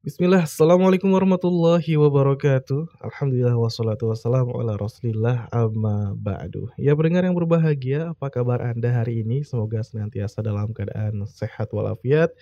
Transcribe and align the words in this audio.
Bismillah, 0.00 0.48
Assalamualaikum 0.48 1.12
warahmatullahi 1.12 1.92
wabarakatuh. 2.00 3.04
Alhamdulillah 3.04 3.52
wassalatu 3.52 4.08
wassalamu 4.08 4.56
ala 4.56 4.80
rasulillah 4.80 5.44
amma 5.52 6.16
ba'du. 6.16 6.72
Ya 6.80 6.96
pendengar 6.96 7.28
yang 7.28 7.36
berbahagia, 7.36 8.16
apa 8.16 8.32
kabar 8.32 8.64
anda 8.64 8.88
hari 8.88 9.20
ini? 9.20 9.44
Semoga 9.44 9.84
senantiasa 9.84 10.40
dalam 10.40 10.72
keadaan 10.72 11.28
sehat 11.28 11.68
walafiat 11.76 12.32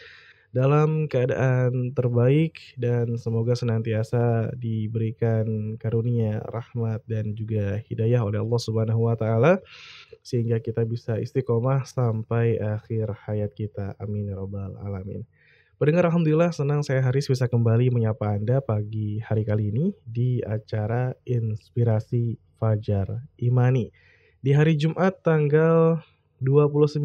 Dalam 0.54 1.10
keadaan 1.10 1.98
terbaik 1.98 2.78
Dan 2.78 3.18
semoga 3.18 3.58
senantiasa 3.58 4.54
diberikan 4.54 5.74
karunia, 5.82 6.38
rahmat 6.46 7.02
dan 7.10 7.34
juga 7.34 7.82
hidayah 7.90 8.22
oleh 8.22 8.38
Allah 8.38 8.60
subhanahu 8.62 9.10
wa 9.10 9.18
ta'ala 9.18 9.58
Sehingga 10.22 10.62
kita 10.62 10.86
bisa 10.86 11.18
istiqomah 11.18 11.90
sampai 11.90 12.62
akhir 12.62 13.18
hayat 13.26 13.50
kita. 13.50 13.98
Amin 13.98 14.30
ya 14.30 14.38
rabbal 14.38 14.78
alamin 14.78 15.26
Pendengar 15.78 16.10
Alhamdulillah 16.10 16.50
senang 16.50 16.82
saya 16.82 16.98
Haris 17.06 17.30
bisa 17.30 17.46
kembali 17.46 17.94
menyapa 17.94 18.34
Anda 18.34 18.58
pagi 18.58 19.22
hari 19.22 19.46
kali 19.46 19.70
ini 19.70 19.94
di 20.02 20.42
acara 20.42 21.14
Inspirasi 21.22 22.34
Fajar 22.58 23.22
Imani. 23.38 23.86
Di 24.42 24.58
hari 24.58 24.74
Jumat 24.74 25.22
tanggal 25.22 26.02
29 26.42 26.98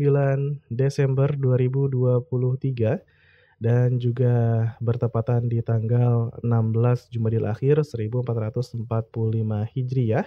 Desember 0.73 1.30
2023 1.38 3.61
dan 3.61 4.02
juga 4.02 4.33
bertepatan 4.81 5.53
di 5.53 5.61
tanggal 5.61 6.33
16 6.41 7.13
Jumadil 7.13 7.45
Akhir 7.45 7.85
1445 7.85 8.89
Hijriyah. 9.69 10.25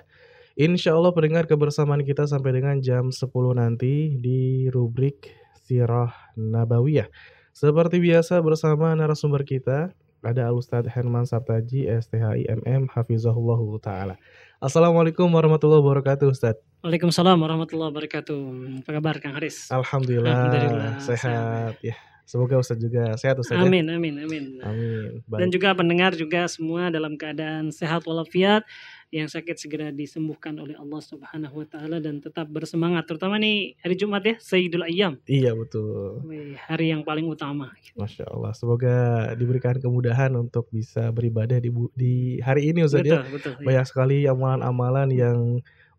Insya 0.55 0.95
Allah 0.95 1.11
pendengar 1.11 1.51
kebersamaan 1.51 2.07
kita 2.07 2.31
sampai 2.31 2.63
dengan 2.63 2.79
jam 2.79 3.11
10 3.11 3.27
nanti 3.59 4.15
di 4.23 4.71
rubrik 4.71 5.35
Sirah 5.67 6.15
Nabawiyah 6.39 7.11
seperti 7.57 8.05
biasa 8.05 8.37
bersama 8.45 8.93
narasumber 8.93 9.41
kita 9.41 9.89
ada 10.21 10.53
Ustadz 10.53 10.93
Herman 10.93 11.25
Sabtaji 11.25 11.89
STHI 11.89 12.53
MM 12.53 12.85
Hafizahullah 12.93 13.57
Ta'ala. 13.81 14.15
Assalamualaikum 14.61 15.25
warahmatullahi 15.33 15.81
wabarakatuh 15.81 16.29
Ustadz. 16.29 16.61
Waalaikumsalam 16.85 17.41
warahmatullahi 17.41 17.97
wabarakatuh. 17.97 18.41
Apa 18.85 18.91
kabar 19.01 19.17
Kang 19.25 19.41
Haris? 19.41 19.73
Alhamdulillah, 19.73 20.37
Alhamdulillah 20.37 20.93
sehat. 21.01 21.17
sehat 21.25 21.75
ya. 21.81 21.97
Semoga 22.29 22.61
Ustadz 22.61 22.83
juga 22.85 23.17
sehat 23.17 23.41
Ustadz. 23.41 23.57
Ya. 23.57 23.65
Amin, 23.65 23.89
amin, 23.89 24.21
amin. 24.21 24.45
Amin. 24.61 25.25
Baik. 25.25 25.41
Dan 25.41 25.49
juga 25.49 25.73
pendengar 25.73 26.13
juga 26.13 26.45
semua 26.53 26.93
dalam 26.93 27.17
keadaan 27.17 27.73
sehat 27.73 28.05
walafiat 28.05 28.69
yang 29.15 29.31
sakit 29.31 29.55
segera 29.55 29.95
disembuhkan 29.95 30.59
oleh 30.59 30.75
Allah 30.75 30.99
Subhanahu 30.99 31.63
wa 31.63 31.67
taala 31.67 32.03
dan 32.03 32.19
tetap 32.19 32.51
bersemangat 32.51 33.07
terutama 33.07 33.39
nih 33.39 33.79
hari 33.79 33.95
Jumat 33.95 34.23
ya 34.27 34.35
Sayyidul 34.43 34.85
Ayyam. 34.87 35.15
Iya 35.31 35.55
betul. 35.55 36.27
Hari 36.59 36.91
yang 36.91 37.07
paling 37.07 37.31
utama. 37.31 37.71
Masya 37.95 38.27
Allah. 38.27 38.51
Semoga 38.59 38.97
diberikan 39.39 39.79
kemudahan 39.79 40.35
untuk 40.35 40.67
bisa 40.75 41.15
beribadah 41.15 41.63
di 41.63 41.71
di 41.95 42.15
hari 42.43 42.75
ini 42.75 42.83
Ustaz 42.83 43.07
ya. 43.07 43.23
betul, 43.31 43.55
ya. 43.57 43.65
Banyak 43.65 43.87
iya. 43.87 43.91
sekali 43.91 44.19
amalan-amalan 44.27 45.09
yang 45.15 45.39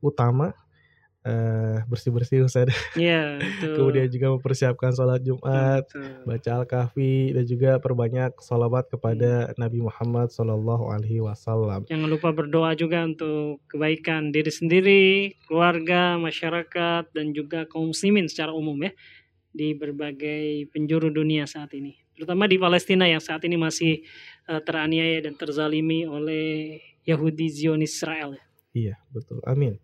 utama 0.04 0.54
uh, 1.28 1.78
bersih-bersih 1.92 2.48
Ustaz. 2.48 2.72
Iya, 2.98 3.38
Kemudian 3.62 4.08
juga 4.08 4.34
mempersiapkan 4.34 4.96
sholat 4.96 5.22
Jumat, 5.22 5.86
betul. 5.86 6.24
baca 6.24 6.52
Al-Kahfi 6.64 7.36
dan 7.36 7.44
juga 7.46 7.72
perbanyak 7.84 8.40
sholawat 8.40 8.88
kepada 8.88 9.52
hmm. 9.52 9.60
Nabi 9.60 9.80
Muhammad 9.84 10.32
Shallallahu 10.32 10.90
alaihi 10.90 11.20
wasallam. 11.22 11.86
Jangan 11.86 12.10
lupa 12.10 12.32
berdoa 12.32 12.74
juga 12.74 13.04
untuk 13.04 13.62
kebaikan 13.68 14.32
diri 14.32 14.50
sendiri, 14.50 15.06
keluarga, 15.46 16.16
masyarakat 16.18 17.12
dan 17.12 17.36
juga 17.36 17.68
kaum 17.68 17.92
muslimin 17.92 18.32
secara 18.32 18.56
umum 18.56 18.80
ya 18.82 18.92
di 19.52 19.74
berbagai 19.74 20.70
penjuru 20.72 21.10
dunia 21.10 21.50
saat 21.50 21.74
ini. 21.74 21.98
Terutama 22.18 22.50
di 22.50 22.58
Palestina 22.58 23.06
yang 23.06 23.22
saat 23.22 23.46
ini 23.46 23.58
masih 23.58 24.02
uh, 24.50 24.62
teraniaya 24.62 25.22
dan 25.22 25.38
terzalimi 25.38 26.10
oleh 26.10 26.82
Yahudi 27.06 27.46
Zionis 27.50 27.94
Israel. 27.94 28.38
Iya, 28.74 28.98
betul. 29.10 29.42
Amin. 29.46 29.78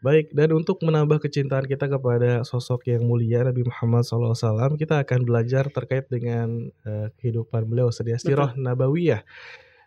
Baik, 0.00 0.32
dan 0.32 0.56
untuk 0.56 0.80
menambah 0.80 1.20
kecintaan 1.20 1.68
kita 1.68 1.84
kepada 1.84 2.40
sosok 2.40 2.88
yang 2.88 3.04
mulia 3.04 3.44
Nabi 3.44 3.68
Muhammad 3.68 4.08
SAW, 4.08 4.80
kita 4.80 5.04
akan 5.04 5.28
belajar 5.28 5.68
terkait 5.68 6.08
dengan 6.08 6.72
uh, 6.88 7.12
kehidupan 7.20 7.68
beliau 7.68 7.92
sedia 7.92 8.16
sirah 8.16 8.56
nabawiyah. 8.56 9.20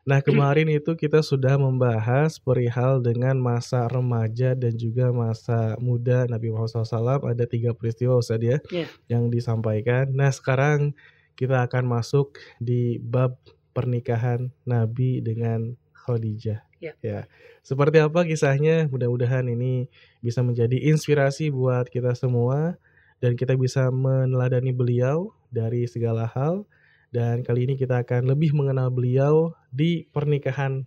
Nah 0.04 0.20
kemarin 0.20 0.68
itu 0.68 1.00
kita 1.00 1.24
sudah 1.24 1.56
membahas 1.56 2.36
perihal 2.36 3.00
dengan 3.00 3.40
masa 3.40 3.88
remaja 3.88 4.52
dan 4.52 4.76
juga 4.76 5.16
masa 5.16 5.80
muda 5.80 6.28
Nabi 6.28 6.52
Muhammad 6.52 6.84
SAW 6.84 7.24
ada 7.24 7.48
tiga 7.48 7.72
peristiwa 7.72 8.20
Ustaz 8.20 8.44
ya 8.44 8.60
yeah. 8.68 8.92
yang 9.08 9.32
disampaikan. 9.32 10.12
Nah 10.12 10.28
sekarang 10.28 10.92
kita 11.40 11.64
akan 11.64 11.88
masuk 11.88 12.36
di 12.60 13.00
bab 13.00 13.40
pernikahan 13.72 14.52
Nabi 14.68 15.24
dengan 15.24 15.80
Khadijah. 15.96 16.73
Ya. 16.84 16.94
ya. 17.00 17.20
Seperti 17.64 18.04
apa 18.04 18.28
kisahnya? 18.28 18.92
Mudah-mudahan 18.92 19.48
ini 19.48 19.88
bisa 20.20 20.44
menjadi 20.44 20.76
inspirasi 20.92 21.48
buat 21.48 21.88
kita 21.88 22.12
semua 22.12 22.76
dan 23.24 23.40
kita 23.40 23.56
bisa 23.56 23.88
meneladani 23.88 24.76
beliau 24.76 25.32
dari 25.48 25.88
segala 25.88 26.28
hal. 26.28 26.68
Dan 27.14 27.46
kali 27.46 27.70
ini 27.70 27.80
kita 27.80 28.04
akan 28.04 28.28
lebih 28.28 28.52
mengenal 28.52 28.92
beliau 28.92 29.56
di 29.72 30.10
pernikahan 30.12 30.84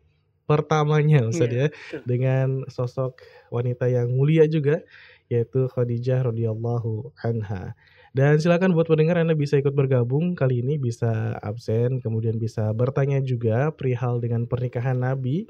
pertamanya 0.47 1.27
Ustaz 1.27 1.51
ya, 1.51 1.67
ya 1.67 2.01
dengan 2.06 2.62
sosok 2.71 3.19
wanita 3.51 3.91
yang 3.91 4.15
mulia 4.15 4.47
juga 4.47 4.81
yaitu 5.27 5.67
Khadijah 5.67 6.31
radhiyallahu 6.31 7.11
anha. 7.27 7.75
Dan 8.17 8.41
silakan 8.41 8.73
buat 8.73 8.89
pendengar 8.89 9.21
Anda 9.21 9.37
bisa 9.37 9.61
ikut 9.61 9.77
bergabung 9.77 10.33
kali 10.33 10.65
ini 10.65 10.81
bisa 10.81 11.37
absen 11.43 12.01
kemudian 12.01 12.41
bisa 12.41 12.73
bertanya 12.73 13.21
juga 13.21 13.69
perihal 13.75 14.25
dengan 14.25 14.49
pernikahan 14.49 14.97
Nabi 14.97 15.45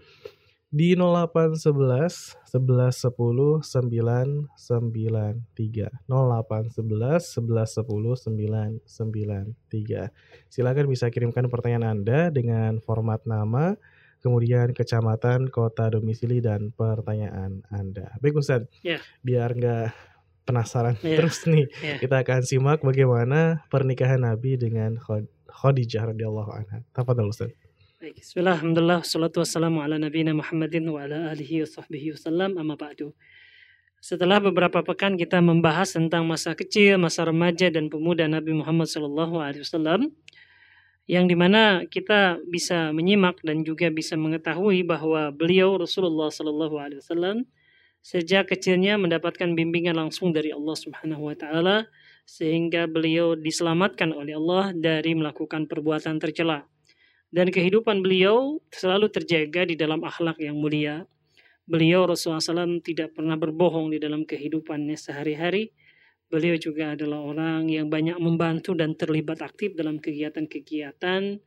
di 0.67 0.99
0811 0.99 2.51
1110 2.51 3.63
993 3.63 4.51
0811 6.11 7.39
1110 7.39 8.83
993 8.87 10.11
silakan 10.51 10.87
bisa 10.91 11.07
kirimkan 11.09 11.47
pertanyaan 11.47 11.95
Anda 11.97 12.29
dengan 12.35 12.83
format 12.83 13.23
nama 13.25 13.79
kemudian 14.27 14.75
kecamatan, 14.75 15.55
kota 15.55 15.87
domisili 15.93 16.43
dan 16.43 16.75
pertanyaan 16.75 17.63
Anda. 17.71 18.19
Baik 18.19 18.43
Ustaz, 18.43 18.67
yeah. 18.83 18.99
biar 19.23 19.55
nggak 19.55 19.95
penasaran 20.43 20.99
yeah. 21.03 21.23
terus 21.23 21.47
nih. 21.47 21.71
Yeah. 21.79 21.99
Kita 22.03 22.27
akan 22.27 22.43
simak 22.43 22.83
bagaimana 22.83 23.63
pernikahan 23.71 24.27
Nabi 24.27 24.59
dengan 24.59 24.99
Khadijah 25.47 26.11
radhiyallahu 26.11 26.51
anha. 26.51 26.83
Tafadhol 26.91 27.31
Ustaz. 27.31 27.55
Baik, 27.97 28.21
bismillah, 28.21 28.61
alhamdulillah, 28.61 29.01
salatu 29.09 29.41
wassalamu 29.41 29.81
ala 29.81 29.97
nabiyina 29.97 30.37
Muhammadin 30.37 30.85
wa 30.85 31.01
ala 31.01 31.33
alihi 31.33 31.65
wa 31.65 31.81
sahbihi 31.81 32.13
wasallam, 32.13 32.61
amma 32.61 32.77
ba'du. 32.77 33.17
Setelah 34.05 34.37
beberapa 34.37 34.85
pekan 34.85 35.17
kita 35.17 35.41
membahas 35.41 35.97
tentang 35.97 36.29
masa 36.29 36.53
kecil, 36.53 37.01
masa 37.01 37.25
remaja 37.25 37.73
dan 37.73 37.89
pemuda 37.89 38.29
Nabi 38.29 38.53
Muhammad 38.53 38.93
sallallahu 38.93 39.41
alaihi 39.41 39.65
wasallam, 39.65 40.13
yang 41.09 41.25
di 41.25 41.41
mana 41.41 41.89
kita 41.89 42.37
bisa 42.45 42.93
menyimak 42.93 43.41
dan 43.41 43.65
juga 43.65 43.89
bisa 43.89 44.13
mengetahui 44.13 44.85
bahwa 44.85 45.33
beliau 45.33 45.81
Rasulullah 45.81 46.29
sallallahu 46.29 46.77
alaihi 46.77 47.01
wasallam 47.01 47.49
sejak 48.05 48.53
kecilnya 48.53 49.01
mendapatkan 49.01 49.57
bimbingan 49.57 49.97
langsung 49.97 50.37
dari 50.37 50.53
Allah 50.53 50.77
Subhanahu 50.77 51.33
wa 51.33 51.37
taala 51.39 51.89
sehingga 52.29 52.93
beliau 52.93 53.41
diselamatkan 53.41 54.13
oleh 54.13 54.37
Allah 54.37 54.77
dari 54.77 55.17
melakukan 55.17 55.65
perbuatan 55.65 56.21
tercela. 56.21 56.69
Dan 57.31 57.51
kehidupan 57.51 58.01
beliau 58.01 58.63
selalu 58.71 59.11
terjaga 59.11 59.67
di 59.67 59.75
dalam 59.75 60.03
akhlak 60.03 60.39
yang 60.39 60.57
mulia. 60.57 61.05
Beliau 61.67 62.07
Rasulullah 62.07 62.43
SAW 62.43 62.79
tidak 62.81 63.19
pernah 63.19 63.35
berbohong 63.35 63.91
di 63.91 63.99
dalam 63.99 64.23
kehidupannya 64.23 64.95
sehari-hari. 64.95 65.75
Beliau 66.31 66.55
juga 66.59 66.95
adalah 66.95 67.23
orang 67.23 67.71
yang 67.71 67.91
banyak 67.91 68.19
membantu 68.19 68.75
dan 68.75 68.95
terlibat 68.95 69.43
aktif 69.43 69.75
dalam 69.75 69.99
kegiatan-kegiatan 69.99 71.39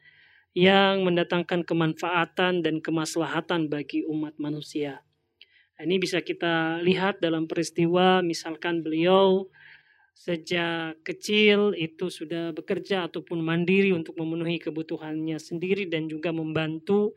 yang 0.56 0.96
mendatangkan 1.08 1.64
kemanfaatan 1.64 2.66
dan 2.66 2.84
kemaslahatan 2.84 3.72
bagi 3.72 4.04
umat 4.08 4.36
manusia. 4.40 5.04
Ini 5.80 5.96
bisa 5.96 6.20
kita 6.20 6.84
lihat 6.84 7.24
dalam 7.24 7.48
peristiwa 7.48 8.20
misalkan 8.20 8.84
beliau 8.84 9.48
sejak 10.20 11.00
kecil 11.08 11.72
itu 11.80 12.12
sudah 12.12 12.52
bekerja 12.52 13.08
ataupun 13.08 13.40
mandiri 13.40 13.96
untuk 13.96 14.20
memenuhi 14.20 14.60
kebutuhannya 14.60 15.40
sendiri 15.40 15.88
dan 15.88 16.12
juga 16.12 16.36
membantu 16.36 17.16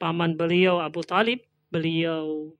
paman 0.00 0.40
beliau 0.40 0.80
Abu 0.80 1.04
Talib. 1.04 1.44
Beliau 1.68 2.56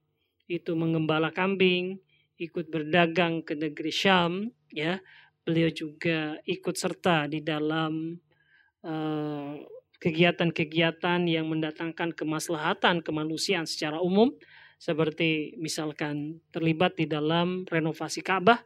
itu 0.53 0.77
mengembala 0.77 1.33
kambing, 1.33 1.97
ikut 2.37 2.69
berdagang 2.69 3.41
ke 3.41 3.57
negeri 3.57 3.89
Syam, 3.89 4.53
ya. 4.69 5.01
Beliau 5.49 5.73
juga 5.73 6.37
ikut 6.45 6.77
serta 6.77 7.25
di 7.25 7.41
dalam 7.41 8.21
uh, 8.85 9.57
kegiatan-kegiatan 9.97 11.25
yang 11.25 11.49
mendatangkan 11.49 12.13
kemaslahatan 12.13 13.01
kemanusiaan 13.01 13.65
secara 13.65 13.97
umum 14.05 14.29
seperti 14.77 15.57
misalkan 15.57 16.45
terlibat 16.53 17.01
di 17.01 17.09
dalam 17.09 17.65
renovasi 17.65 18.21
Ka'bah 18.21 18.61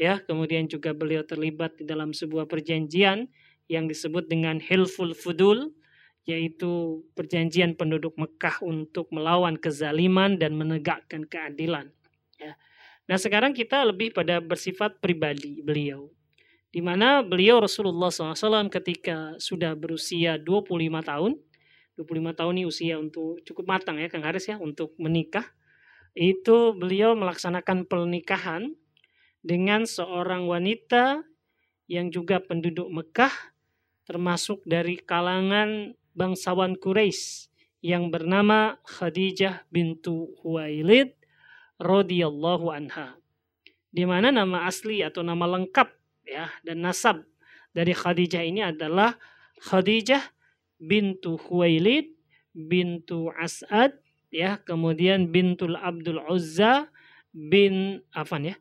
ya 0.00 0.16
kemudian 0.24 0.64
juga 0.64 0.96
beliau 0.96 1.20
terlibat 1.20 1.76
di 1.76 1.84
dalam 1.84 2.16
sebuah 2.16 2.48
perjanjian 2.48 3.28
yang 3.68 3.84
disebut 3.84 4.32
dengan 4.32 4.56
Hilful 4.56 5.12
Fudul 5.12 5.76
yaitu 6.24 7.04
perjanjian 7.12 7.76
penduduk 7.76 8.16
Mekah 8.16 8.64
untuk 8.64 9.12
melawan 9.12 9.60
kezaliman 9.60 10.40
dan 10.40 10.56
menegakkan 10.56 11.28
keadilan. 11.28 11.92
Ya. 12.40 12.56
Nah 13.08 13.18
sekarang 13.20 13.52
kita 13.52 13.84
lebih 13.84 14.16
pada 14.16 14.40
bersifat 14.40 15.00
pribadi 15.04 15.60
beliau. 15.60 16.08
Di 16.70 16.78
mana 16.78 17.26
beliau 17.26 17.58
Rasulullah 17.58 18.14
SAW 18.14 18.70
ketika 18.70 19.34
sudah 19.42 19.74
berusia 19.74 20.38
25 20.38 21.02
tahun, 21.02 21.32
25 21.98 22.38
tahun 22.38 22.52
ini 22.56 22.64
usia 22.64 22.94
untuk 22.96 23.42
cukup 23.42 23.66
matang 23.66 23.98
ya 23.98 24.06
Kang 24.06 24.22
Haris 24.22 24.46
ya 24.46 24.56
untuk 24.56 24.94
menikah. 24.96 25.44
Itu 26.14 26.78
beliau 26.78 27.18
melaksanakan 27.18 27.90
pernikahan 27.90 28.70
dengan 29.40 29.88
seorang 29.88 30.44
wanita 30.48 31.24
yang 31.90 32.12
juga 32.12 32.38
penduduk 32.38 32.86
Mekah 32.92 33.32
termasuk 34.06 34.62
dari 34.66 35.00
kalangan 35.00 35.94
bangsawan 36.14 36.76
Quraisy 36.76 37.50
yang 37.80 38.12
bernama 38.12 38.76
Khadijah 38.84 39.64
bintu 39.72 40.36
Huwailid 40.44 41.16
radhiyallahu 41.80 42.68
anha. 42.68 43.16
Di 43.90 44.06
mana 44.06 44.30
nama 44.30 44.68
asli 44.68 45.02
atau 45.02 45.24
nama 45.24 45.48
lengkap 45.50 45.88
ya 46.28 46.46
dan 46.62 46.84
nasab 46.84 47.26
dari 47.74 47.96
Khadijah 47.96 48.44
ini 48.44 48.62
adalah 48.62 49.18
Khadijah 49.64 50.22
bintu 50.78 51.40
Huwailid 51.40 52.12
bintu 52.54 53.30
As'ad 53.34 53.98
ya 54.30 54.62
kemudian 54.62 55.30
bintul 55.30 55.74
Abdul 55.74 56.22
Uzza 56.30 56.90
bin 57.30 58.02
afan 58.14 58.54
ya 58.54 58.56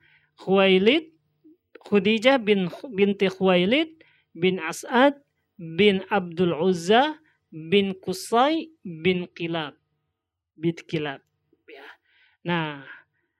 Huwailid 0.46 1.12
Khadijah 1.84 2.40
bin 2.40 2.72
binti 2.96 3.28
Huwailid 3.28 4.00
bin 4.36 4.60
As'ad 4.64 5.20
bin 5.60 6.04
Abdul 6.08 6.56
Uzza 6.56 7.20
bin 7.52 7.98
Kusai 7.98 8.72
bin 8.86 9.28
Kilab. 9.36 9.76
Bin 10.56 10.76
Kilab. 10.88 11.20
Ya. 11.68 11.88
Nah, 12.46 12.86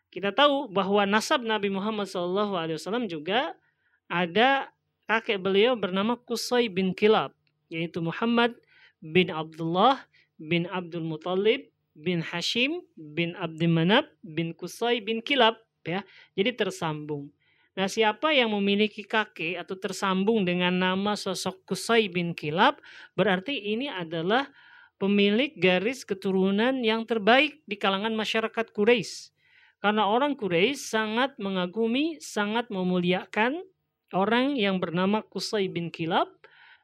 kita 0.10 0.34
tahu 0.34 0.68
bahwa 0.68 1.06
nasab 1.06 1.46
Nabi 1.46 1.70
Muhammad 1.70 2.10
SAW 2.10 3.06
juga 3.06 3.54
ada 4.10 4.68
kakek 5.06 5.40
beliau 5.40 5.78
bernama 5.78 6.18
Kusai 6.18 6.68
bin 6.68 6.92
Kilab, 6.98 7.32
yaitu 7.70 8.02
Muhammad 8.02 8.58
bin 9.00 9.30
Abdullah 9.30 10.04
bin 10.42 10.66
Abdul 10.68 11.06
Muttalib 11.06 11.70
bin 11.96 12.24
Hashim 12.24 12.82
bin 12.96 13.36
Abdi 13.36 13.68
Manab 13.68 14.08
bin 14.24 14.56
Kusai 14.56 15.04
bin 15.04 15.20
Kilab 15.24 15.60
ya. 15.86 16.02
Jadi 16.34 16.56
tersambung. 16.56 17.30
Nah, 17.80 17.88
siapa 17.88 18.36
yang 18.36 18.52
memiliki 18.52 19.08
kakek 19.08 19.56
atau 19.56 19.80
tersambung 19.80 20.44
dengan 20.44 20.76
nama 20.76 21.16
sosok 21.16 21.64
Kusai 21.64 22.12
bin 22.12 22.36
Kilab, 22.36 22.82
berarti 23.16 23.56
ini 23.56 23.88
adalah 23.88 24.52
pemilik 25.00 25.56
garis 25.56 26.04
keturunan 26.04 26.84
yang 26.84 27.08
terbaik 27.08 27.64
di 27.64 27.80
kalangan 27.80 28.12
masyarakat 28.12 28.76
Quraisy. 28.76 29.32
Karena 29.80 30.12
orang 30.12 30.36
Quraisy 30.36 30.76
sangat 30.76 31.40
mengagumi, 31.40 32.20
sangat 32.20 32.68
memuliakan 32.68 33.64
orang 34.12 34.60
yang 34.60 34.84
bernama 34.84 35.24
Kusai 35.24 35.72
bin 35.72 35.88
Kilab 35.88 36.28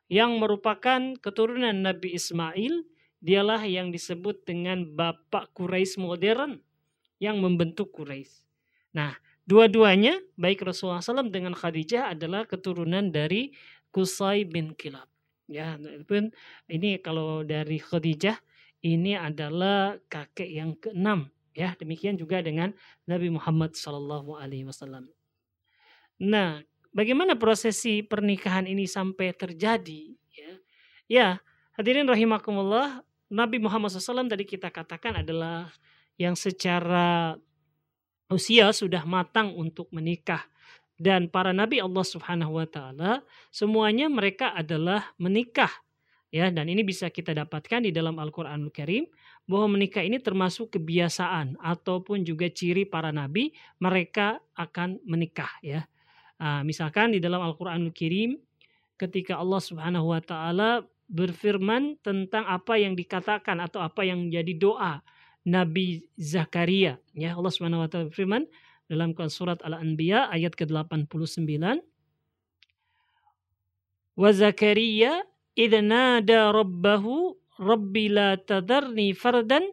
yang 0.07 0.39
merupakan 0.39 1.19
keturunan 1.19 1.75
Nabi 1.75 2.15
Ismail. 2.15 2.87
Dialah 3.25 3.65
yang 3.65 3.89
disebut 3.89 4.45
dengan 4.45 4.85
bapak 4.85 5.49
Quraisy 5.57 5.97
modern 5.97 6.61
yang 7.17 7.41
membentuk 7.41 7.89
Quraisy. 7.89 8.44
Nah, 8.95 9.11
dua-duanya 9.43 10.17
baik 10.39 10.63
Rasulullah 10.63 11.03
SAW 11.03 11.27
dengan 11.27 11.51
Khadijah 11.51 12.15
adalah 12.15 12.47
keturunan 12.47 13.11
dari 13.11 13.51
Kusai 13.91 14.47
bin 14.47 14.71
Kilab. 14.71 15.11
Ya, 15.45 15.77
pun 16.07 16.31
ini 16.71 16.97
kalau 17.03 17.43
dari 17.43 17.77
Khadijah 17.77 18.39
ini 18.81 19.13
adalah 19.13 19.99
kakek 20.09 20.49
yang 20.49 20.73
keenam 20.79 21.35
Ya, 21.55 21.71
demikian 21.79 22.19
juga 22.19 22.43
dengan 22.43 22.75
Nabi 23.07 23.31
Muhammad 23.31 23.71
Wasallam. 23.79 25.07
Nah, 26.19 26.59
bagaimana 26.91 27.39
prosesi 27.39 28.03
pernikahan 28.03 28.67
ini 28.67 28.83
sampai 28.83 29.31
terjadi? 29.31 30.19
Ya, 30.35 30.51
ya 31.07 31.27
hadirin 31.79 32.11
rahimakumullah, 32.11 33.07
Nabi 33.31 33.63
Muhammad 33.63 33.95
SAW 33.95 34.27
tadi 34.27 34.43
kita 34.43 34.67
katakan 34.67 35.23
adalah 35.23 35.71
yang 36.19 36.35
secara 36.35 37.39
usia 38.31 38.73
sudah 38.73 39.05
matang 39.05 39.53
untuk 39.53 39.89
menikah 39.93 40.45
dan 40.95 41.27
para 41.27 41.51
nabi 41.51 41.83
Allah 41.83 42.05
Subhanahu 42.05 42.57
wa 42.57 42.67
taala 42.67 43.21
semuanya 43.51 44.07
mereka 44.07 44.55
adalah 44.55 45.11
menikah 45.19 45.69
ya 46.33 46.49
dan 46.49 46.67
ini 46.67 46.81
bisa 46.81 47.11
kita 47.11 47.31
dapatkan 47.31 47.85
di 47.85 47.91
dalam 47.93 48.17
Al-Qur'anul 48.17 48.73
Karim 48.73 49.05
bahwa 49.45 49.77
menikah 49.77 50.01
ini 50.01 50.17
termasuk 50.17 50.73
kebiasaan 50.73 51.61
ataupun 51.61 52.25
juga 52.25 52.49
ciri 52.49 52.83
para 52.83 53.13
nabi 53.13 53.53
mereka 53.77 54.41
akan 54.57 54.97
menikah 55.05 55.49
ya. 55.61 55.85
Nah, 56.41 56.65
misalkan 56.65 57.13
di 57.15 57.21
dalam 57.21 57.39
Al-Qur'anul 57.39 57.93
Karim 57.93 58.41
ketika 58.97 59.37
Allah 59.37 59.61
Subhanahu 59.61 60.11
wa 60.11 60.19
taala 60.19 60.83
berfirman 61.05 62.01
tentang 62.01 62.49
apa 62.49 62.81
yang 62.81 62.97
dikatakan 62.97 63.61
atau 63.61 63.79
apa 63.79 64.01
yang 64.01 64.25
menjadi 64.25 64.57
doa 64.57 65.05
Nabi 65.45 66.09
Zakaria 66.17 66.97
ya 67.13 67.37
Allah 67.37 67.53
Subhanahu 67.53 67.85
wa 67.85 67.89
taala 67.89 68.09
berfirman 68.09 68.49
dalam 68.89 69.13
surat 69.29 69.61
Al-Anbiya 69.65 70.29
ayat 70.29 70.53
ke-89 70.57 71.05
Wa 74.15 74.29
Zakaria 74.31 75.25
idna 75.53 76.19
nada 76.19 76.49
rabbahu 76.49 77.35
Rabbi 77.55 78.11
la 78.11 78.35
tadarni 78.35 79.15
fardan 79.15 79.63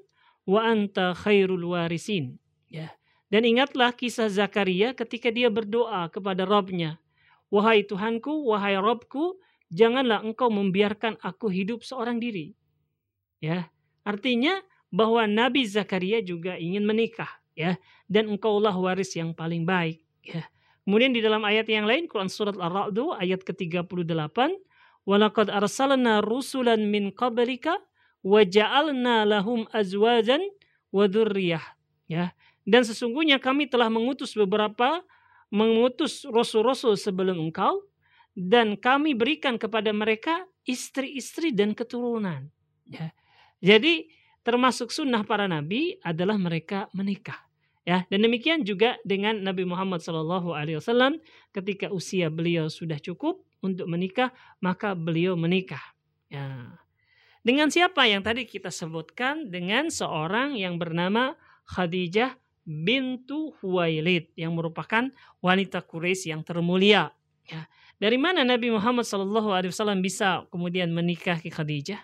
wa 0.46 0.62
anta 0.62 1.18
khairul 1.18 1.74
warisin. 1.74 2.38
Ya. 2.70 2.94
Dan 3.26 3.42
ingatlah 3.42 3.90
kisah 3.96 4.30
Zakaria 4.30 4.94
ketika 4.94 5.34
dia 5.34 5.50
berdoa 5.50 6.06
kepada 6.12 6.46
Rabbnya. 6.46 7.02
Wahai 7.50 7.82
Tuhanku, 7.82 8.46
wahai 8.48 8.78
Rabbku, 8.78 9.40
janganlah 9.72 10.22
engkau 10.22 10.52
membiarkan 10.52 11.18
aku 11.20 11.48
hidup 11.48 11.82
seorang 11.82 12.20
diri. 12.22 12.54
Ya, 13.42 13.72
artinya 14.06 14.62
bahwa 14.92 15.24
Nabi 15.24 15.64
Zakaria 15.64 16.20
juga 16.20 16.60
ingin 16.60 16.84
menikah, 16.84 17.40
ya, 17.56 17.80
dan 18.06 18.28
engkaulah 18.28 18.76
waris 18.76 19.16
yang 19.16 19.32
paling 19.32 19.64
baik, 19.64 20.04
ya. 20.20 20.44
Kemudian 20.82 21.14
di 21.14 21.22
dalam 21.22 21.46
ayat 21.46 21.70
yang 21.70 21.86
lain 21.86 22.10
Quran 22.10 22.26
surat 22.26 22.58
Ar-Ra'd 22.58 22.98
ayat 23.22 23.46
ke-38 23.46 24.34
Walaqad 25.02 25.50
arsalna 25.50 26.22
rusulan 26.22 26.78
min 26.86 27.10
qablika 27.10 27.74
wa 28.22 28.42
ja'alna 28.46 29.26
lahum 29.26 29.66
azwajan 29.74 30.42
wa. 30.94 31.06
Ya. 32.06 32.30
Dan 32.62 32.82
sesungguhnya 32.86 33.42
kami 33.42 33.66
telah 33.66 33.90
mengutus 33.90 34.38
beberapa 34.38 35.02
mengutus 35.50 36.22
rasul-rasul 36.30 36.94
sebelum 36.94 37.50
engkau 37.50 37.82
dan 38.38 38.78
kami 38.78 39.12
berikan 39.18 39.58
kepada 39.58 39.90
mereka 39.90 40.46
istri-istri 40.62 41.50
dan 41.50 41.74
keturunan. 41.74 42.46
Ya. 42.86 43.10
Jadi 43.58 44.06
termasuk 44.42 44.90
sunnah 44.94 45.22
para 45.26 45.46
nabi 45.50 45.98
adalah 46.02 46.38
mereka 46.38 46.86
menikah. 46.94 47.38
Ya, 47.82 48.06
dan 48.14 48.22
demikian 48.22 48.62
juga 48.62 48.94
dengan 49.02 49.42
Nabi 49.42 49.66
Muhammad 49.66 49.98
SAW 49.98 51.18
ketika 51.50 51.90
usia 51.90 52.30
beliau 52.30 52.70
sudah 52.70 52.94
cukup, 53.02 53.42
untuk 53.62 53.86
menikah, 53.86 54.34
maka 54.58 54.92
beliau 54.92 55.38
menikah. 55.38 55.80
Ya. 56.28 56.74
Dengan 57.46 57.70
siapa 57.70 58.06
yang 58.10 58.26
tadi 58.26 58.44
kita 58.44 58.74
sebutkan? 58.74 59.48
Dengan 59.48 59.88
seorang 59.88 60.58
yang 60.58 60.76
bernama 60.76 61.38
Khadijah 61.70 62.34
bintu 62.66 63.54
Huwailid 63.62 64.34
yang 64.38 64.54
merupakan 64.58 65.10
wanita 65.42 65.82
Quraisy 65.82 66.34
yang 66.34 66.42
termulia. 66.42 67.14
Ya. 67.46 67.70
Dari 68.02 68.18
mana 68.18 68.42
Nabi 68.42 68.74
Muhammad 68.74 69.06
SAW 69.06 69.62
bisa 70.02 70.46
kemudian 70.50 70.90
menikahi 70.90 71.50
Khadijah? 71.50 72.02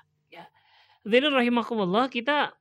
Jadi 1.07 1.27
rahimahumullah 1.31 2.11
kita 2.11 2.59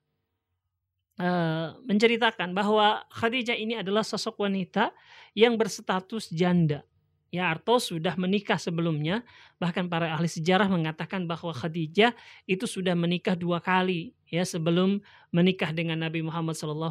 uh, 1.22 1.68
menceritakan 1.86 2.54
bahwa 2.54 3.06
Khadijah 3.14 3.58
ini 3.58 3.78
adalah 3.78 4.06
sosok 4.06 4.42
wanita 4.42 4.94
yang 5.34 5.58
berstatus 5.58 6.30
janda. 6.32 6.86
Ya 7.28 7.52
atau 7.52 7.76
sudah 7.76 8.16
menikah 8.16 8.56
sebelumnya. 8.56 9.20
Bahkan 9.60 9.92
para 9.92 10.16
ahli 10.16 10.32
sejarah 10.32 10.72
mengatakan 10.72 11.28
bahwa 11.28 11.52
Khadijah 11.52 12.16
itu 12.48 12.66
sudah 12.66 12.96
menikah 12.96 13.36
dua 13.36 13.60
kali 13.60 14.16
ya 14.32 14.48
sebelum 14.48 15.04
menikah 15.36 15.76
dengan 15.76 16.00
Nabi 16.00 16.24
Muhammad 16.24 16.56
SAW 16.56 16.88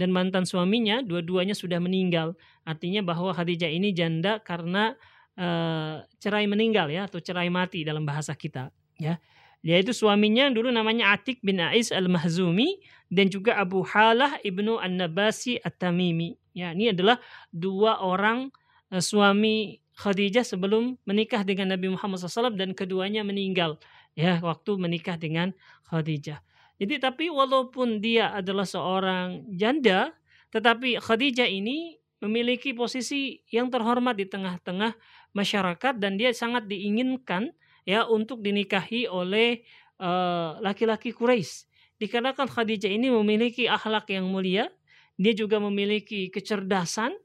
dan 0.00 0.08
mantan 0.08 0.48
suaminya 0.48 1.04
dua-duanya 1.04 1.52
sudah 1.52 1.76
meninggal. 1.76 2.40
Artinya 2.64 3.04
bahwa 3.04 3.36
Khadijah 3.36 3.68
ini 3.68 3.92
janda 3.92 4.40
karena 4.40 4.96
uh, 5.36 6.08
cerai 6.16 6.48
meninggal 6.48 6.88
ya 6.88 7.04
atau 7.04 7.20
cerai 7.20 7.52
mati 7.52 7.84
dalam 7.84 8.08
bahasa 8.08 8.32
kita 8.32 8.72
ya 8.98 9.20
yaitu 9.68 9.92
suaminya 9.92 10.48
dulu 10.48 10.72
namanya 10.72 11.12
Atik 11.12 11.44
bin 11.44 11.60
Ais 11.60 11.92
al-Mahzumi 11.92 12.80
dan 13.12 13.28
juga 13.28 13.60
Abu 13.60 13.84
Halah 13.84 14.40
ibnu 14.40 14.80
An-Nabasi 14.80 15.60
At-Tamimi 15.60 16.40
ya 16.56 16.72
ini 16.72 16.96
adalah 16.96 17.20
dua 17.52 18.00
orang 18.00 18.48
Eh, 18.88 19.04
suami 19.04 19.84
Khadijah 20.00 20.46
sebelum 20.48 20.96
menikah 21.04 21.44
dengan 21.44 21.76
Nabi 21.76 21.92
Muhammad 21.92 22.24
SAW 22.24 22.56
dan 22.56 22.72
keduanya 22.72 23.20
meninggal 23.20 23.76
ya 24.16 24.40
waktu 24.40 24.80
menikah 24.80 25.20
dengan 25.20 25.52
Khadijah. 25.92 26.40
Jadi 26.80 26.94
tapi 26.96 27.28
walaupun 27.28 28.00
dia 28.00 28.32
adalah 28.32 28.64
seorang 28.64 29.44
janda, 29.52 30.16
tetapi 30.54 31.02
Khadijah 31.04 31.50
ini 31.50 32.00
memiliki 32.24 32.72
posisi 32.72 33.44
yang 33.52 33.68
terhormat 33.68 34.16
di 34.16 34.24
tengah-tengah 34.24 34.96
masyarakat 35.36 36.00
dan 36.00 36.16
dia 36.16 36.32
sangat 36.32 36.64
diinginkan 36.64 37.52
ya 37.88 38.04
untuk 38.04 38.44
dinikahi 38.44 39.08
oleh 39.08 39.64
eh, 39.96 40.50
laki-laki 40.60 41.10
uh, 41.10 41.16
Quraisy. 41.16 41.64
Dikarenakan 41.96 42.46
Khadijah 42.52 42.92
ini 42.92 43.08
memiliki 43.08 43.64
akhlak 43.64 44.12
yang 44.12 44.28
mulia, 44.28 44.68
dia 45.16 45.32
juga 45.32 45.56
memiliki 45.58 46.28
kecerdasan 46.28 47.16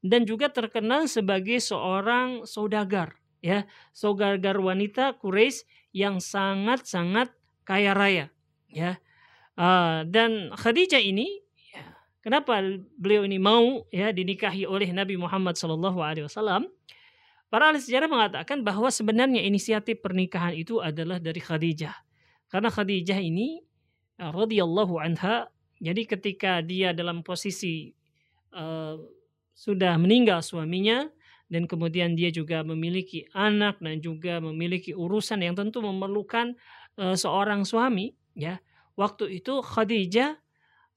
dan 0.00 0.24
juga 0.24 0.48
terkenal 0.48 1.10
sebagai 1.10 1.58
seorang 1.58 2.46
saudagar 2.46 3.18
ya, 3.42 3.66
saudagar 3.90 4.56
wanita 4.62 5.18
Quraisy 5.18 5.66
yang 5.92 6.22
sangat-sangat 6.22 7.34
kaya 7.66 7.92
raya 7.92 8.26
ya. 8.70 9.02
Uh, 9.52 10.08
dan 10.08 10.48
Khadijah 10.56 11.02
ini 11.04 11.44
ya, 11.76 11.84
kenapa 12.24 12.56
beliau 12.96 13.28
ini 13.28 13.36
mau 13.36 13.84
ya 13.92 14.08
dinikahi 14.14 14.64
oleh 14.64 14.88
Nabi 14.96 15.20
Muhammad 15.20 15.60
wasallam? 16.24 16.72
Para 17.52 17.68
ahli 17.68 17.84
sejarah 17.84 18.08
mengatakan 18.08 18.64
bahwa 18.64 18.88
sebenarnya 18.88 19.44
inisiatif 19.44 20.00
pernikahan 20.00 20.56
itu 20.56 20.80
adalah 20.80 21.20
dari 21.20 21.36
Khadijah. 21.36 21.92
Karena 22.48 22.72
Khadijah 22.72 23.20
ini 23.20 23.60
uh, 24.16 24.32
radhiyallahu 24.32 24.96
anha 24.96 25.52
jadi 25.76 26.08
ketika 26.08 26.64
dia 26.64 26.96
dalam 26.96 27.20
posisi 27.20 27.92
uh, 28.56 28.96
sudah 29.52 30.00
meninggal 30.00 30.40
suaminya 30.40 31.12
dan 31.52 31.68
kemudian 31.68 32.16
dia 32.16 32.32
juga 32.32 32.64
memiliki 32.64 33.28
anak 33.36 33.84
dan 33.84 34.00
juga 34.00 34.40
memiliki 34.40 34.96
urusan 34.96 35.44
yang 35.44 35.52
tentu 35.52 35.84
memerlukan 35.84 36.56
uh, 36.96 37.12
seorang 37.12 37.68
suami 37.68 38.16
ya 38.32 38.64
waktu 38.96 39.44
itu 39.44 39.60
Khadijah 39.60 40.40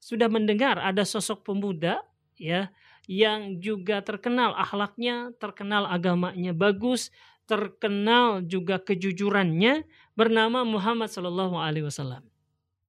sudah 0.00 0.32
mendengar 0.32 0.80
ada 0.80 1.04
sosok 1.04 1.44
pemuda 1.44 2.00
ya 2.40 2.72
yang 3.06 3.62
juga 3.62 4.02
terkenal 4.02 4.54
akhlaknya, 4.58 5.30
terkenal 5.38 5.86
agamanya 5.86 6.50
bagus, 6.50 7.14
terkenal 7.46 8.42
juga 8.42 8.82
kejujurannya 8.82 9.86
bernama 10.18 10.66
Muhammad 10.66 11.08
Shallallahu 11.08 11.54
Alaihi 11.54 11.86
Wasallam. 11.86 12.26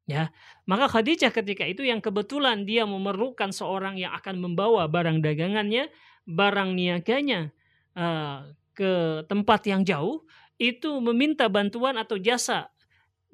Ya, 0.08 0.32
maka 0.64 0.88
Khadijah 0.88 1.30
ketika 1.36 1.68
itu 1.68 1.84
yang 1.84 2.00
kebetulan 2.00 2.64
dia 2.64 2.88
memerlukan 2.88 3.52
seorang 3.52 4.00
yang 4.00 4.16
akan 4.16 4.40
membawa 4.40 4.88
barang 4.88 5.20
dagangannya, 5.20 5.92
barang 6.24 6.74
niaganya 6.74 7.52
uh, 7.94 8.48
ke 8.72 9.22
tempat 9.28 9.68
yang 9.68 9.84
jauh, 9.84 10.24
itu 10.58 10.98
meminta 11.04 11.46
bantuan 11.52 12.00
atau 12.00 12.16
jasa 12.18 12.72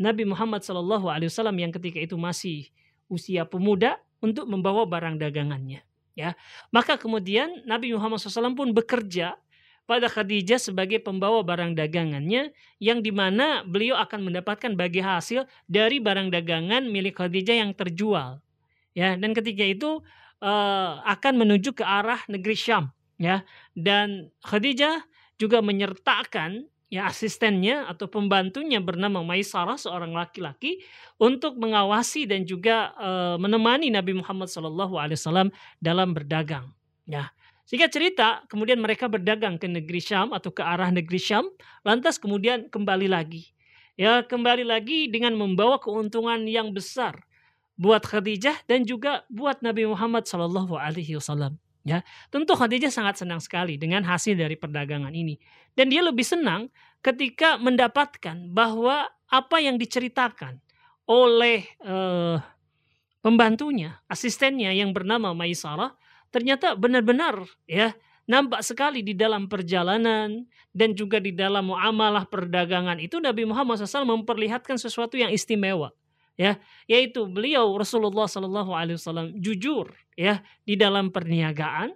Nabi 0.01 0.25
Muhammad 0.25 0.65
Shallallahu 0.65 1.07
Alaihi 1.07 1.29
Wasallam 1.29 1.61
yang 1.61 1.71
ketika 1.71 2.01
itu 2.01 2.17
masih 2.17 2.73
usia 3.05 3.45
pemuda 3.45 4.01
untuk 4.19 4.49
membawa 4.49 4.89
barang 4.89 5.21
dagangannya. 5.21 5.85
Ya, 6.13 6.37
maka 6.69 6.93
kemudian 6.93 7.65
Nabi 7.65 7.89
Muhammad 7.89 8.21
SAW 8.21 8.53
pun 8.53 8.69
bekerja 8.69 9.33
pada 9.83 10.07
Khadijah 10.07 10.61
sebagai 10.61 11.01
pembawa 11.01 11.43
barang 11.43 11.75
dagangannya 11.75 12.55
yang 12.79 13.03
di 13.03 13.11
mana 13.11 13.65
beliau 13.67 13.99
akan 13.99 14.31
mendapatkan 14.31 14.71
bagi 14.77 15.03
hasil 15.03 15.43
dari 15.67 15.99
barang 15.99 16.31
dagangan 16.31 16.87
milik 16.87 17.19
Khadijah 17.19 17.65
yang 17.65 17.71
terjual. 17.75 18.39
Ya 18.93 19.17
dan 19.17 19.33
ketika 19.33 19.65
itu 19.65 20.05
uh, 20.39 21.01
akan 21.03 21.33
menuju 21.41 21.73
ke 21.75 21.83
arah 21.83 22.21
negeri 22.29 22.55
Syam 22.55 22.93
ya. 23.19 23.43
Dan 23.73 24.29
Khadijah 24.45 25.03
juga 25.41 25.59
menyertakan 25.59 26.69
ya 26.93 27.09
asistennya 27.09 27.89
atau 27.89 28.05
pembantunya 28.05 28.77
bernama 28.77 29.25
Maisarah 29.25 29.81
seorang 29.81 30.13
laki-laki 30.13 30.85
untuk 31.17 31.57
mengawasi 31.57 32.29
dan 32.29 32.45
juga 32.45 32.93
e, 33.01 33.09
menemani 33.41 33.89
Nabi 33.89 34.13
Muhammad 34.21 34.45
SAW 34.45 35.49
dalam 35.81 36.13
berdagang. 36.13 36.69
Ya, 37.09 37.33
sehingga 37.65 37.89
cerita 37.89 38.45
kemudian 38.45 38.77
mereka 38.77 39.09
berdagang 39.09 39.57
ke 39.57 39.65
negeri 39.65 39.97
Syam 40.05 40.37
atau 40.37 40.53
ke 40.53 40.61
arah 40.61 40.93
negeri 40.93 41.17
Syam, 41.17 41.49
lantas 41.81 42.21
kemudian 42.21 42.69
kembali 42.69 43.09
lagi. 43.09 43.49
Ya, 43.97 44.21
kembali 44.21 44.61
lagi 44.61 45.09
dengan 45.09 45.33
membawa 45.33 45.81
keuntungan 45.81 46.45
yang 46.45 46.69
besar 46.77 47.25
buat 47.73 48.05
Khadijah 48.05 48.69
dan 48.69 48.85
juga 48.85 49.25
buat 49.33 49.65
Nabi 49.65 49.89
Muhammad 49.89 50.29
SAW. 50.29 51.57
Ya, 51.83 51.99
tentu 52.31 52.55
Khadijah 52.55 52.87
sangat 52.87 53.19
senang 53.19 53.43
sekali 53.43 53.75
dengan 53.75 54.07
hasil 54.07 54.39
dari 54.39 54.55
perdagangan 54.55 55.11
ini. 55.11 55.35
Dan 55.75 55.91
dia 55.91 55.99
lebih 55.99 56.23
senang 56.23 56.71
ketika 57.03 57.59
mendapatkan 57.59 58.47
bahwa 58.55 59.11
apa 59.27 59.57
yang 59.59 59.75
diceritakan 59.75 60.63
oleh 61.03 61.67
uh, 61.83 62.39
pembantunya, 63.19 63.99
asistennya 64.07 64.71
yang 64.71 64.95
bernama 64.95 65.35
Maisarah, 65.35 65.91
ternyata 66.31 66.79
benar-benar 66.79 67.43
ya 67.67 67.91
nampak 68.23 68.63
sekali 68.63 69.03
di 69.03 69.11
dalam 69.11 69.51
perjalanan 69.51 70.47
dan 70.71 70.95
juga 70.95 71.19
di 71.19 71.35
dalam 71.35 71.75
muamalah 71.75 72.23
perdagangan 72.31 72.95
itu 73.03 73.19
Nabi 73.19 73.43
Muhammad 73.43 73.83
SAW 73.83 74.07
memperlihatkan 74.07 74.79
sesuatu 74.79 75.19
yang 75.19 75.27
istimewa 75.29 75.91
ya 76.39 76.57
yaitu 76.89 77.29
beliau 77.29 77.73
Rasulullah 77.77 78.25
Shallallahu 78.25 78.71
Alaihi 78.73 78.97
Wasallam 78.97 79.37
jujur 79.37 79.93
ya 80.17 80.41
di 80.65 80.77
dalam 80.77 81.09
perniagaan. 81.09 81.93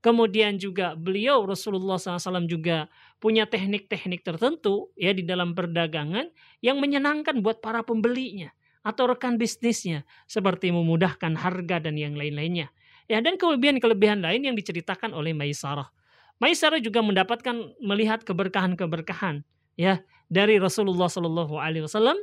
Kemudian 0.00 0.56
juga 0.56 0.96
beliau 0.96 1.44
Rasulullah 1.44 2.00
SAW 2.00 2.48
juga 2.48 2.88
punya 3.20 3.44
teknik-teknik 3.44 4.24
tertentu 4.24 4.88
ya 4.96 5.12
di 5.12 5.20
dalam 5.20 5.52
perdagangan 5.52 6.32
yang 6.64 6.80
menyenangkan 6.80 7.44
buat 7.44 7.60
para 7.60 7.84
pembelinya 7.84 8.48
atau 8.80 9.12
rekan 9.12 9.36
bisnisnya 9.36 10.08
seperti 10.24 10.72
memudahkan 10.72 11.36
harga 11.36 11.84
dan 11.84 12.00
yang 12.00 12.16
lain-lainnya. 12.16 12.72
Ya 13.12 13.20
dan 13.20 13.36
kelebihan-kelebihan 13.36 14.24
lain 14.24 14.48
yang 14.48 14.56
diceritakan 14.56 15.12
oleh 15.12 15.36
Maisarah. 15.36 15.92
Maisarah 16.40 16.80
juga 16.80 17.04
mendapatkan 17.04 17.76
melihat 17.84 18.24
keberkahan-keberkahan 18.24 19.44
ya 19.76 20.00
dari 20.32 20.56
Rasulullah 20.56 21.12
Shallallahu 21.12 21.60
Alaihi 21.60 21.84
Wasallam 21.84 22.16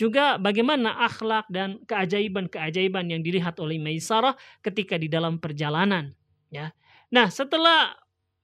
juga 0.00 0.40
bagaimana 0.40 0.96
akhlak 1.04 1.44
dan 1.52 1.76
keajaiban-keajaiban 1.84 3.12
yang 3.12 3.20
dilihat 3.20 3.60
oleh 3.60 3.76
Maisarah 3.76 4.32
ketika 4.64 4.96
di 4.96 5.12
dalam 5.12 5.36
perjalanan. 5.36 6.16
Ya. 6.48 6.72
Nah, 7.12 7.28
setelah 7.28 7.92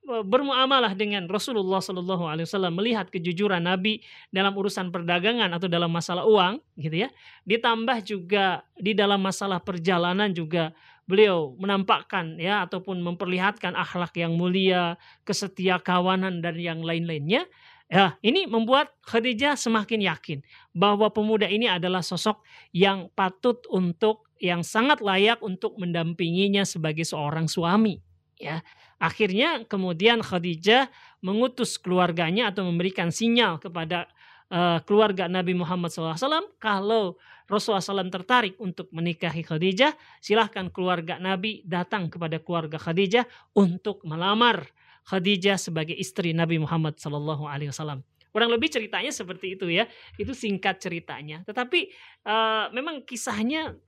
e, 0.04 0.20
bermuamalah 0.20 0.92
dengan 0.92 1.24
Rasulullah 1.24 1.80
Shallallahu 1.80 2.28
Alaihi 2.28 2.44
Wasallam 2.44 2.76
melihat 2.76 3.08
kejujuran 3.08 3.64
Nabi 3.64 4.04
dalam 4.28 4.52
urusan 4.52 4.92
perdagangan 4.92 5.48
atau 5.56 5.64
dalam 5.64 5.88
masalah 5.88 6.28
uang, 6.28 6.60
gitu 6.76 7.08
ya. 7.08 7.10
Ditambah 7.48 8.04
juga 8.04 8.60
di 8.76 8.92
dalam 8.92 9.24
masalah 9.24 9.56
perjalanan 9.64 10.36
juga 10.36 10.76
beliau 11.06 11.54
menampakkan 11.56 12.36
ya 12.36 12.66
ataupun 12.66 12.98
memperlihatkan 13.00 13.72
akhlak 13.78 14.12
yang 14.18 14.34
mulia, 14.36 14.98
kesetia 15.22 15.80
kawanan 15.80 16.44
dan 16.44 16.58
yang 16.60 16.82
lain-lainnya. 16.82 17.48
Ya, 17.86 18.18
ini 18.18 18.50
membuat 18.50 18.90
Khadijah 19.06 19.54
semakin 19.54 20.02
yakin 20.10 20.38
bahwa 20.74 21.06
pemuda 21.06 21.46
ini 21.46 21.70
adalah 21.70 22.02
sosok 22.02 22.42
yang 22.74 23.06
patut 23.14 23.62
untuk 23.70 24.26
yang 24.42 24.66
sangat 24.66 24.98
layak 24.98 25.38
untuk 25.38 25.78
mendampinginya 25.78 26.66
sebagai 26.66 27.06
seorang 27.06 27.46
suami. 27.46 28.02
Ya, 28.36 28.66
akhirnya 28.98 29.62
kemudian 29.64 30.20
Khadijah 30.20 30.90
mengutus 31.22 31.78
keluarganya 31.78 32.50
atau 32.50 32.66
memberikan 32.66 33.14
sinyal 33.14 33.62
kepada 33.62 34.10
uh, 34.50 34.82
keluarga 34.82 35.30
Nabi 35.30 35.54
Muhammad 35.56 35.88
SAW 35.88 36.52
kalau 36.58 37.16
Rasulullah 37.46 37.80
SAW 37.80 38.10
tertarik 38.10 38.58
untuk 38.58 38.90
menikahi 38.90 39.46
Khadijah, 39.46 39.94
silahkan 40.18 40.66
keluarga 40.74 41.22
Nabi 41.22 41.62
datang 41.62 42.10
kepada 42.10 42.42
keluarga 42.42 42.76
Khadijah 42.82 43.24
untuk 43.54 44.02
melamar 44.02 44.66
Khadijah 45.06 45.54
sebagai 45.54 45.94
istri 45.94 46.34
Nabi 46.34 46.58
Muhammad 46.58 46.98
Sallallahu 46.98 47.46
Alaihi 47.46 47.70
Wasallam. 47.70 48.02
Kurang 48.34 48.52
lebih 48.52 48.68
ceritanya 48.68 49.14
seperti 49.14 49.54
itu 49.54 49.70
ya. 49.70 49.86
Itu 50.18 50.34
singkat 50.34 50.82
ceritanya. 50.82 51.46
Tetapi 51.46 51.88
uh, 52.26 52.68
memang 52.74 53.06
kisahnya 53.06 53.78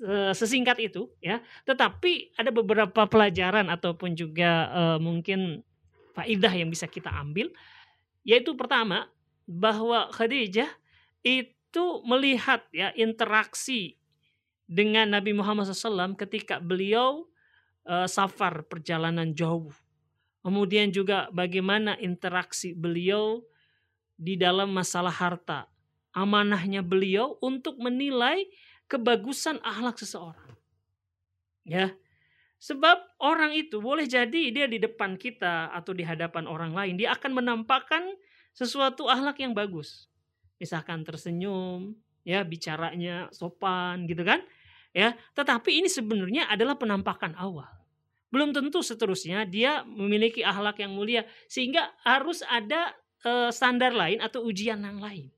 uh, 0.00 0.32
sesingkat 0.32 0.80
itu 0.80 1.12
ya. 1.20 1.44
Tetapi 1.68 2.34
ada 2.40 2.50
beberapa 2.50 3.04
pelajaran 3.06 3.68
ataupun 3.68 4.16
juga 4.16 4.72
uh, 4.72 4.98
mungkin 4.98 5.60
faidah 6.16 6.50
yang 6.50 6.72
bisa 6.72 6.88
kita 6.88 7.12
ambil. 7.12 7.52
Yaitu 8.24 8.56
pertama 8.56 9.12
bahwa 9.44 10.08
Khadijah 10.10 10.72
itu 11.20 11.84
melihat 12.08 12.64
ya 12.72 12.88
interaksi 12.96 14.00
dengan 14.64 15.12
Nabi 15.12 15.36
Muhammad 15.36 15.68
SAW 15.68 16.16
ketika 16.16 16.56
beliau 16.56 17.28
uh, 17.84 18.08
safar 18.08 18.64
perjalanan 18.64 19.36
jauh 19.36 19.68
Kemudian 20.44 20.92
juga 20.92 21.32
bagaimana 21.32 21.96
interaksi 21.96 22.76
beliau 22.76 23.40
di 24.20 24.36
dalam 24.36 24.76
masalah 24.76 25.10
harta. 25.10 25.72
Amanahnya 26.12 26.84
beliau 26.84 27.40
untuk 27.40 27.80
menilai 27.80 28.44
kebagusan 28.84 29.58
akhlak 29.64 29.96
seseorang. 29.96 30.52
Ya. 31.64 31.96
Sebab 32.60 33.20
orang 33.24 33.56
itu 33.56 33.80
boleh 33.80 34.04
jadi 34.04 34.52
dia 34.52 34.68
di 34.68 34.76
depan 34.80 35.16
kita 35.16 35.72
atau 35.72 35.96
di 35.96 36.04
hadapan 36.04 36.48
orang 36.48 36.72
lain 36.72 36.96
dia 36.96 37.12
akan 37.12 37.40
menampakkan 37.40 38.04
sesuatu 38.56 39.08
akhlak 39.08 39.40
yang 39.40 39.52
bagus. 39.52 40.08
misalkan 40.54 41.02
tersenyum, 41.02 41.92
ya 42.22 42.40
bicaranya 42.46 43.28
sopan 43.34 44.06
gitu 44.08 44.24
kan. 44.24 44.40
Ya, 44.94 45.18
tetapi 45.34 45.82
ini 45.82 45.90
sebenarnya 45.90 46.46
adalah 46.46 46.78
penampakan 46.78 47.34
awal. 47.34 47.83
Belum 48.34 48.50
tentu 48.50 48.82
seterusnya 48.82 49.46
dia 49.46 49.86
memiliki 49.86 50.42
akhlak 50.42 50.82
yang 50.82 50.90
mulia 50.90 51.22
sehingga 51.46 51.94
harus 52.02 52.42
ada 52.50 52.90
uh, 53.22 53.54
standar 53.54 53.94
lain 53.94 54.18
atau 54.18 54.42
ujian 54.42 54.82
yang 54.82 54.98
lain. 54.98 55.30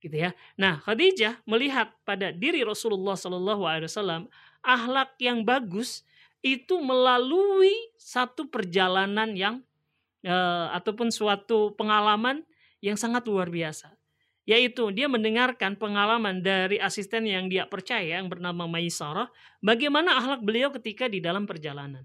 Gitu 0.00 0.16
ya. 0.16 0.32
Nah, 0.56 0.80
Khadijah 0.80 1.44
melihat 1.44 1.92
pada 2.08 2.32
diri 2.32 2.64
Rasulullah 2.64 3.12
Shallallahu 3.12 3.68
alaihi 3.68 3.92
wasallam 3.92 4.32
akhlak 4.64 5.20
yang 5.20 5.44
bagus 5.44 6.00
itu 6.40 6.80
melalui 6.80 7.72
satu 8.00 8.48
perjalanan 8.48 9.36
yang 9.36 9.60
uh, 10.24 10.72
ataupun 10.72 11.12
suatu 11.12 11.76
pengalaman 11.76 12.40
yang 12.80 12.96
sangat 12.96 13.28
luar 13.28 13.52
biasa 13.52 13.92
yaitu 14.44 14.92
dia 14.92 15.08
mendengarkan 15.08 15.72
pengalaman 15.72 16.44
dari 16.44 16.76
asisten 16.76 17.24
yang 17.24 17.48
dia 17.48 17.64
percaya 17.64 18.20
yang 18.20 18.28
bernama 18.28 18.68
Maisarah 18.68 19.32
bagaimana 19.64 20.20
akhlak 20.20 20.44
beliau 20.44 20.68
ketika 20.68 21.08
di 21.08 21.24
dalam 21.24 21.48
perjalanan. 21.48 22.04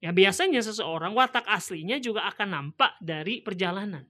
Ya 0.00 0.12
biasanya 0.12 0.60
seseorang 0.60 1.16
watak 1.16 1.48
aslinya 1.48 1.96
juga 1.96 2.28
akan 2.28 2.48
nampak 2.52 2.94
dari 3.00 3.40
perjalanan. 3.40 4.04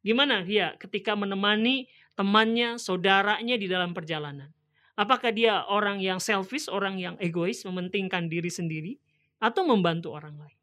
Gimana 0.00 0.40
dia 0.40 0.74
ketika 0.80 1.12
menemani 1.12 1.90
temannya, 2.16 2.80
saudaranya 2.80 3.60
di 3.60 3.68
dalam 3.68 3.92
perjalanan. 3.92 4.48
Apakah 4.96 5.28
dia 5.28 5.68
orang 5.68 6.00
yang 6.00 6.16
selfish, 6.16 6.72
orang 6.72 6.96
yang 6.96 7.14
egois, 7.20 7.60
mementingkan 7.68 8.32
diri 8.32 8.48
sendiri, 8.48 8.96
atau 9.36 9.68
membantu 9.68 10.16
orang 10.16 10.40
lain? 10.40 10.58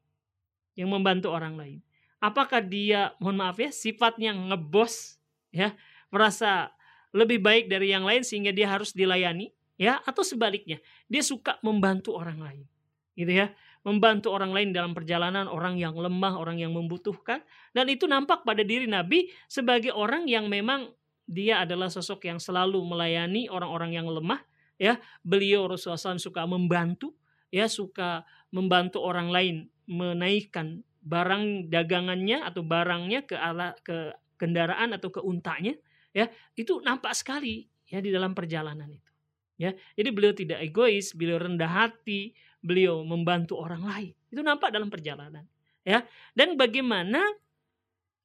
Yang 0.74 0.90
membantu 0.90 1.28
orang 1.30 1.54
lain. 1.54 1.80
Apakah 2.18 2.66
dia, 2.66 3.14
mohon 3.22 3.38
maaf 3.38 3.62
ya, 3.62 3.70
sifatnya 3.70 4.34
ngebos, 4.34 5.22
ya, 5.54 5.78
merasa 6.10 6.74
lebih 7.14 7.42
baik 7.42 7.70
dari 7.70 7.94
yang 7.94 8.04
lain 8.04 8.26
sehingga 8.26 8.50
dia 8.50 8.66
harus 8.66 8.90
dilayani 8.92 9.54
ya 9.78 10.02
atau 10.06 10.26
sebaliknya 10.26 10.82
dia 11.06 11.22
suka 11.22 11.62
membantu 11.62 12.18
orang 12.18 12.42
lain 12.42 12.66
gitu 13.14 13.30
ya 13.30 13.54
membantu 13.84 14.32
orang 14.32 14.56
lain 14.56 14.72
dalam 14.72 14.96
perjalanan 14.96 15.46
orang 15.46 15.76
yang 15.76 15.94
lemah 15.94 16.40
orang 16.40 16.60
yang 16.60 16.72
membutuhkan. 16.72 17.44
Dan 17.76 17.92
itu 17.92 18.08
nampak 18.08 18.48
pada 18.48 18.64
diri 18.64 18.88
Nabi 18.88 19.28
sebagai 19.52 19.92
orang 19.92 20.26
yang 20.26 20.48
memang 20.48 20.92
dia 21.28 21.64
adalah 21.64 21.88
sosok 21.88 22.28
yang 22.28 22.40
selalu 22.40 22.84
melayani 22.84 23.48
orang-orang 23.52 23.96
yang 23.96 24.08
lemah 24.08 24.40
ya. 24.80 25.00
Beliau 25.24 25.68
Rasulullah 25.68 26.16
SAW 26.16 26.20
suka 26.20 26.44
membantu 26.48 27.16
ya 27.54 27.70
suka 27.70 28.26
membantu 28.50 29.04
orang 29.04 29.30
lain 29.30 29.56
menaikkan 29.88 30.82
barang 31.04 31.68
dagangannya 31.68 32.42
atau 32.42 32.64
barangnya 32.64 33.28
ke 33.28 33.36
ala 33.36 33.76
ke 33.84 34.16
kendaraan 34.40 34.96
atau 34.96 35.12
ke 35.12 35.20
untanya 35.20 35.76
ya. 36.16 36.32
Itu 36.56 36.80
nampak 36.80 37.16
sekali 37.16 37.68
ya 37.88 38.00
di 38.00 38.12
dalam 38.12 38.32
perjalanan 38.32 38.88
itu 38.88 39.12
ya. 39.60 39.72
Jadi 39.96 40.10
beliau 40.12 40.32
tidak 40.36 40.60
egois 40.64 41.12
beliau 41.16 41.40
rendah 41.40 41.68
hati 41.68 42.36
beliau 42.64 43.04
membantu 43.04 43.60
orang 43.60 43.84
lain. 43.84 44.14
Itu 44.32 44.40
nampak 44.42 44.72
dalam 44.72 44.88
perjalanan 44.88 45.44
ya. 45.84 46.02
Dan 46.32 46.56
bagaimana 46.56 47.20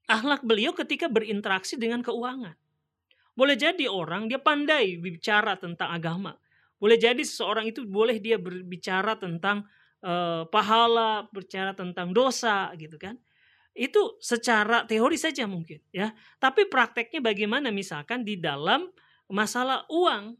akhlak 0.09 0.47
beliau 0.47 0.73
ketika 0.73 1.11
berinteraksi 1.11 1.77
dengan 1.77 2.01
keuangan. 2.01 2.57
Boleh 3.35 3.55
jadi 3.55 3.87
orang 3.87 4.27
dia 4.27 4.41
pandai 4.41 4.99
bicara 4.99 5.55
tentang 5.59 5.95
agama. 5.95 6.35
Boleh 6.79 6.99
jadi 6.99 7.21
seseorang 7.23 7.71
itu 7.71 7.87
boleh 7.87 8.19
dia 8.19 8.39
berbicara 8.39 9.19
tentang 9.19 9.67
uh, 10.03 10.47
pahala 10.49 11.27
berbicara 11.31 11.75
tentang 11.75 12.11
dosa 12.15 12.71
gitu 12.79 12.99
kan. 12.99 13.19
Itu 13.79 14.19
secara 14.19 14.83
teori 14.87 15.15
saja 15.15 15.47
mungkin 15.47 15.79
ya. 15.95 16.11
Tapi 16.43 16.67
prakteknya 16.67 17.23
bagaimana? 17.23 17.71
Misalkan 17.71 18.27
di 18.27 18.35
dalam 18.35 18.91
masalah 19.31 19.87
uang 19.87 20.35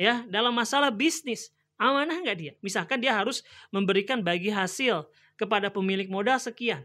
ya, 0.00 0.24
dalam 0.24 0.56
masalah 0.56 0.88
bisnis, 0.88 1.52
amanah 1.80 2.20
nggak 2.20 2.36
dia? 2.36 2.52
Misalkan 2.60 3.00
dia 3.00 3.16
harus 3.16 3.40
memberikan 3.72 4.20
bagi 4.20 4.52
hasil 4.52 5.08
kepada 5.40 5.72
pemilik 5.72 6.06
modal 6.12 6.36
sekian. 6.36 6.84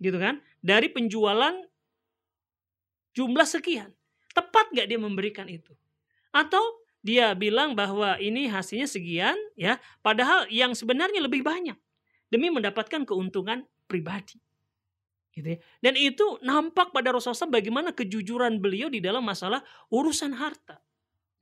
Gitu 0.00 0.16
kan? 0.16 0.40
Dari 0.64 0.88
penjualan 0.88 1.52
jumlah 3.12 3.44
sekian. 3.44 3.92
Tepat 4.32 4.72
nggak 4.72 4.88
dia 4.88 4.96
memberikan 4.96 5.44
itu? 5.52 5.76
Atau 6.32 6.80
dia 7.04 7.36
bilang 7.36 7.76
bahwa 7.76 8.16
ini 8.16 8.48
hasilnya 8.48 8.88
sekian 8.88 9.36
ya, 9.52 9.76
padahal 10.00 10.48
yang 10.48 10.72
sebenarnya 10.72 11.20
lebih 11.20 11.44
banyak 11.44 11.76
demi 12.32 12.48
mendapatkan 12.48 13.04
keuntungan 13.04 13.68
pribadi 13.84 14.40
gitu 15.32 15.56
ya. 15.56 15.58
Dan 15.80 15.94
itu 15.96 16.24
nampak 16.44 16.92
pada 16.92 17.12
Rasulullah 17.12 17.60
bagaimana 17.60 17.90
kejujuran 17.92 18.60
beliau 18.60 18.92
di 18.92 19.00
dalam 19.00 19.24
masalah 19.24 19.64
urusan 19.88 20.36
harta. 20.36 20.78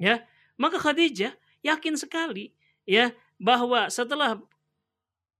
Ya, 0.01 0.25
maka 0.57 0.81
Khadijah 0.81 1.35
yakin 1.61 1.95
sekali 1.99 2.57
ya 2.91 3.15
bahwa 3.39 3.87
setelah 3.87 4.43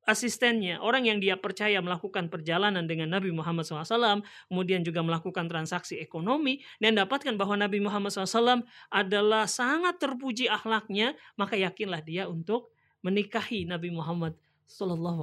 asistennya, 0.07 0.81
orang 0.81 1.07
yang 1.07 1.19
dia 1.23 1.37
percaya 1.39 1.79
melakukan 1.83 2.27
perjalanan 2.33 2.87
dengan 2.87 3.13
Nabi 3.13 3.31
Muhammad 3.31 3.67
SAW, 3.67 4.23
kemudian 4.49 4.83
juga 4.83 5.05
melakukan 5.05 5.47
transaksi 5.47 6.01
ekonomi, 6.01 6.63
dan 6.83 6.97
dapatkan 6.97 7.37
bahwa 7.37 7.59
Nabi 7.61 7.79
Muhammad 7.83 8.11
SAW 8.11 8.65
adalah 8.91 9.45
sangat 9.45 10.01
terpuji 10.03 10.51
akhlaknya, 10.51 11.15
maka 11.39 11.55
yakinlah 11.55 12.01
dia 12.01 12.27
untuk 12.27 12.73
menikahi 13.05 13.69
Nabi 13.69 13.93
Muhammad 13.93 14.35
SAW. 14.67 15.21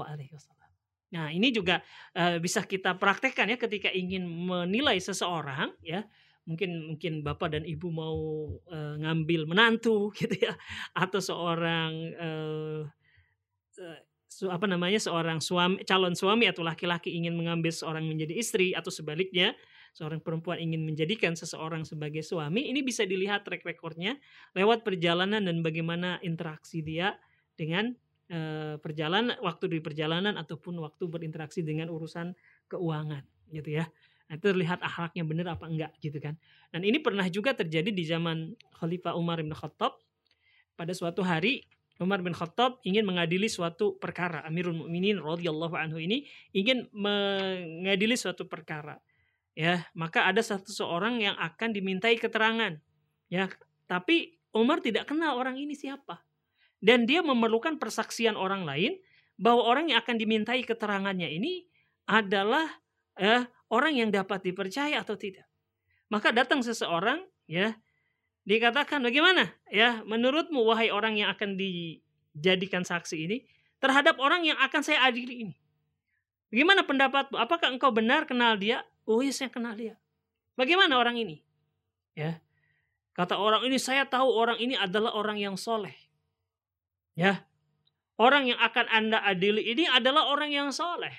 Nah, 1.07 1.31
ini 1.31 1.55
juga 1.55 1.79
uh, 2.19 2.35
bisa 2.37 2.67
kita 2.67 2.99
praktekkan 2.99 3.47
ya 3.47 3.55
ketika 3.55 3.87
ingin 3.91 4.27
menilai 4.27 4.99
seseorang 4.99 5.71
ya. 5.79 6.03
Mungkin 6.47 6.95
mungkin 6.95 7.13
Bapak 7.27 7.53
dan 7.53 7.63
Ibu 7.67 7.87
mau 7.91 8.17
uh, 8.71 8.95
ngambil 8.97 9.51
menantu 9.51 10.09
gitu 10.19 10.47
ya 10.47 10.55
atau 10.95 11.19
seorang 11.19 11.91
uh, 12.15 12.81
uh, 13.83 13.99
su 14.27 14.47
apa 14.51 14.67
namanya 14.67 14.99
seorang 14.99 15.39
suami 15.39 15.83
calon 15.87 16.15
suami 16.15 16.47
atau 16.47 16.63
laki-laki 16.63 17.15
ingin 17.15 17.35
mengambil 17.35 17.71
seorang 17.71 18.03
menjadi 18.03 18.35
istri 18.35 18.75
atau 18.75 18.91
sebaliknya 18.91 19.55
seorang 19.95 20.19
perempuan 20.19 20.59
ingin 20.59 20.83
menjadikan 20.83 21.33
seseorang 21.33 21.87
sebagai 21.87 22.21
suami 22.21 22.67
ini 22.67 22.83
bisa 22.83 23.07
dilihat 23.07 23.47
track 23.47 23.63
recordnya 23.63 24.19
lewat 24.51 24.83
perjalanan 24.83 25.43
dan 25.47 25.63
bagaimana 25.63 26.19
interaksi 26.21 26.83
dia 26.83 27.15
dengan 27.55 27.95
Eh, 28.27 28.75
perjalanan 28.83 29.39
waktu 29.39 29.71
di 29.71 29.79
perjalanan 29.79 30.35
ataupun 30.35 30.75
waktu 30.83 31.07
berinteraksi 31.07 31.63
dengan 31.63 31.87
urusan 31.87 32.35
keuangan 32.67 33.23
gitu 33.55 33.79
ya. 33.79 33.87
Nah, 34.27 34.35
terlihat 34.35 34.83
akhlaknya 34.83 35.23
benar 35.23 35.55
apa 35.55 35.71
enggak 35.71 35.95
gitu 36.03 36.19
kan. 36.19 36.35
Dan 36.71 36.83
ini 36.83 36.99
pernah 36.99 37.23
juga 37.31 37.55
terjadi 37.55 37.89
di 37.95 38.03
zaman 38.03 38.53
Khalifah 38.75 39.15
Umar 39.15 39.39
bin 39.39 39.55
Khattab. 39.55 39.95
Pada 40.77 40.93
suatu 40.93 41.23
hari 41.23 41.63
Umar 41.97 42.21
bin 42.21 42.35
Khattab 42.35 42.83
ingin 42.83 43.07
mengadili 43.07 43.47
suatu 43.47 43.95
perkara. 43.97 44.43
Amirul 44.43 44.85
Mukminin 44.85 45.17
radhiyallahu 45.17 45.73
anhu 45.73 45.97
ini 45.97 46.27
ingin 46.51 46.85
mengadili 46.91 48.19
suatu 48.19 48.45
perkara. 48.45 48.99
Ya, 49.57 49.89
maka 49.97 50.29
ada 50.29 50.43
satu 50.43 50.69
seorang 50.69 51.17
yang 51.17 51.33
akan 51.39 51.73
dimintai 51.73 52.19
keterangan. 52.21 52.77
Ya, 53.31 53.49
tapi 53.89 54.37
Umar 54.53 54.83
tidak 54.85 55.09
kenal 55.09 55.33
orang 55.39 55.57
ini 55.57 55.73
siapa 55.73 56.21
dan 56.77 57.09
dia 57.09 57.25
memerlukan 57.25 57.81
persaksian 57.81 58.37
orang 58.37 58.65
lain 58.65 59.01
bahwa 59.37 59.65
orang 59.65 59.89
yang 59.93 60.01
akan 60.01 60.17
dimintai 60.17 60.61
keterangannya 60.65 61.29
ini 61.29 61.65
adalah 62.09 62.65
eh, 63.17 63.45
orang 63.67 63.99
yang 63.99 64.09
dapat 64.11 64.43
dipercaya 64.43 65.03
atau 65.03 65.15
tidak. 65.19 65.47
Maka 66.07 66.31
datang 66.31 66.63
seseorang 66.63 67.23
ya 67.47 67.75
dikatakan 68.47 69.03
bagaimana 69.03 69.51
ya 69.67 70.03
menurutmu 70.07 70.63
wahai 70.63 70.87
orang 70.87 71.19
yang 71.19 71.27
akan 71.35 71.59
dijadikan 71.59 72.87
saksi 72.87 73.17
ini 73.27 73.37
terhadap 73.83 74.15
orang 74.23 74.47
yang 74.47 74.57
akan 74.59 74.81
saya 74.81 75.03
adili 75.03 75.47
ini. 75.47 75.55
Bagaimana 76.47 76.87
pendapatmu? 76.87 77.35
Apakah 77.35 77.67
engkau 77.75 77.91
benar 77.91 78.23
kenal 78.23 78.55
dia? 78.55 78.87
Oh 79.03 79.19
iya 79.19 79.35
saya 79.35 79.51
kenal 79.51 79.75
dia. 79.75 79.99
Bagaimana 80.55 80.95
orang 80.95 81.19
ini? 81.19 81.43
Ya. 82.15 82.39
Kata 83.11 83.35
orang 83.35 83.67
ini 83.67 83.75
saya 83.81 84.07
tahu 84.07 84.31
orang 84.31 84.57
ini 84.63 84.79
adalah 84.79 85.11
orang 85.11 85.35
yang 85.35 85.59
soleh. 85.59 85.93
Ya. 87.19 87.43
Orang 88.15 88.47
yang 88.47 88.57
akan 88.57 88.87
Anda 88.89 89.21
adili 89.21 89.61
ini 89.75 89.85
adalah 89.91 90.31
orang 90.31 90.49
yang 90.49 90.69
soleh. 90.71 91.13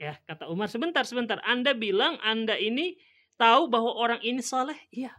Ya, 0.00 0.16
kata 0.24 0.48
Umar, 0.48 0.72
sebentar, 0.72 1.04
sebentar. 1.04 1.44
Anda 1.44 1.76
bilang 1.76 2.16
Anda 2.24 2.56
ini 2.56 2.96
tahu 3.36 3.68
bahwa 3.68 3.92
orang 4.00 4.24
ini 4.24 4.40
soleh? 4.40 4.80
Iya. 4.88 5.12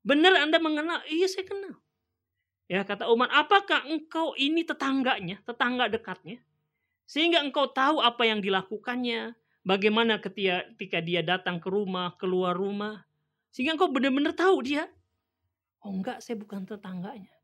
Benar 0.00 0.40
Anda 0.40 0.56
mengenal? 0.56 1.04
Iya, 1.04 1.28
saya 1.28 1.44
kenal. 1.44 1.76
Ya, 2.64 2.80
kata 2.80 3.12
Umar, 3.12 3.28
apakah 3.28 3.84
engkau 3.84 4.32
ini 4.40 4.64
tetangganya, 4.64 5.44
tetangga 5.44 5.92
dekatnya? 5.92 6.40
Sehingga 7.04 7.44
engkau 7.44 7.68
tahu 7.68 8.00
apa 8.00 8.24
yang 8.24 8.40
dilakukannya, 8.40 9.36
bagaimana 9.68 10.16
ketika 10.16 11.04
dia 11.04 11.20
datang 11.20 11.60
ke 11.60 11.68
rumah, 11.68 12.16
keluar 12.16 12.56
rumah. 12.56 13.04
Sehingga 13.52 13.76
engkau 13.76 13.92
benar-benar 13.92 14.32
tahu 14.32 14.64
dia. 14.64 14.88
Oh 15.84 15.92
enggak, 15.92 16.24
saya 16.24 16.40
bukan 16.40 16.64
tetangganya. 16.64 17.36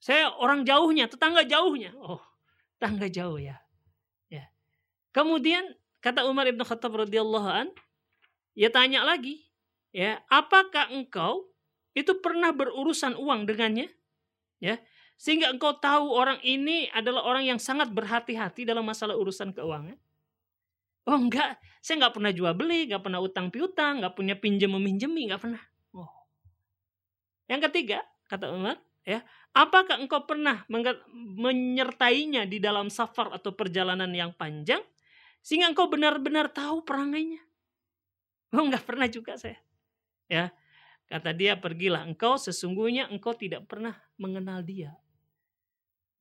Saya 0.00 0.32
orang 0.32 0.64
jauhnya, 0.64 1.04
tetangga 1.04 1.44
jauhnya. 1.44 1.92
Oh, 2.00 2.24
tetangga 2.80 3.12
jauh 3.12 3.36
ya. 3.36 3.60
Ya. 4.32 4.48
Kemudian 5.12 5.76
kata 6.04 6.28
Umar 6.28 6.44
Ibn 6.44 6.60
Khattab 6.60 6.92
radhiyallahu 7.08 7.48
an, 7.48 7.72
ya 8.52 8.68
tanya 8.68 9.00
lagi. 9.00 9.48
ya, 9.94 10.20
apakah 10.28 10.92
engkau 10.92 11.48
itu 11.96 12.12
pernah 12.20 12.52
berurusan 12.52 13.16
uang 13.16 13.48
dengannya? 13.48 13.88
Ya, 14.60 14.82
sehingga 15.16 15.48
engkau 15.48 15.80
tahu 15.80 16.12
orang 16.12 16.42
ini 16.44 16.92
adalah 16.92 17.24
orang 17.24 17.48
yang 17.48 17.56
sangat 17.62 17.88
berhati-hati 17.88 18.68
dalam 18.68 18.84
masalah 18.84 19.16
urusan 19.16 19.56
keuangan. 19.56 19.96
Oh 21.08 21.16
enggak, 21.16 21.56
saya 21.80 22.04
nggak 22.04 22.14
pernah 22.20 22.32
jual 22.34 22.52
beli, 22.52 22.90
nggak 22.90 23.00
pernah 23.00 23.20
utang 23.24 23.48
piutang, 23.48 24.04
nggak 24.04 24.12
punya 24.12 24.34
pinjam 24.36 24.76
meminjemi, 24.76 25.30
nggak 25.30 25.40
pernah. 25.40 25.62
Oh. 25.94 26.10
Yang 27.48 27.70
ketiga, 27.70 28.04
kata 28.28 28.50
Umar, 28.50 28.80
ya, 29.04 29.22
apakah 29.52 30.00
engkau 30.00 30.24
pernah 30.24 30.64
menyertainya 31.38 32.48
di 32.48 32.58
dalam 32.58 32.88
safar 32.88 33.30
atau 33.36 33.52
perjalanan 33.52 34.10
yang 34.10 34.32
panjang 34.34 34.80
sehingga 35.44 35.68
engkau 35.68 35.92
benar-benar 35.92 36.48
tahu 36.48 36.80
perangainya? 36.80 37.44
Oh 38.56 38.64
enggak 38.64 38.88
pernah 38.88 39.04
juga 39.04 39.36
saya. 39.36 39.60
Ya, 40.24 40.48
kata 41.12 41.36
dia 41.36 41.60
pergilah 41.60 42.08
engkau 42.08 42.40
sesungguhnya 42.40 43.12
engkau 43.12 43.36
tidak 43.36 43.68
pernah 43.68 43.92
mengenal 44.16 44.64
dia. 44.64 44.96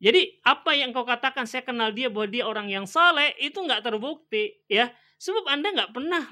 Jadi 0.03 0.43
apa 0.43 0.75
yang 0.75 0.91
kau 0.91 1.07
katakan 1.07 1.47
saya 1.47 1.63
kenal 1.63 1.95
dia 1.95 2.11
bahwa 2.11 2.27
dia 2.27 2.43
orang 2.43 2.67
yang 2.67 2.83
saleh 2.83 3.31
itu 3.39 3.55
nggak 3.55 3.87
terbukti 3.87 4.59
ya. 4.67 4.91
Sebab 5.15 5.47
Anda 5.47 5.71
nggak 5.71 5.91
pernah 5.95 6.27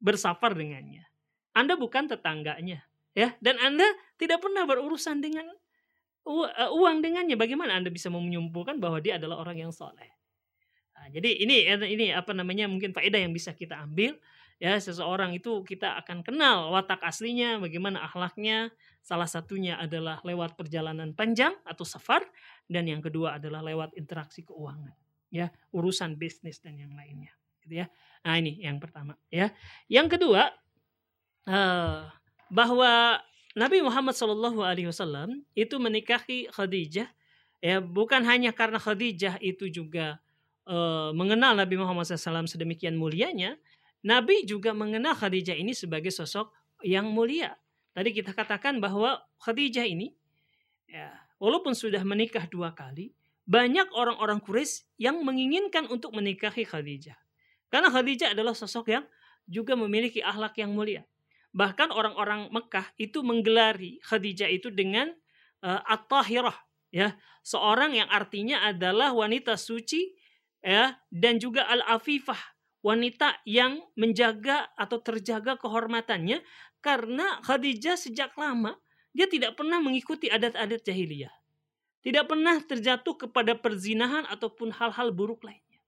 bersafar 0.00 0.56
dengannya. 0.56 1.04
Anda 1.52 1.76
bukan 1.76 2.08
tetangganya 2.08 2.80
ya 3.12 3.36
dan 3.44 3.60
Anda 3.60 3.84
tidak 4.16 4.40
pernah 4.40 4.64
berurusan 4.64 5.20
dengan 5.20 5.44
eh, 6.24 6.70
uang 6.72 7.04
dengannya. 7.04 7.36
Bagaimana 7.36 7.76
Anda 7.76 7.92
bisa 7.92 8.08
menyimpulkan 8.08 8.80
bahwa 8.80 9.04
dia 9.04 9.20
adalah 9.20 9.44
orang 9.44 9.68
yang 9.68 9.72
saleh? 9.74 10.08
Nah, 11.02 11.10
jadi 11.10 11.42
ini 11.42 11.66
ini 11.66 12.14
apa 12.14 12.30
namanya 12.30 12.70
mungkin 12.70 12.94
faedah 12.94 13.18
yang 13.18 13.34
bisa 13.34 13.50
kita 13.50 13.82
ambil 13.82 14.14
ya 14.62 14.78
seseorang 14.78 15.34
itu 15.34 15.66
kita 15.66 15.98
akan 15.98 16.22
kenal 16.22 16.70
watak 16.70 17.02
aslinya, 17.02 17.58
bagaimana 17.58 18.06
akhlaknya. 18.06 18.70
Salah 19.02 19.26
satunya 19.26 19.74
adalah 19.82 20.22
lewat 20.22 20.54
perjalanan 20.54 21.10
panjang 21.10 21.58
atau 21.66 21.82
safar 21.82 22.22
dan 22.70 22.86
yang 22.86 23.02
kedua 23.02 23.42
adalah 23.42 23.66
lewat 23.66 23.98
interaksi 23.98 24.46
keuangan 24.46 24.94
ya 25.32 25.48
urusan 25.72 26.20
bisnis 26.20 26.60
dan 26.60 26.76
yang 26.76 26.92
lainnya 26.92 27.32
gitu 27.64 27.80
ya 27.82 27.86
nah 28.20 28.36
ini 28.36 28.60
yang 28.60 28.76
pertama 28.76 29.16
ya 29.32 29.48
yang 29.88 30.06
kedua 30.06 30.52
uh, 31.48 32.06
bahwa 32.52 33.18
Nabi 33.56 33.80
Muhammad 33.80 34.12
Shallallahu 34.12 34.60
Alaihi 34.60 34.92
Wasallam 34.92 35.40
itu 35.56 35.80
menikahi 35.80 36.52
Khadijah 36.52 37.08
ya 37.64 37.80
bukan 37.80 38.28
hanya 38.28 38.52
karena 38.52 38.76
Khadijah 38.76 39.40
itu 39.40 39.72
juga 39.72 40.20
uh, 40.68 41.10
mengenal 41.16 41.56
Nabi 41.56 41.78
Muhammad 41.78 42.06
SAW 42.06 42.46
sedemikian 42.46 42.98
mulianya 42.98 43.56
Nabi 44.02 44.42
juga 44.46 44.74
mengenal 44.74 45.14
Khadijah 45.14 45.54
ini 45.54 45.72
sebagai 45.72 46.10
sosok 46.10 46.50
yang 46.82 47.06
mulia 47.10 47.54
tadi 47.94 48.10
kita 48.10 48.34
katakan 48.34 48.82
bahwa 48.82 49.22
Khadijah 49.42 49.86
ini 49.86 50.14
ya 50.90 51.22
walaupun 51.42 51.74
sudah 51.74 52.06
menikah 52.06 52.46
dua 52.46 52.70
kali, 52.70 53.10
banyak 53.42 53.90
orang-orang 53.90 54.38
Quraisy 54.38 54.86
yang 55.02 55.18
menginginkan 55.26 55.90
untuk 55.90 56.14
menikahi 56.14 56.62
Khadijah. 56.62 57.18
Karena 57.66 57.90
Khadijah 57.90 58.38
adalah 58.38 58.54
sosok 58.54 58.94
yang 58.94 59.04
juga 59.50 59.74
memiliki 59.74 60.22
akhlak 60.22 60.54
yang 60.62 60.70
mulia. 60.70 61.02
Bahkan 61.50 61.90
orang-orang 61.90 62.46
Mekah 62.54 62.94
itu 62.94 63.26
menggelari 63.26 63.98
Khadijah 64.06 64.46
itu 64.54 64.70
dengan 64.70 65.10
uh, 65.66 65.82
at-tahirah, 65.90 66.54
ya, 66.94 67.18
seorang 67.42 67.98
yang 67.98 68.06
artinya 68.06 68.62
adalah 68.70 69.10
wanita 69.10 69.58
suci 69.58 70.14
ya 70.62 70.96
dan 71.10 71.42
juga 71.42 71.66
al-afifah, 71.66 72.38
wanita 72.80 73.42
yang 73.44 73.82
menjaga 73.98 74.70
atau 74.78 75.02
terjaga 75.02 75.58
kehormatannya 75.58 76.40
karena 76.82 77.42
Khadijah 77.42 77.98
sejak 77.98 78.34
lama 78.38 78.78
dia 79.12 79.28
tidak 79.28 79.60
pernah 79.60 79.78
mengikuti 79.78 80.32
adat-adat 80.32 80.82
jahiliyah. 80.88 81.32
Tidak 82.02 82.26
pernah 82.26 82.58
terjatuh 82.58 83.14
kepada 83.14 83.54
perzinahan 83.54 84.26
ataupun 84.26 84.74
hal-hal 84.74 85.14
buruk 85.14 85.46
lainnya. 85.46 85.78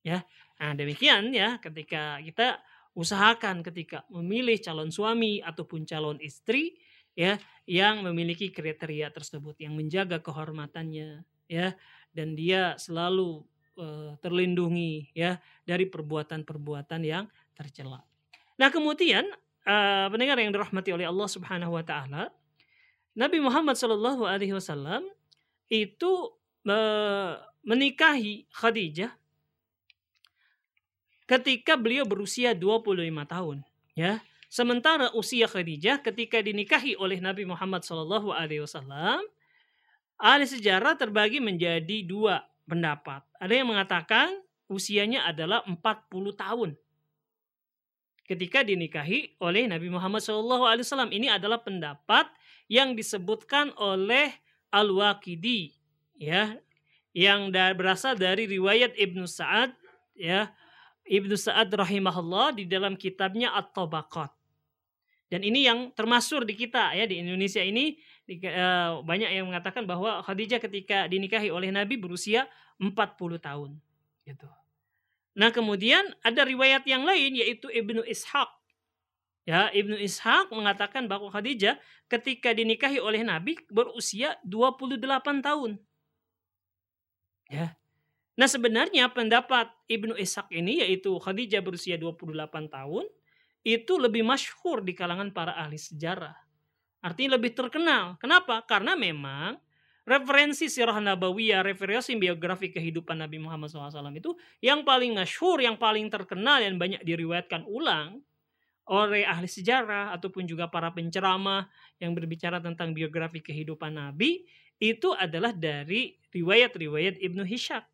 Ya, 0.00 0.24
nah 0.56 0.72
demikian 0.72 1.34
ya 1.34 1.60
ketika 1.60 2.22
kita 2.24 2.62
usahakan 2.96 3.60
ketika 3.60 4.08
memilih 4.08 4.56
calon 4.58 4.88
suami 4.88 5.44
ataupun 5.44 5.84
calon 5.84 6.16
istri 6.24 6.80
ya 7.12 7.36
yang 7.68 8.00
memiliki 8.06 8.48
kriteria 8.48 9.12
tersebut 9.12 9.58
yang 9.60 9.76
menjaga 9.76 10.22
kehormatannya 10.22 11.22
ya 11.50 11.68
dan 12.14 12.34
dia 12.38 12.78
selalu 12.80 13.44
uh, 13.78 14.18
terlindungi 14.20 15.14
ya 15.14 15.38
dari 15.62 15.86
perbuatan-perbuatan 15.86 17.00
yang 17.06 17.24
tercela. 17.54 18.02
Nah, 18.58 18.68
kemudian 18.68 19.24
uh, 19.64 20.06
pendengar 20.10 20.36
yang 20.42 20.50
dirahmati 20.50 20.90
oleh 20.90 21.06
Allah 21.06 21.28
Subhanahu 21.30 21.78
wa 21.78 21.84
taala, 21.86 22.34
Nabi 23.14 23.38
Muhammad 23.38 23.78
Shallallahu 23.78 24.26
alaihi 24.26 24.54
wasallam 24.54 25.06
itu 25.70 26.34
uh, 26.66 27.32
menikahi 27.62 28.50
Khadijah 28.50 29.14
ketika 31.28 31.76
beliau 31.76 32.08
berusia 32.08 32.56
25 32.56 32.98
tahun, 33.28 33.56
ya. 33.94 34.18
Sementara 34.48 35.12
usia 35.12 35.44
Khadijah 35.44 36.00
ketika 36.00 36.40
dinikahi 36.40 36.96
oleh 36.96 37.20
Nabi 37.20 37.44
Muhammad 37.44 37.84
wasallam 38.64 39.20
ahli 40.16 40.44
sejarah 40.48 40.96
terbagi 40.96 41.38
menjadi 41.38 42.00
dua 42.02 42.42
pendapat. 42.68 43.24
Ada 43.40 43.52
yang 43.56 43.72
mengatakan 43.72 44.30
usianya 44.68 45.24
adalah 45.24 45.64
40 45.64 45.80
tahun 46.36 46.70
ketika 48.28 48.60
dinikahi 48.60 49.40
oleh 49.40 49.64
Nabi 49.64 49.88
Muhammad 49.88 50.20
SAW. 50.20 51.08
Ini 51.08 51.40
adalah 51.40 51.64
pendapat 51.64 52.28
yang 52.68 52.92
disebutkan 52.92 53.72
oleh 53.80 54.36
Al-Waqidi 54.68 55.72
ya 56.20 56.60
yang 57.16 57.48
berasal 57.50 58.20
dari 58.20 58.44
riwayat 58.44 58.92
Ibnu 58.92 59.24
Sa'ad 59.24 59.72
ya 60.12 60.52
Ibnu 61.08 61.32
Sa'ad 61.40 61.72
rahimahullah 61.72 62.52
di 62.52 62.68
dalam 62.68 62.92
kitabnya 63.00 63.56
At-Tabaqat. 63.56 64.28
Dan 65.28 65.44
ini 65.44 65.68
yang 65.68 65.92
termasuk 65.92 66.48
di 66.48 66.56
kita 66.56 66.96
ya 66.96 67.04
di 67.04 67.20
Indonesia 67.20 67.60
ini 67.60 68.00
di, 68.24 68.40
uh, 68.48 69.04
banyak 69.04 69.28
yang 69.28 69.44
mengatakan 69.52 69.84
bahwa 69.84 70.24
Khadijah 70.24 70.56
ketika 70.56 71.04
dinikahi 71.04 71.52
oleh 71.52 71.68
Nabi 71.68 72.00
berusia 72.00 72.48
40 72.80 73.36
tahun 73.36 73.76
gitu. 74.24 74.48
Nah, 75.38 75.52
kemudian 75.52 76.02
ada 76.24 76.42
riwayat 76.48 76.82
yang 76.88 77.04
lain 77.04 77.36
yaitu 77.36 77.68
Ibnu 77.68 78.02
Ishaq. 78.08 78.50
Ya, 79.44 79.68
Ibnu 79.72 80.00
Ishaq 80.00 80.48
mengatakan 80.52 81.08
bahwa 81.08 81.28
Khadijah 81.28 81.76
ketika 82.08 82.56
dinikahi 82.56 83.00
oleh 83.00 83.20
Nabi 83.20 83.56
berusia 83.68 84.36
28 84.44 85.44
tahun. 85.44 85.76
Ya. 87.52 87.76
Nah, 88.36 88.48
sebenarnya 88.48 89.12
pendapat 89.12 89.72
Ibnu 89.92 90.16
Ishaq 90.16 90.48
ini 90.56 90.80
yaitu 90.84 91.12
Khadijah 91.20 91.60
berusia 91.60 92.00
28 92.00 92.68
tahun 92.68 93.04
itu 93.66 93.98
lebih 93.98 94.22
masyhur 94.22 94.80
di 94.82 94.94
kalangan 94.94 95.34
para 95.34 95.54
ahli 95.58 95.76
sejarah. 95.76 96.34
Artinya 97.02 97.38
lebih 97.38 97.54
terkenal. 97.54 98.18
Kenapa? 98.18 98.62
Karena 98.66 98.98
memang 98.98 99.58
referensi 100.08 100.72
sirah 100.72 100.96
nabawiyah, 100.98 101.60
referensi 101.60 102.16
biografi 102.16 102.72
kehidupan 102.72 103.20
Nabi 103.20 103.38
Muhammad 103.38 103.68
SAW 103.68 103.92
itu 104.16 104.34
yang 104.64 104.82
paling 104.82 105.12
masyhur, 105.12 105.60
yang 105.60 105.76
paling 105.76 106.08
terkenal 106.08 106.64
dan 106.64 106.80
banyak 106.80 107.04
diriwayatkan 107.04 107.68
ulang 107.68 108.24
oleh 108.88 109.28
ahli 109.28 109.44
sejarah 109.44 110.16
ataupun 110.16 110.48
juga 110.48 110.64
para 110.72 110.88
penceramah 110.88 111.68
yang 112.00 112.16
berbicara 112.16 112.56
tentang 112.56 112.96
biografi 112.96 113.44
kehidupan 113.44 114.00
Nabi 114.00 114.48
itu 114.80 115.12
adalah 115.12 115.52
dari 115.52 116.16
riwayat-riwayat 116.32 117.20
Ibnu 117.20 117.44
Hisham, 117.44 117.84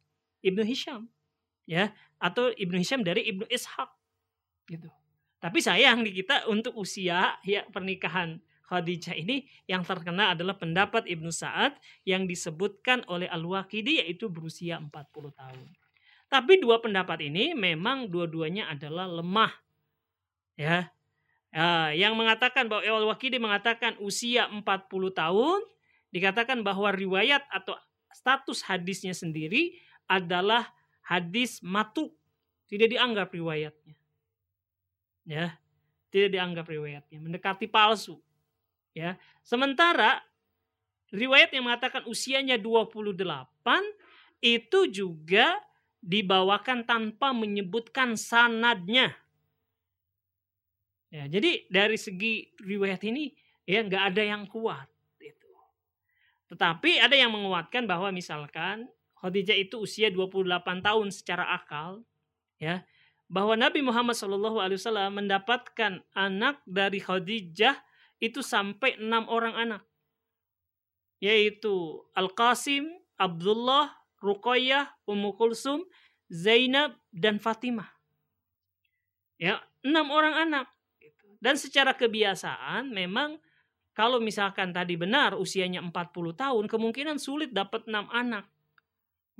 Ibnu 0.46 0.62
Hisham, 0.62 1.10
ya, 1.66 1.90
atau 2.22 2.54
Ibnu 2.54 2.78
Hisham 2.78 3.02
dari 3.02 3.26
Ibnu 3.26 3.50
Ishaq, 3.50 3.90
gitu. 4.70 4.86
Tapi 5.44 5.60
sayang 5.60 6.00
di 6.00 6.16
kita 6.16 6.48
untuk 6.48 6.72
usia 6.80 7.36
ya 7.44 7.68
pernikahan 7.68 8.40
Khadijah 8.64 9.12
ini 9.12 9.44
yang 9.68 9.84
terkena 9.84 10.32
adalah 10.32 10.56
pendapat 10.56 11.04
Ibnu 11.04 11.28
Sa'ad 11.28 11.76
yang 12.08 12.24
disebutkan 12.24 13.04
oleh 13.12 13.28
Al-Waqidi 13.28 14.00
yaitu 14.00 14.32
berusia 14.32 14.80
40 14.80 14.88
tahun. 15.36 15.68
Tapi 16.32 16.64
dua 16.64 16.80
pendapat 16.80 17.28
ini 17.28 17.52
memang 17.52 18.08
dua-duanya 18.08 18.72
adalah 18.72 19.04
lemah. 19.04 19.52
Ya. 20.56 20.88
Uh, 21.52 21.92
yang 21.92 22.16
mengatakan 22.16 22.64
bahwa 22.64 23.04
Al-Waqidi 23.04 23.36
mengatakan 23.36 24.00
usia 24.00 24.48
40 24.48 24.64
tahun 25.12 25.60
dikatakan 26.08 26.64
bahwa 26.64 26.88
riwayat 26.88 27.44
atau 27.52 27.76
status 28.16 28.64
hadisnya 28.64 29.12
sendiri 29.12 29.76
adalah 30.08 30.72
hadis 31.04 31.60
matu 31.60 32.16
tidak 32.64 32.96
dianggap 32.96 33.28
riwayatnya 33.28 33.92
ya 35.24 35.56
tidak 36.12 36.30
dianggap 36.36 36.66
riwayatnya 36.68 37.18
mendekati 37.18 37.66
palsu 37.66 38.20
Ya. 38.94 39.18
Sementara 39.42 40.22
riwayat 41.10 41.50
yang 41.50 41.66
mengatakan 41.66 42.06
usianya 42.06 42.56
28 42.56 43.26
itu 44.40 44.80
juga 44.88 45.58
dibawakan 46.00 46.86
tanpa 46.86 47.34
menyebutkan 47.34 48.14
sanadnya. 48.14 49.12
Ya, 51.10 51.26
jadi 51.30 51.66
dari 51.70 51.98
segi 51.98 52.54
riwayat 52.58 53.02
ini 53.06 53.34
ya 53.66 53.82
nggak 53.82 54.14
ada 54.14 54.22
yang 54.22 54.46
kuat 54.46 54.86
itu. 55.22 55.50
Tetapi 56.50 57.02
ada 57.02 57.14
yang 57.14 57.34
menguatkan 57.34 57.86
bahwa 57.86 58.10
misalkan 58.14 58.90
Khadijah 59.18 59.58
itu 59.58 59.86
usia 59.86 60.10
28 60.10 60.82
tahun 60.82 61.08
secara 61.14 61.54
akal 61.54 62.02
ya 62.58 62.82
bahwa 63.34 63.58
Nabi 63.58 63.82
Muhammad 63.82 64.14
SAW 64.14 65.10
mendapatkan 65.10 66.06
anak 66.14 66.62
dari 66.62 67.02
Khadijah 67.02 67.74
itu 68.22 68.38
sampai 68.46 68.94
enam 69.02 69.26
orang 69.26 69.58
anak 69.58 69.82
yaitu 71.18 72.04
Al 72.14 72.30
Qasim, 72.30 72.84
Abdullah, 73.18 73.90
Ruqayyah, 74.22 75.08
Ummu 75.08 75.34
Kulsum, 75.34 75.82
Zainab 76.28 77.00
dan 77.10 77.40
Fatimah. 77.40 77.88
Ya, 79.40 79.64
enam 79.80 80.12
orang 80.12 80.36
anak. 80.36 80.66
Dan 81.40 81.56
secara 81.56 81.96
kebiasaan 81.96 82.92
memang 82.92 83.40
kalau 83.96 84.20
misalkan 84.20 84.76
tadi 84.76 85.00
benar 85.00 85.32
usianya 85.36 85.80
40 85.80 86.36
tahun, 86.36 86.64
kemungkinan 86.68 87.16
sulit 87.16 87.56
dapat 87.56 87.88
enam 87.88 88.04
anak 88.12 88.44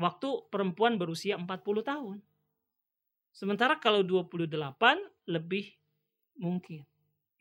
waktu 0.00 0.48
perempuan 0.48 0.96
berusia 0.96 1.36
40 1.36 1.84
tahun. 1.84 2.24
Sementara 3.34 3.74
kalau 3.82 4.06
28 4.06 4.46
lebih 5.26 5.74
mungkin. 6.38 6.86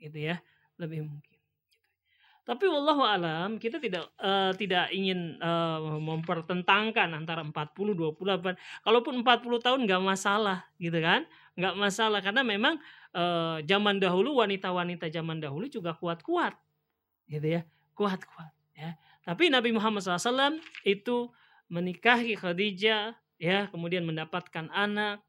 Gitu 0.02 0.18
ya, 0.18 0.42
lebih 0.82 1.06
mungkin. 1.06 1.38
Tapi 2.44 2.68
wallahu 2.68 3.08
alam 3.08 3.56
kita 3.56 3.80
tidak 3.80 4.12
uh, 4.20 4.52
tidak 4.60 4.92
ingin 4.92 5.40
uh, 5.40 5.96
mempertentangkan 5.96 7.16
antara 7.16 7.40
40 7.40 7.56
28. 7.96 8.84
Kalaupun 8.84 9.24
40 9.24 9.64
tahun 9.64 9.80
nggak 9.88 10.04
masalah 10.04 10.68
gitu 10.76 11.00
kan? 11.00 11.24
Nggak 11.56 11.76
masalah 11.80 12.20
karena 12.20 12.44
memang 12.44 12.84
uh, 13.16 13.64
zaman 13.64 13.96
dahulu 13.96 14.44
wanita-wanita 14.44 15.08
zaman 15.08 15.40
dahulu 15.40 15.72
juga 15.72 15.96
kuat-kuat. 15.96 16.52
Gitu 17.32 17.48
ya. 17.48 17.62
Kuat-kuat 17.96 18.52
ya. 18.76 19.00
Tapi 19.24 19.48
Nabi 19.48 19.72
Muhammad 19.72 20.04
SAW 20.04 20.60
itu 20.84 21.32
menikahi 21.72 22.36
Khadijah 22.36 23.16
ya 23.40 23.72
kemudian 23.72 24.04
mendapatkan 24.04 24.68
anak 24.76 25.24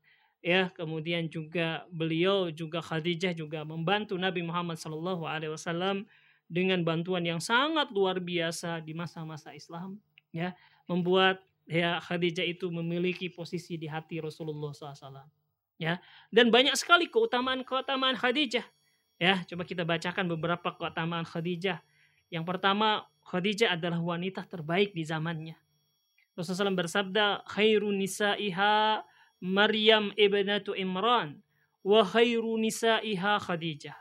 ya 0.44 0.68
kemudian 0.76 1.24
juga 1.32 1.88
beliau 1.88 2.52
juga 2.52 2.84
Khadijah 2.84 3.32
juga 3.32 3.64
membantu 3.64 4.12
Nabi 4.20 4.44
Muhammad 4.44 4.76
Shallallahu 4.76 5.24
Alaihi 5.24 5.56
Wasallam 5.56 6.04
dengan 6.44 6.84
bantuan 6.84 7.24
yang 7.24 7.40
sangat 7.40 7.88
luar 7.96 8.20
biasa 8.20 8.84
di 8.84 8.92
masa-masa 8.92 9.56
Islam 9.56 9.96
ya. 10.36 10.52
Membuat 10.84 11.40
ya 11.64 11.96
Khadijah 11.96 12.44
itu 12.44 12.68
memiliki 12.68 13.32
posisi 13.32 13.80
di 13.80 13.88
hati 13.88 14.20
Rasulullah 14.20 14.76
SAW 14.76 15.24
ya. 15.80 15.96
Dan 16.28 16.52
banyak 16.52 16.76
sekali 16.76 17.08
keutamaan 17.08 17.64
keutamaan 17.64 18.12
Khadijah 18.12 18.68
ya. 19.16 19.40
Coba 19.48 19.64
kita 19.64 19.88
bacakan 19.88 20.28
beberapa 20.28 20.76
keutamaan 20.76 21.24
Khadijah. 21.24 21.80
Yang 22.28 22.44
pertama 22.44 23.08
Khadijah 23.24 23.80
adalah 23.80 23.96
wanita 23.96 24.44
terbaik 24.44 24.92
di 24.92 25.08
zamannya. 25.08 25.56
Rasulullah 26.36 26.68
SAW 26.68 26.80
bersabda, 26.84 27.26
khairu 27.48 27.88
nisaiha 27.94 29.06
Maryam 29.42 30.14
ibnatu 30.14 30.74
Imran 30.74 31.40
wa 31.84 32.00
khairu 32.06 32.56
nisaiha 32.58 33.40
Khadijah. 33.42 33.96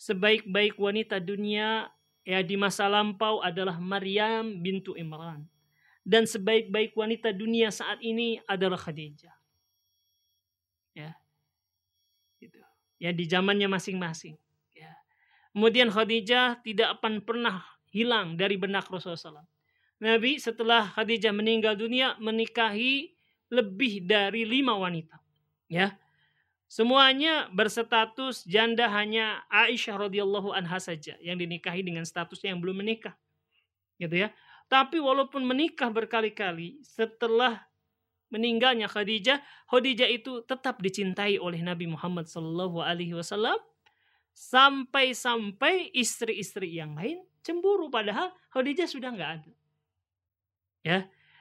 Sebaik-baik 0.00 0.80
wanita 0.80 1.20
dunia 1.20 1.92
ya 2.24 2.40
di 2.40 2.56
masa 2.56 2.88
lampau 2.88 3.44
adalah 3.44 3.76
Maryam 3.76 4.60
bintu 4.60 4.96
Imran. 4.96 5.44
Dan 6.00 6.24
sebaik-baik 6.24 6.96
wanita 6.96 7.30
dunia 7.36 7.68
saat 7.68 8.00
ini 8.00 8.40
adalah 8.48 8.80
Khadijah. 8.80 9.36
Ya. 10.96 11.12
Gitu. 12.40 12.56
Ya 12.96 13.12
di 13.12 13.28
zamannya 13.28 13.68
masing-masing. 13.68 14.40
Ya. 14.72 14.96
Kemudian 15.52 15.92
Khadijah 15.92 16.64
tidak 16.64 16.98
akan 16.98 17.20
pernah 17.20 17.60
hilang 17.90 18.38
dari 18.38 18.56
benak 18.56 18.86
Rasulullah 18.86 19.44
SAW 19.44 19.50
Nabi 20.00 20.40
setelah 20.40 20.88
Khadijah 20.96 21.34
meninggal 21.34 21.76
dunia 21.76 22.16
menikahi 22.16 23.12
lebih 23.50 24.06
dari 24.06 24.46
lima 24.46 24.78
wanita. 24.78 25.18
Ya, 25.70 25.98
semuanya 26.70 27.50
berstatus 27.50 28.46
janda 28.46 28.86
hanya 28.90 29.42
Aisyah 29.50 30.06
radhiyallahu 30.06 30.54
anha 30.54 30.78
saja 30.78 31.18
yang 31.22 31.38
dinikahi 31.38 31.82
dengan 31.82 32.06
statusnya 32.06 32.54
yang 32.54 32.62
belum 32.62 32.82
menikah. 32.82 33.14
Gitu 33.98 34.26
ya. 34.26 34.30
Tapi 34.70 35.02
walaupun 35.02 35.42
menikah 35.42 35.90
berkali-kali 35.90 36.78
setelah 36.86 37.66
meninggalnya 38.30 38.86
Khadijah, 38.86 39.42
Khadijah 39.66 40.06
itu 40.06 40.46
tetap 40.46 40.78
dicintai 40.78 41.42
oleh 41.42 41.58
Nabi 41.58 41.90
Muhammad 41.90 42.30
Shallallahu 42.30 42.78
Alaihi 42.78 43.18
Wasallam 43.18 43.58
sampai-sampai 44.30 45.90
istri-istri 45.90 46.78
yang 46.78 46.94
lain 46.94 47.18
cemburu 47.42 47.90
padahal 47.90 48.30
Khadijah 48.54 48.86
sudah 48.86 49.10
nggak 49.10 49.30
ada. 49.42 49.52
Ya. 50.86 50.98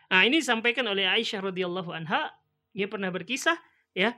Nah, 0.10 0.26
ini 0.26 0.42
disampaikan 0.42 0.90
oleh 0.90 1.06
Aisyah 1.06 1.54
radhiyallahu 1.54 1.94
anha, 1.94 2.34
dia 2.74 2.90
pernah 2.90 3.14
berkisah 3.14 3.58
ya. 3.94 4.18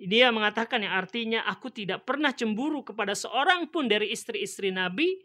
Dia 0.00 0.32
mengatakan 0.32 0.80
yang 0.80 0.96
artinya 0.96 1.44
aku 1.44 1.68
tidak 1.68 2.08
pernah 2.08 2.32
cemburu 2.32 2.80
kepada 2.80 3.12
seorang 3.12 3.68
pun 3.68 3.84
dari 3.84 4.08
istri-istri 4.12 4.72
Nabi 4.72 5.20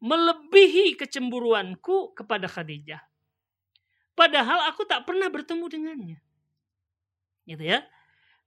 melebihi 0.00 0.96
kecemburuanku 0.96 2.16
kepada 2.16 2.48
Khadijah. 2.48 3.04
Padahal 4.16 4.68
aku 4.68 4.88
tak 4.88 5.04
pernah 5.04 5.28
bertemu 5.28 5.64
dengannya. 5.68 6.18
Gitu 7.44 7.64
ya. 7.64 7.84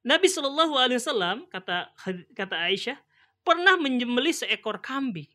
Nabi 0.01 0.29
Shallallahu 0.29 0.73
alaihi 0.77 0.97
wasallam 0.97 1.45
kata 1.49 1.93
kata 2.39 2.55
Aisyah 2.71 2.97
pernah 3.45 3.77
menyembelih 3.77 4.33
seekor 4.33 4.81
kambing. 4.81 5.29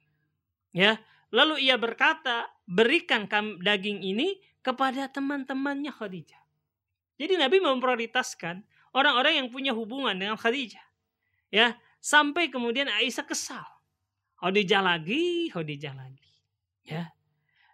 Ya. 0.74 0.98
Lalu 1.32 1.70
ia 1.70 1.78
berkata, 1.78 2.50
"Berikan 2.66 3.30
daging 3.62 4.04
ini 4.04 4.36
kepada 4.62 5.10
teman-temannya 5.10 5.90
Khadijah. 5.90 6.42
Jadi 7.18 7.34
Nabi 7.38 7.58
memprioritaskan 7.62 8.62
orang-orang 8.94 9.42
yang 9.42 9.48
punya 9.50 9.74
hubungan 9.74 10.14
dengan 10.16 10.38
Khadijah. 10.38 10.82
Ya, 11.52 11.76
sampai 12.00 12.48
kemudian 12.48 12.88
Aisyah 12.88 13.26
kesal. 13.28 13.66
Khadijah 14.40 14.82
lagi, 14.82 15.52
Khadijah 15.52 15.94
lagi. 15.94 16.32
Ya. 16.82 17.12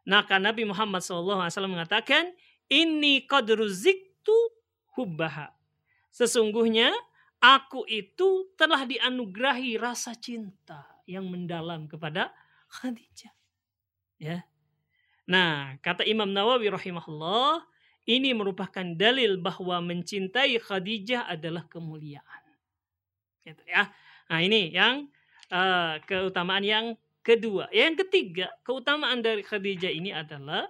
Nah, 0.09 0.25
kan 0.25 0.45
Nabi 0.45 0.65
Muhammad 0.69 1.05
SAW 1.05 1.49
mengatakan, 1.69 2.33
ini 2.69 3.25
qadruziktu 3.25 4.37
hubbaha. 4.97 5.53
Sesungguhnya 6.13 6.93
aku 7.41 7.87
itu 7.89 8.51
telah 8.59 8.85
dianugerahi 8.85 9.81
rasa 9.81 10.13
cinta 10.19 10.85
yang 11.09 11.29
mendalam 11.29 11.89
kepada 11.89 12.35
Khadijah. 12.69 13.33
Ya. 14.21 14.45
Nah, 15.29 15.77
kata 15.85 16.09
Imam 16.09 16.33
Nawawi 16.33 16.73
rahimahullah, 16.73 17.61
ini 18.09 18.33
merupakan 18.33 18.97
dalil 18.97 19.37
bahwa 19.37 19.85
mencintai 19.85 20.57
Khadijah 20.57 21.29
adalah 21.29 21.69
kemuliaan. 21.69 22.43
Gitu 23.45 23.61
ya. 23.69 23.93
Nah, 24.33 24.41
ini 24.41 24.73
yang 24.73 25.13
uh, 25.53 26.01
keutamaan 26.09 26.65
yang 26.65 26.97
kedua. 27.21 27.69
Yang 27.69 28.09
ketiga, 28.09 28.49
keutamaan 28.65 29.21
dari 29.21 29.45
Khadijah 29.45 29.93
ini 29.93 30.17
adalah 30.17 30.65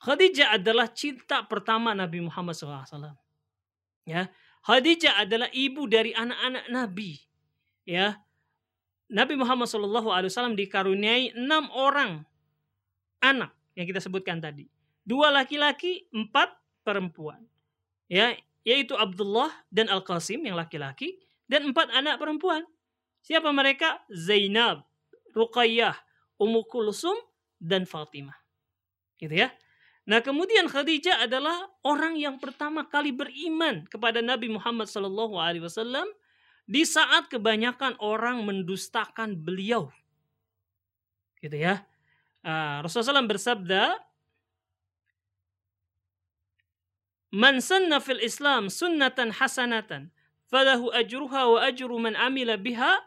Khadijah 0.00 0.56
adalah 0.56 0.88
cinta 0.88 1.42
pertama 1.44 1.90
Nabi 1.90 2.22
Muhammad 2.24 2.54
SAW. 2.54 3.18
Ya, 4.06 4.30
Khadijah 4.62 5.18
adalah 5.18 5.50
ibu 5.50 5.84
dari 5.90 6.14
anak-anak 6.14 6.64
Nabi. 6.70 7.18
Ya, 7.82 8.22
Nabi 9.06 9.38
Muhammad 9.38 9.70
SAW 9.70 10.58
dikaruniai 10.58 11.34
enam 11.38 11.70
orang 11.70 12.26
anak 13.22 13.54
yang 13.78 13.86
kita 13.86 14.02
sebutkan 14.02 14.42
tadi. 14.42 14.66
Dua 15.06 15.30
laki-laki, 15.30 16.10
empat 16.10 16.50
perempuan. 16.82 17.38
Ya, 18.10 18.34
yaitu 18.66 18.98
Abdullah 18.98 19.50
dan 19.70 19.86
Al-Qasim 19.86 20.42
yang 20.42 20.58
laki-laki 20.58 21.22
dan 21.46 21.70
empat 21.70 21.94
anak 21.94 22.18
perempuan. 22.18 22.66
Siapa 23.22 23.50
mereka? 23.54 24.02
Zainab, 24.10 24.82
Ruqayyah, 25.34 25.94
Ummu 26.38 26.66
Kulsum 26.66 27.14
dan 27.62 27.86
Fatimah. 27.86 28.34
Gitu 29.18 29.34
ya. 29.34 29.54
Nah, 30.06 30.22
kemudian 30.22 30.70
Khadijah 30.70 31.26
adalah 31.26 31.66
orang 31.82 32.14
yang 32.14 32.38
pertama 32.38 32.86
kali 32.86 33.10
beriman 33.10 33.82
kepada 33.90 34.22
Nabi 34.22 34.46
Muhammad 34.46 34.86
SAW 34.86 35.34
di 36.66 36.82
saat 36.82 37.30
kebanyakan 37.30 37.94
orang 38.02 38.42
mendustakan 38.42 39.38
beliau. 39.38 39.88
Gitu 41.38 41.54
ya. 41.54 41.86
Uh, 42.42 42.82
Rasulullah 42.82 43.22
SAW 43.22 43.30
bersabda, 43.30 43.82
Man 47.34 47.58
sanna 47.62 47.98
fil 47.98 48.22
Islam 48.22 48.70
sunnatan 48.70 49.34
hasanatan 49.34 50.14
falahu 50.46 50.94
ajruha 50.94 51.42
wa 51.52 51.58
ajru 51.66 51.98
man 51.98 52.14
amila 52.14 52.54
biha 52.54 53.02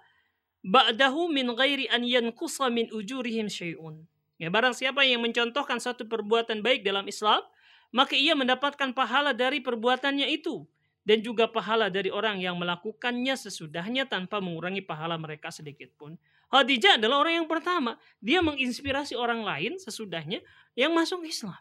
ba'dahu 0.62 1.32
min 1.32 1.48
ghairi 1.56 1.88
an 1.88 2.04
yanqusa 2.04 2.68
min 2.68 2.92
ujurihim 2.92 3.48
syai'un. 3.48 4.04
Ya, 4.40 4.48
barang 4.48 4.76
siapa 4.76 5.04
yang 5.04 5.24
mencontohkan 5.24 5.84
satu 5.84 6.08
perbuatan 6.08 6.64
baik 6.64 6.84
dalam 6.84 7.08
Islam, 7.12 7.44
maka 7.92 8.16
ia 8.16 8.36
mendapatkan 8.38 8.96
pahala 8.96 9.36
dari 9.36 9.60
perbuatannya 9.60 10.32
itu 10.32 10.64
dan 11.08 11.24
juga 11.24 11.50
pahala 11.50 11.88
dari 11.88 12.12
orang 12.12 12.38
yang 12.44 12.60
melakukannya 12.60 13.34
sesudahnya 13.34 14.06
tanpa 14.06 14.44
mengurangi 14.44 14.84
pahala 14.84 15.16
mereka 15.16 15.50
sedikit 15.50 15.90
pun. 15.96 16.20
Khadijah 16.50 16.98
adalah 16.98 17.22
orang 17.22 17.46
yang 17.46 17.48
pertama. 17.50 17.98
Dia 18.20 18.42
menginspirasi 18.42 19.14
orang 19.14 19.46
lain 19.46 19.78
sesudahnya 19.78 20.42
yang 20.74 20.92
masuk 20.94 21.24
Islam. 21.26 21.58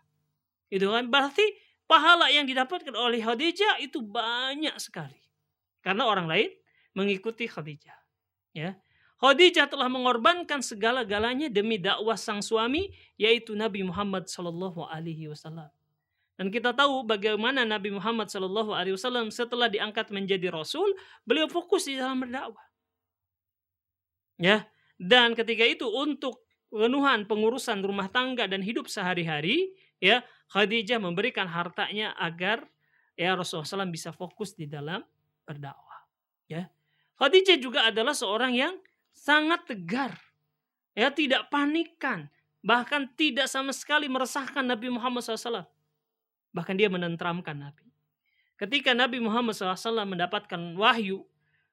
Itu 0.72 0.88
kan 0.92 1.08
berarti 1.08 1.44
pahala 1.88 2.28
yang 2.32 2.44
didapatkan 2.48 2.92
oleh 2.92 3.20
Khadijah 3.20 3.80
itu 3.84 4.00
banyak 4.00 4.76
sekali. 4.80 5.20
Karena 5.84 6.08
orang 6.08 6.28
lain 6.28 6.50
mengikuti 6.96 7.48
Khadijah. 7.48 7.96
Ya. 8.56 8.76
Khadijah 9.18 9.66
telah 9.66 9.90
mengorbankan 9.90 10.62
segala-galanya 10.62 11.50
demi 11.50 11.76
dakwah 11.80 12.14
sang 12.14 12.38
suami 12.38 12.94
yaitu 13.18 13.58
Nabi 13.58 13.82
Muhammad 13.82 14.30
Shallallahu 14.30 14.86
alaihi 14.86 15.26
wasallam. 15.26 15.68
Dan 16.38 16.54
kita 16.54 16.70
tahu 16.70 17.02
bagaimana 17.02 17.66
Nabi 17.66 17.90
Muhammad 17.90 18.30
Wasallam 18.30 19.34
setelah 19.34 19.66
diangkat 19.66 20.14
menjadi 20.14 20.54
Rasul, 20.54 20.94
beliau 21.26 21.50
fokus 21.50 21.90
di 21.90 21.98
dalam 21.98 22.22
berdakwah. 22.22 22.62
Ya, 24.38 24.70
dan 25.02 25.34
ketika 25.34 25.66
itu 25.66 25.90
untuk 25.90 26.46
pemenuhan 26.70 27.26
pengurusan 27.26 27.82
rumah 27.82 28.06
tangga 28.06 28.46
dan 28.46 28.62
hidup 28.62 28.86
sehari-hari, 28.86 29.74
ya 29.98 30.22
Khadijah 30.54 31.02
memberikan 31.02 31.50
hartanya 31.50 32.14
agar 32.14 32.70
ya 33.18 33.34
Rasulullah 33.34 33.82
SAW 33.82 33.90
bisa 33.90 34.14
fokus 34.14 34.54
di 34.54 34.70
dalam 34.70 35.02
berdakwah. 35.42 36.06
Ya, 36.46 36.70
Khadijah 37.18 37.58
juga 37.58 37.90
adalah 37.90 38.14
seorang 38.14 38.54
yang 38.54 38.78
sangat 39.10 39.66
tegar, 39.66 40.14
ya 40.94 41.10
tidak 41.10 41.50
panikan, 41.50 42.30
bahkan 42.62 43.10
tidak 43.18 43.50
sama 43.50 43.74
sekali 43.74 44.06
meresahkan 44.06 44.62
Nabi 44.62 44.86
Muhammad 44.86 45.26
SAW 45.26 45.66
Bahkan 46.52 46.74
dia 46.76 46.88
menentramkan 46.88 47.56
Nabi. 47.56 47.88
Ketika 48.58 48.90
Nabi 48.90 49.22
Muhammad 49.22 49.54
SAW 49.54 50.02
mendapatkan 50.02 50.58
wahyu 50.74 51.22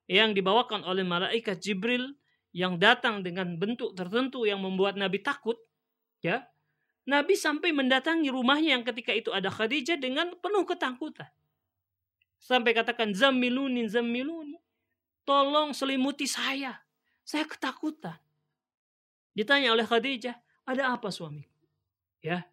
yang 0.06 0.38
dibawakan 0.38 0.86
oleh 0.86 1.02
malaikat 1.02 1.58
Jibril 1.58 2.14
yang 2.54 2.78
datang 2.78 3.26
dengan 3.26 3.58
bentuk 3.58 3.98
tertentu 3.98 4.46
yang 4.46 4.62
membuat 4.62 4.96
Nabi 4.96 5.20
takut, 5.20 5.58
ya, 6.22 6.46
Nabi 7.06 7.34
sampai 7.38 7.74
mendatangi 7.74 8.30
rumahnya 8.30 8.78
yang 8.78 8.86
ketika 8.86 9.14
itu 9.14 9.34
ada 9.34 9.50
Khadijah 9.50 9.98
dengan 9.98 10.34
penuh 10.38 10.66
ketakutan. 10.66 11.30
Sampai 12.38 12.78
katakan 12.78 13.14
zamiluni 13.14 13.90
zamiluni. 13.90 14.62
Tolong 15.26 15.74
selimuti 15.74 16.30
saya. 16.30 16.86
Saya 17.26 17.50
ketakutan. 17.50 18.22
Ditanya 19.34 19.74
oleh 19.74 19.86
Khadijah, 19.86 20.38
ada 20.70 20.94
apa 20.94 21.10
suamiku? 21.10 21.66
Ya, 22.22 22.46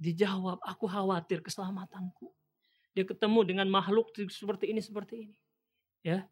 Dijawab, 0.00 0.64
aku 0.64 0.88
khawatir 0.88 1.44
keselamatanku. 1.44 2.32
Dia 2.96 3.04
ketemu 3.04 3.44
dengan 3.44 3.68
makhluk 3.68 4.08
seperti 4.32 4.72
ini, 4.72 4.80
seperti 4.80 5.28
ini. 5.28 5.36
Ya. 6.00 6.24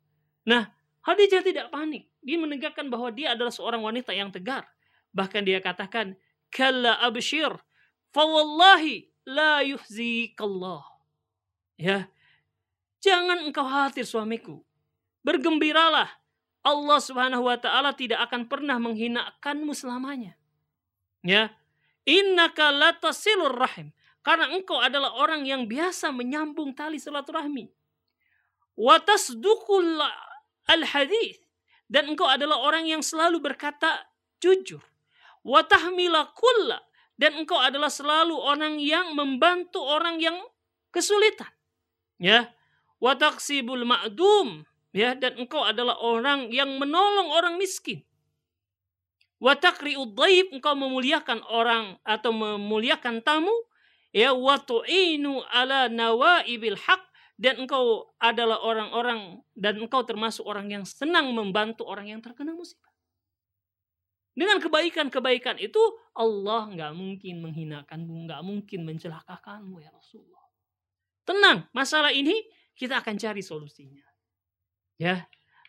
Nah, 0.48 0.72
Khadijah 1.04 1.44
tidak 1.44 1.68
panik. 1.68 2.09
Dia 2.24 2.40
menegakkan 2.40 2.88
bahwa 2.88 3.12
dia 3.12 3.37
adalah 3.37 3.52
seorang 3.52 3.85
wanita 3.85 4.16
yang 4.16 4.33
tegar. 4.33 4.64
Bahkan 5.12 5.44
dia 5.44 5.61
katakan, 5.61 6.16
Kalla 6.48 6.96
abshir, 7.04 7.52
fawallahi 8.16 9.12
la 9.28 9.61
yuhzikallah. 9.68 10.83
Ya. 11.76 12.09
Jangan 13.04 13.44
engkau 13.44 13.68
khawatir 13.68 14.09
suamiku. 14.09 14.64
Bergembiralah. 15.20 16.09
Allah 16.64 16.98
Subhanahu 16.98 17.46
wa 17.46 17.57
taala 17.61 17.94
tidak 17.94 18.18
akan 18.28 18.48
pernah 18.48 18.81
menghinakanmu 18.81 19.70
selamanya. 19.76 20.35
Ya, 21.22 21.54
Innaka 22.08 22.72
latasilur 22.72 23.52
rahim. 23.52 23.92
Karena 24.24 24.48
engkau 24.48 24.80
adalah 24.80 25.12
orang 25.20 25.44
yang 25.44 25.68
biasa 25.68 26.08
menyambung 26.08 26.72
tali 26.72 26.96
silaturahmi. 26.96 27.68
Watasdukul 28.76 30.00
al 30.68 30.82
hadis 30.88 31.36
dan 31.88 32.12
engkau 32.12 32.28
adalah 32.28 32.60
orang 32.60 32.88
yang 32.88 33.04
selalu 33.04 33.40
berkata 33.40 34.08
jujur. 34.40 34.80
Watahmila 35.44 36.32
kulla 36.32 36.80
dan 37.16 37.34
engkau 37.40 37.56
adalah 37.56 37.88
selalu 37.88 38.36
orang 38.36 38.76
yang 38.78 39.16
membantu 39.16 39.80
orang 39.80 40.20
yang 40.20 40.36
kesulitan. 40.92 41.50
Ya. 42.20 42.52
Wataksibul 42.98 43.86
ma'dum 43.86 44.66
ya 44.90 45.14
dan 45.14 45.38
engkau 45.38 45.62
adalah 45.62 45.96
orang 46.02 46.50
yang 46.50 46.76
menolong 46.76 47.30
orang 47.30 47.54
miskin. 47.56 48.02
Watakri 49.38 49.94
udhaib 49.94 50.51
engkau 50.51 50.74
memuliakan 50.74 51.46
orang 51.46 51.98
atau 52.03 52.35
memuliakan 52.35 53.22
tamu. 53.22 53.55
Ya 54.11 54.35
watu'inu 54.35 55.44
ala 55.53 55.87
nawaibil 55.87 56.74
haq 56.74 57.03
dan 57.38 57.61
engkau 57.62 58.11
adalah 58.18 58.59
orang-orang 58.64 59.44
dan 59.55 59.79
engkau 59.79 60.03
termasuk 60.03 60.42
orang 60.42 60.72
yang 60.74 60.83
senang 60.83 61.31
membantu 61.31 61.87
orang 61.87 62.11
yang 62.11 62.20
terkena 62.24 62.51
musibah. 62.51 62.90
Dengan 64.38 64.62
kebaikan-kebaikan 64.62 65.59
itu 65.59 65.79
Allah 66.14 66.70
nggak 66.70 66.92
mungkin 66.94 67.42
menghinakanmu, 67.42 68.27
nggak 68.27 68.42
mungkin 68.42 68.81
mencelakakanmu 68.87 69.83
ya 69.83 69.90
Rasulullah. 69.90 70.46
Tenang, 71.27 71.66
masalah 71.74 72.14
ini 72.14 72.46
kita 72.74 73.03
akan 73.03 73.18
cari 73.18 73.42
solusinya. 73.42 74.07
Ya, 74.98 75.27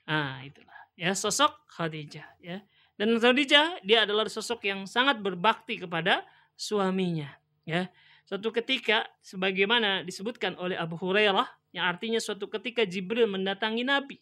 ah 0.10 0.42
itulah 0.42 0.80
ya 0.98 1.14
sosok 1.14 1.70
Khadijah 1.70 2.30
ya. 2.42 2.62
Dan 3.00 3.16
Khadijah 3.16 3.80
dia 3.88 4.04
adalah 4.04 4.28
sosok 4.28 4.68
yang 4.68 4.84
sangat 4.84 5.24
berbakti 5.24 5.80
kepada 5.80 6.28
suaminya. 6.60 7.32
Ya, 7.64 7.88
suatu 8.28 8.52
ketika 8.52 9.08
sebagaimana 9.24 10.04
disebutkan 10.04 10.60
oleh 10.60 10.76
Abu 10.76 11.00
Hurairah 11.00 11.48
yang 11.72 11.88
artinya 11.88 12.20
suatu 12.20 12.52
ketika 12.52 12.84
Jibril 12.84 13.32
mendatangi 13.32 13.88
Nabi 13.88 14.20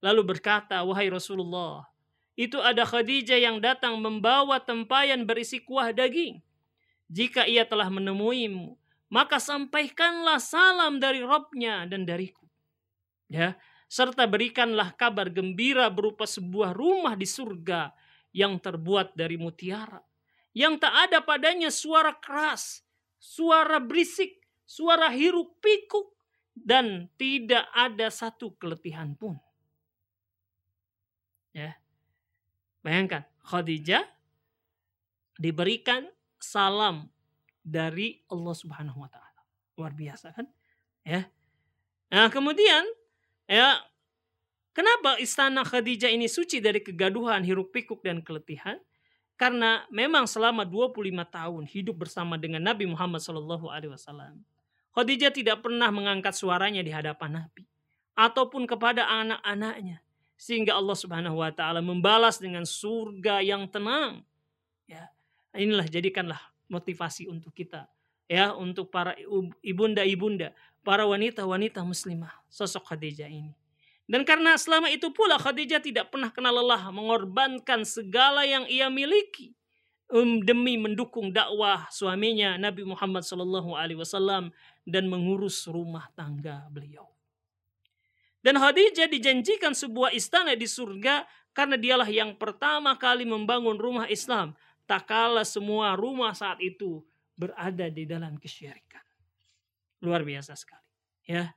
lalu 0.00 0.34
berkata, 0.34 0.80
"Wahai 0.86 1.10
Rasulullah, 1.10 1.86
itu 2.38 2.58
ada 2.62 2.86
Khadijah 2.86 3.38
yang 3.38 3.58
datang 3.58 3.98
membawa 3.98 4.62
tempayan 4.62 5.26
berisi 5.26 5.58
kuah 5.58 5.90
daging. 5.90 6.38
Jika 7.10 7.44
ia 7.44 7.66
telah 7.66 7.90
menemuimu, 7.90 8.78
maka 9.10 9.42
sampaikanlah 9.42 10.38
salam 10.38 11.02
dari 11.02 11.20
Robnya 11.20 11.84
dan 11.84 12.06
dariku." 12.06 12.46
Ya, 13.28 13.60
serta 13.88 14.28
berikanlah 14.28 14.92
kabar 14.94 15.32
gembira 15.32 15.88
berupa 15.88 16.28
sebuah 16.28 16.76
rumah 16.76 17.16
di 17.16 17.24
surga 17.24 17.96
yang 18.36 18.60
terbuat 18.60 19.16
dari 19.16 19.40
mutiara, 19.40 19.98
yang 20.52 20.76
tak 20.76 21.08
ada 21.08 21.24
padanya 21.24 21.72
suara 21.72 22.12
keras, 22.12 22.84
suara 23.16 23.80
berisik, 23.80 24.44
suara 24.68 25.08
hiruk 25.08 25.56
pikuk, 25.64 26.12
dan 26.52 27.08
tidak 27.16 27.64
ada 27.72 28.12
satu 28.12 28.52
keletihan 28.60 29.16
pun. 29.16 29.40
Ya. 31.56 31.80
Bayangkan, 32.84 33.24
Khadijah 33.42 34.04
diberikan 35.40 36.04
salam 36.36 37.08
dari 37.64 38.20
Allah 38.28 38.54
Subhanahu 38.54 39.00
wa 39.00 39.10
taala. 39.10 39.42
Luar 39.80 39.96
biasa 39.96 40.36
kan? 40.36 40.46
Ya. 41.06 41.30
Nah, 42.12 42.28
kemudian 42.28 42.84
Ya, 43.48 43.80
kenapa 44.76 45.16
istana 45.16 45.64
Khadijah 45.64 46.12
ini 46.12 46.28
suci 46.28 46.60
dari 46.60 46.84
kegaduhan, 46.84 47.40
hiruk 47.40 47.72
pikuk 47.72 48.04
dan 48.04 48.20
keletihan? 48.20 48.76
Karena 49.40 49.88
memang 49.88 50.28
selama 50.28 50.68
25 50.68 51.08
tahun 51.24 51.64
hidup 51.64 51.96
bersama 52.04 52.36
dengan 52.36 52.60
Nabi 52.60 52.84
Muhammad 52.84 53.24
Shallallahu 53.24 53.72
Alaihi 53.72 53.96
Wasallam, 53.96 54.44
Khadijah 54.92 55.32
tidak 55.32 55.64
pernah 55.64 55.88
mengangkat 55.88 56.36
suaranya 56.36 56.84
di 56.84 56.92
hadapan 56.92 57.40
Nabi 57.46 57.64
ataupun 58.12 58.68
kepada 58.68 59.08
anak-anaknya, 59.08 60.04
sehingga 60.36 60.76
Allah 60.76 60.98
Subhanahu 60.98 61.40
Wa 61.40 61.54
Taala 61.54 61.80
membalas 61.80 62.36
dengan 62.36 62.68
surga 62.68 63.40
yang 63.40 63.64
tenang. 63.70 64.20
Ya, 64.84 65.08
inilah 65.56 65.88
jadikanlah 65.88 66.52
motivasi 66.68 67.32
untuk 67.32 67.56
kita 67.56 67.88
ya 68.28 68.52
untuk 68.52 68.92
para 68.92 69.16
ibunda-ibunda, 69.64 70.52
para 70.88 71.04
wanita-wanita 71.04 71.84
muslimah, 71.84 72.32
sosok 72.48 72.96
Khadijah 72.96 73.28
ini. 73.28 73.52
Dan 74.08 74.24
karena 74.24 74.56
selama 74.56 74.88
itu 74.88 75.12
pula 75.12 75.36
Khadijah 75.36 75.84
tidak 75.84 76.08
pernah 76.08 76.32
kenal 76.32 76.64
lelah 76.64 76.88
mengorbankan 76.88 77.84
segala 77.84 78.48
yang 78.48 78.64
ia 78.64 78.88
miliki 78.88 79.52
um, 80.08 80.40
demi 80.40 80.80
mendukung 80.80 81.28
dakwah 81.28 81.84
suaminya 81.92 82.56
Nabi 82.56 82.88
Muhammad 82.88 83.20
Shallallahu 83.20 83.76
Alaihi 83.76 84.00
Wasallam 84.00 84.48
dan 84.88 85.12
mengurus 85.12 85.68
rumah 85.68 86.08
tangga 86.16 86.64
beliau. 86.72 87.04
Dan 88.40 88.56
Khadijah 88.56 89.12
dijanjikan 89.12 89.76
sebuah 89.76 90.16
istana 90.16 90.56
di 90.56 90.64
surga 90.64 91.28
karena 91.52 91.76
dialah 91.76 92.08
yang 92.08 92.32
pertama 92.32 92.96
kali 92.96 93.28
membangun 93.28 93.76
rumah 93.76 94.08
Islam. 94.08 94.56
Tak 94.88 95.04
kalah 95.04 95.44
semua 95.44 95.92
rumah 96.00 96.32
saat 96.32 96.64
itu 96.64 97.04
berada 97.36 97.92
di 97.92 98.08
dalam 98.08 98.40
kesyirikan. 98.40 99.07
Luar 100.04 100.22
biasa 100.22 100.54
sekali. 100.54 100.84
Ya. 101.26 101.54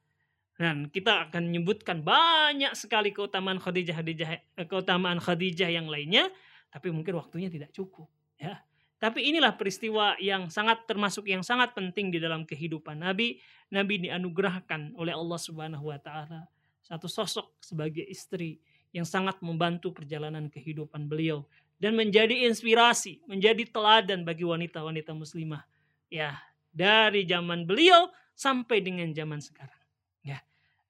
Dan 0.59 0.93
kita 0.93 1.29
akan 1.29 1.49
menyebutkan 1.49 2.05
banyak 2.05 2.77
sekali 2.77 3.09
keutamaan 3.09 3.57
Khadijah, 3.57 3.97
Khadijah 3.97 4.29
eh, 4.61 4.67
keutamaan 4.69 5.17
Khadijah 5.17 5.73
yang 5.73 5.89
lainnya, 5.89 6.29
tapi 6.69 6.93
mungkin 6.93 7.17
waktunya 7.17 7.49
tidak 7.49 7.73
cukup, 7.73 8.05
ya. 8.37 8.61
Tapi 9.01 9.33
inilah 9.33 9.57
peristiwa 9.57 10.13
yang 10.21 10.53
sangat 10.53 10.85
termasuk 10.85 11.25
yang 11.25 11.41
sangat 11.41 11.73
penting 11.73 12.13
di 12.13 12.21
dalam 12.21 12.45
kehidupan 12.45 13.01
Nabi. 13.01 13.41
Nabi 13.73 14.05
dianugerahkan 14.05 14.93
oleh 14.93 15.17
Allah 15.17 15.39
Subhanahu 15.41 15.89
wa 15.89 15.97
taala 15.97 16.45
satu 16.85 17.07
sosok 17.07 17.57
sebagai 17.63 18.03
istri 18.05 18.61
yang 18.91 19.07
sangat 19.07 19.39
membantu 19.39 19.95
perjalanan 19.95 20.51
kehidupan 20.51 21.07
beliau 21.07 21.47
dan 21.81 21.95
menjadi 21.95 22.45
inspirasi, 22.45 23.23
menjadi 23.25 23.65
teladan 23.71 24.27
bagi 24.27 24.45
wanita-wanita 24.45 25.15
muslimah. 25.15 25.63
Ya, 26.11 26.37
dari 26.69 27.23
zaman 27.23 27.63
beliau 27.63 28.11
sampai 28.41 28.81
dengan 28.81 29.13
zaman 29.13 29.37
sekarang. 29.37 29.77
Ya. 30.25 30.41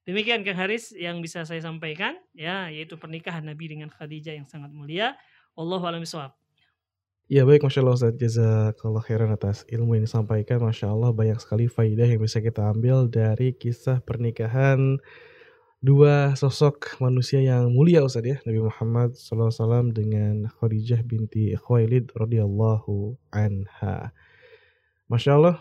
Demikian 0.08 0.40
Kang 0.40 0.56
Haris 0.56 0.96
yang 0.96 1.20
bisa 1.20 1.44
saya 1.44 1.60
sampaikan 1.60 2.16
ya 2.32 2.72
yaitu 2.72 2.96
pernikahan 2.96 3.44
Nabi 3.44 3.76
dengan 3.76 3.92
Khadijah 3.92 4.32
yang 4.32 4.48
sangat 4.48 4.72
mulia. 4.72 5.20
Allahu 5.52 5.84
a'lam 5.84 6.00
Ya 7.28 7.44
baik 7.44 7.64
Masya 7.64 7.84
Allah 7.84 7.96
Ustaz 7.96 8.16
Jazakallah 8.16 9.04
khairan 9.04 9.30
atas 9.32 9.68
ilmu 9.68 9.96
yang 9.96 10.04
disampaikan 10.08 10.64
Masya 10.64 10.92
Allah 10.92 11.12
banyak 11.12 11.38
sekali 11.40 11.68
faidah 11.68 12.08
yang 12.08 12.20
bisa 12.20 12.40
kita 12.40 12.72
ambil 12.72 13.08
dari 13.08 13.52
kisah 13.56 14.00
pernikahan 14.00 14.96
dua 15.80 16.36
sosok 16.36 17.00
manusia 17.00 17.40
yang 17.40 17.72
mulia 17.72 18.04
Ustaz 18.04 18.24
ya 18.26 18.36
Nabi 18.48 18.64
Muhammad 18.64 19.16
SAW 19.16 19.92
dengan 19.92 20.48
Khadijah 20.60 21.04
binti 21.04 21.52
Khuwailid 21.56 22.12
radhiyallahu 22.16 23.16
anha 23.32 24.12
Masya 25.08 25.30
Allah 25.36 25.56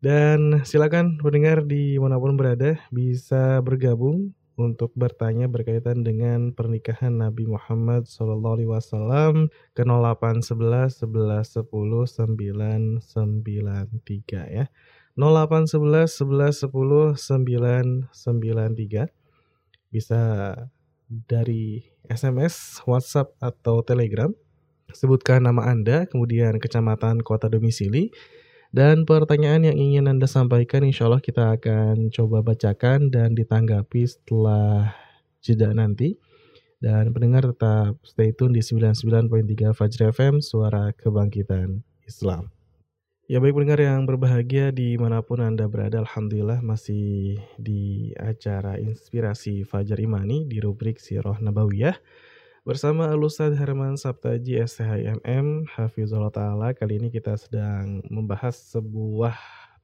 dan 0.00 0.64
silakan 0.64 1.20
pendengar 1.20 1.64
di 1.64 2.00
mana 2.00 2.16
pun 2.16 2.36
berada 2.36 2.80
bisa 2.88 3.60
bergabung 3.60 4.32
untuk 4.60 4.92
bertanya 4.92 5.48
berkaitan 5.48 6.04
dengan 6.04 6.52
pernikahan 6.52 7.16
Nabi 7.16 7.48
Muhammad 7.48 8.04
SAW 8.04 9.48
ke 9.72 9.82
0811 9.84 11.04
11 11.04 11.64
10 11.64 13.00
993 13.00 14.56
ya. 14.56 14.68
0811 15.16 16.20
11 16.24 16.68
10 16.68 17.16
993 18.12 19.08
bisa 19.92 20.20
dari 21.10 21.82
SMS, 22.06 22.84
WhatsApp 22.86 23.34
atau 23.42 23.82
Telegram. 23.82 24.30
Sebutkan 24.90 25.46
nama 25.46 25.70
Anda, 25.70 26.06
kemudian 26.06 26.58
kecamatan, 26.58 27.22
kota 27.22 27.46
domisili, 27.46 28.10
dan 28.70 29.02
pertanyaan 29.02 29.66
yang 29.66 29.74
ingin 29.74 30.06
Anda 30.06 30.30
sampaikan 30.30 30.86
insya 30.86 31.10
Allah 31.10 31.18
kita 31.18 31.58
akan 31.58 32.14
coba 32.14 32.46
bacakan 32.46 33.10
dan 33.10 33.34
ditanggapi 33.34 34.06
setelah 34.06 34.94
jeda 35.42 35.74
nanti. 35.74 36.14
Dan 36.80 37.12
pendengar 37.12 37.44
tetap 37.44 38.00
stay 38.08 38.32
tune 38.32 38.56
di 38.56 38.64
99.3 38.64 39.76
Fajr 39.76 40.00
FM, 40.16 40.40
suara 40.40 40.96
kebangkitan 40.96 41.84
Islam. 42.08 42.48
Ya 43.30 43.38
baik 43.38 43.52
pendengar 43.52 43.78
yang 43.78 44.08
berbahagia 44.08 44.72
di 44.74 44.98
mana 44.98 45.20
pun 45.20 45.44
Anda 45.44 45.68
berada, 45.70 46.00
Alhamdulillah 46.02 46.64
masih 46.64 47.38
di 47.60 48.10
acara 48.18 48.80
Inspirasi 48.80 49.62
Fajar 49.62 50.00
Imani 50.02 50.48
di 50.50 50.58
rubrik 50.58 50.98
Sirah 50.98 51.38
Nabawiyah 51.38 51.94
Bersama 52.60 53.08
Alustad 53.08 53.56
Herman 53.56 53.96
Sabtaji 53.96 54.60
SHIMM 54.60 55.64
Hafizullah 55.64 56.28
Ta'ala 56.28 56.76
Kali 56.76 57.00
ini 57.00 57.08
kita 57.08 57.32
sedang 57.40 58.04
membahas 58.12 58.52
sebuah 58.52 59.32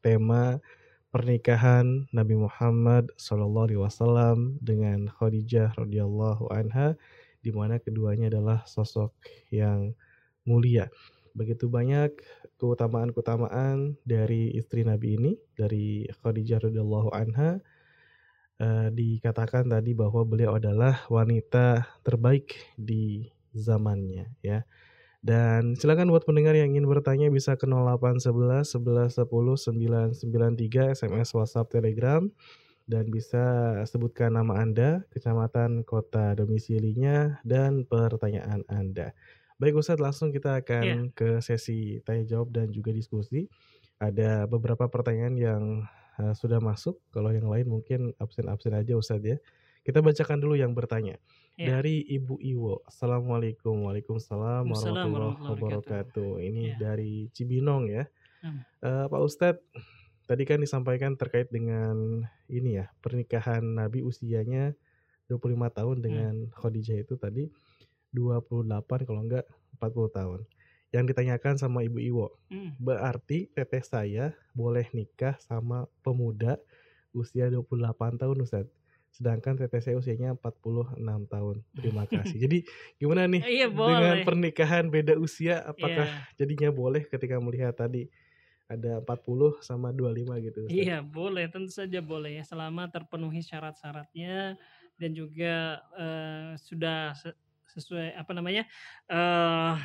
tema 0.05 0.61
pernikahan 1.09 2.05
Nabi 2.13 2.37
Muhammad 2.37 3.09
SAW 3.17 4.61
dengan 4.61 5.09
Khadijah 5.09 5.73
radhiyallahu 5.73 6.53
anha 6.53 7.01
di 7.41 7.49
mana 7.49 7.81
keduanya 7.81 8.29
adalah 8.29 8.61
sosok 8.69 9.17
yang 9.49 9.97
mulia. 10.45 10.93
Begitu 11.33 11.73
banyak 11.73 12.13
keutamaan-keutamaan 12.61 13.97
dari 14.05 14.53
istri 14.53 14.85
Nabi 14.85 15.17
ini, 15.17 15.33
dari 15.57 16.05
Khadijah 16.13 16.69
radhiyallahu 16.69 17.09
anha 17.17 17.57
uh, 18.61 18.89
dikatakan 18.93 19.69
tadi 19.69 19.93
bahwa 19.93 20.23
beliau 20.25 20.57
adalah 20.57 21.05
wanita 21.09 21.87
terbaik 22.05 22.57
di 22.77 23.29
zamannya 23.57 24.33
ya. 24.45 24.65
Dan 25.27 25.75
silakan 25.75 26.15
buat 26.15 26.23
pendengar 26.23 26.55
yang 26.55 26.71
ingin 26.77 26.87
bertanya 26.87 27.27
bisa 27.33 27.59
ke 27.59 27.67
0811 27.67 28.79
11 28.79 29.27
10 29.27 30.23
993 30.23 30.95
SMS 30.95 31.35
WhatsApp 31.35 31.73
Telegram 31.73 32.23
dan 32.87 33.11
bisa 33.11 33.75
sebutkan 33.83 34.39
nama 34.39 34.63
Anda, 34.63 35.03
kecamatan, 35.11 35.83
kota 35.83 36.39
domisilinya 36.39 37.43
dan 37.43 37.83
pertanyaan 37.91 38.63
Anda. 38.71 39.11
Baik 39.59 39.83
Ustadz, 39.83 39.99
langsung 40.05 40.31
kita 40.31 40.63
akan 40.63 40.85
yeah. 40.85 41.03
ke 41.11 41.43
sesi 41.43 41.99
tanya 42.07 42.23
jawab 42.23 42.55
dan 42.55 42.71
juga 42.71 42.95
diskusi. 42.95 43.51
Ada 43.99 44.47
beberapa 44.47 44.87
pertanyaan 44.87 45.35
yang 45.35 45.63
uh, 46.21 46.35
sudah 46.37 46.61
masuk. 46.61 46.99
Kalau 47.13 47.33
yang 47.33 47.49
lain 47.49 47.67
mungkin 47.69 48.13
absen-absen 48.21 48.75
aja 48.77 48.97
Ustaz 48.97 49.23
ya. 49.23 49.37
Kita 49.87 50.03
bacakan 50.03 50.43
dulu 50.43 50.59
yang 50.59 50.75
bertanya. 50.75 51.15
Ya. 51.55 51.79
Dari 51.79 52.03
Ibu 52.03 52.43
Iwo. 52.43 52.83
Assalamualaikum. 52.85 53.87
Waalaikumsalam 53.87 54.67
warahmatullahi 54.67 55.47
wabarakatuh. 55.47 56.43
Ini 56.43 56.75
ya. 56.75 56.77
dari 56.77 57.31
Cibinong 57.31 57.87
ya. 57.89 58.05
Hmm. 58.43 58.67
Uh, 58.83 59.07
Pak 59.07 59.21
Ustadz, 59.23 59.65
tadi 60.27 60.43
kan 60.43 60.59
disampaikan 60.59 61.15
terkait 61.15 61.49
dengan 61.55 62.27
ini 62.51 62.83
ya, 62.83 62.91
pernikahan 62.99 63.63
Nabi 63.63 64.03
usianya 64.03 64.75
25 65.31 65.55
tahun 65.71 65.97
dengan 66.03 66.35
hmm. 66.47 66.53
Khadijah 66.55 66.99
itu 67.03 67.15
tadi 67.19 67.47
28 68.15 69.07
kalau 69.07 69.21
enggak 69.23 69.47
40 69.79 70.19
tahun 70.19 70.41
yang 70.95 71.05
ditanyakan 71.07 71.59
sama 71.59 71.83
Ibu 71.83 71.99
Iwo. 71.99 72.29
Hmm. 72.51 72.75
Berarti 72.79 73.51
teteh 73.51 73.83
saya 73.83 74.35
boleh 74.55 74.87
nikah 74.95 75.35
sama 75.43 75.91
pemuda 76.07 76.61
usia 77.11 77.51
28 77.51 78.21
tahun 78.21 78.37
Ustaz. 78.45 78.67
Sedangkan 79.11 79.57
teteh 79.57 79.81
saya 79.81 79.97
usianya 79.99 80.37
46 80.39 81.01
tahun. 81.33 81.57
Terima 81.75 82.05
kasih. 82.13 82.39
Jadi 82.39 82.59
gimana 83.01 83.27
nih 83.27 83.43
iya, 83.45 83.67
dengan 83.73 84.17
pernikahan 84.23 84.87
beda 84.93 85.19
usia 85.19 85.65
apakah 85.65 86.07
yeah. 86.07 86.37
jadinya 86.39 86.71
boleh 86.71 87.03
ketika 87.09 87.41
melihat 87.41 87.75
tadi 87.75 88.07
ada 88.67 88.99
40 88.99 89.63
sama 89.63 89.95
25 89.95 90.47
gitu 90.47 90.59
Ustaz? 90.67 90.75
Iya, 90.75 90.99
boleh. 91.03 91.47
Tentu 91.51 91.71
saja 91.71 92.03
boleh 92.03 92.43
ya 92.43 92.45
selama 92.47 92.91
terpenuhi 92.91 93.43
syarat-syaratnya 93.43 94.59
dan 94.99 95.11
juga 95.15 95.83
uh, 95.95 96.59
sudah 96.59 97.15
sesuai 97.71 98.17
apa 98.19 98.33
namanya? 98.35 98.67
uh, 99.07 99.79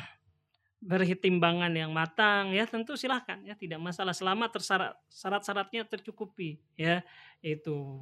berhitimbangan 0.82 1.70
yang 1.78 1.94
matang 1.94 2.50
ya 2.50 2.66
tentu 2.66 2.98
silahkan 2.98 3.38
ya 3.46 3.54
tidak 3.54 3.78
masalah. 3.78 4.10
Selama 4.10 4.50
tersarat 4.50 4.98
syarat-syaratnya 5.06 5.86
tercukupi 5.86 6.58
ya 6.74 7.06
itu 7.38 7.98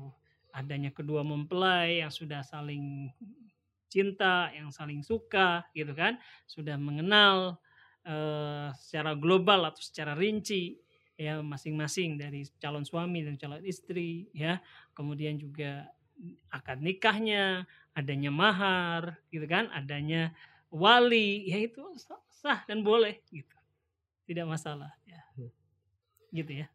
adanya 0.50 0.90
kedua 0.90 1.20
mempelai 1.20 2.00
yang 2.00 2.10
sudah 2.10 2.40
saling 2.40 3.12
cinta 3.92 4.48
yang 4.56 4.72
saling 4.72 5.04
suka 5.04 5.66
gitu 5.76 5.92
kan 5.92 6.16
sudah 6.48 6.80
mengenal 6.80 7.60
uh, 8.08 8.72
secara 8.74 9.12
global 9.18 9.68
atau 9.68 9.82
secara 9.82 10.16
rinci 10.16 10.80
ya 11.20 11.44
masing-masing 11.44 12.16
dari 12.16 12.48
calon 12.56 12.88
suami 12.88 13.20
dan 13.20 13.36
calon 13.36 13.60
istri 13.60 14.32
ya. 14.32 14.56
Kemudian 14.96 15.36
juga 15.36 15.84
akad 16.48 16.80
nikahnya 16.80 17.68
adanya 17.92 18.32
mahar 18.32 19.20
gitu 19.28 19.44
kan 19.44 19.68
adanya 19.72 20.32
wali 20.70 21.50
ya 21.50 21.58
itu 21.58 21.82
sah 22.30 22.62
dan 22.64 22.80
boleh 22.80 23.18
gitu 23.28 23.56
tidak 24.24 24.46
masalah 24.46 24.94
ya 25.04 25.20
hmm. 25.36 25.50
gitu 26.30 26.52
ya 26.64 26.68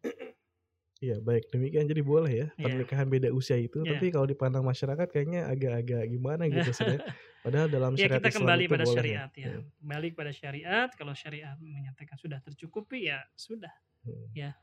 Iya 1.04 1.20
baik 1.20 1.52
demikian 1.52 1.92
jadi 1.92 2.00
boleh 2.00 2.32
ya 2.32 2.48
iya. 2.56 2.66
pernikahan 2.72 3.12
yeah. 3.12 3.14
beda 3.20 3.30
usia 3.36 3.60
itu 3.60 3.84
yeah. 3.84 4.00
tapi 4.00 4.16
kalau 4.16 4.24
dipandang 4.24 4.64
masyarakat 4.64 5.08
kayaknya 5.12 5.44
agak-agak 5.44 6.08
gimana 6.08 6.48
gitu 6.56 6.72
sih 6.72 6.98
padahal 7.44 7.68
dalam 7.68 7.94
ya, 8.00 8.08
syariat 8.08 8.24
ya, 8.24 8.24
kita 8.24 8.40
kembali 8.40 8.64
Islam 8.64 8.74
pada 8.74 8.86
syariat 8.88 9.32
ya. 9.36 9.46
ya 9.46 9.56
kembali 9.84 10.08
pada 10.16 10.32
syariat 10.32 10.90
kalau 10.96 11.14
syariat 11.14 11.56
menyatakan 11.60 12.16
sudah 12.16 12.40
tercukupi 12.40 13.12
ya 13.12 13.20
sudah 13.36 13.76
hmm. 14.08 14.28
ya 14.32 14.56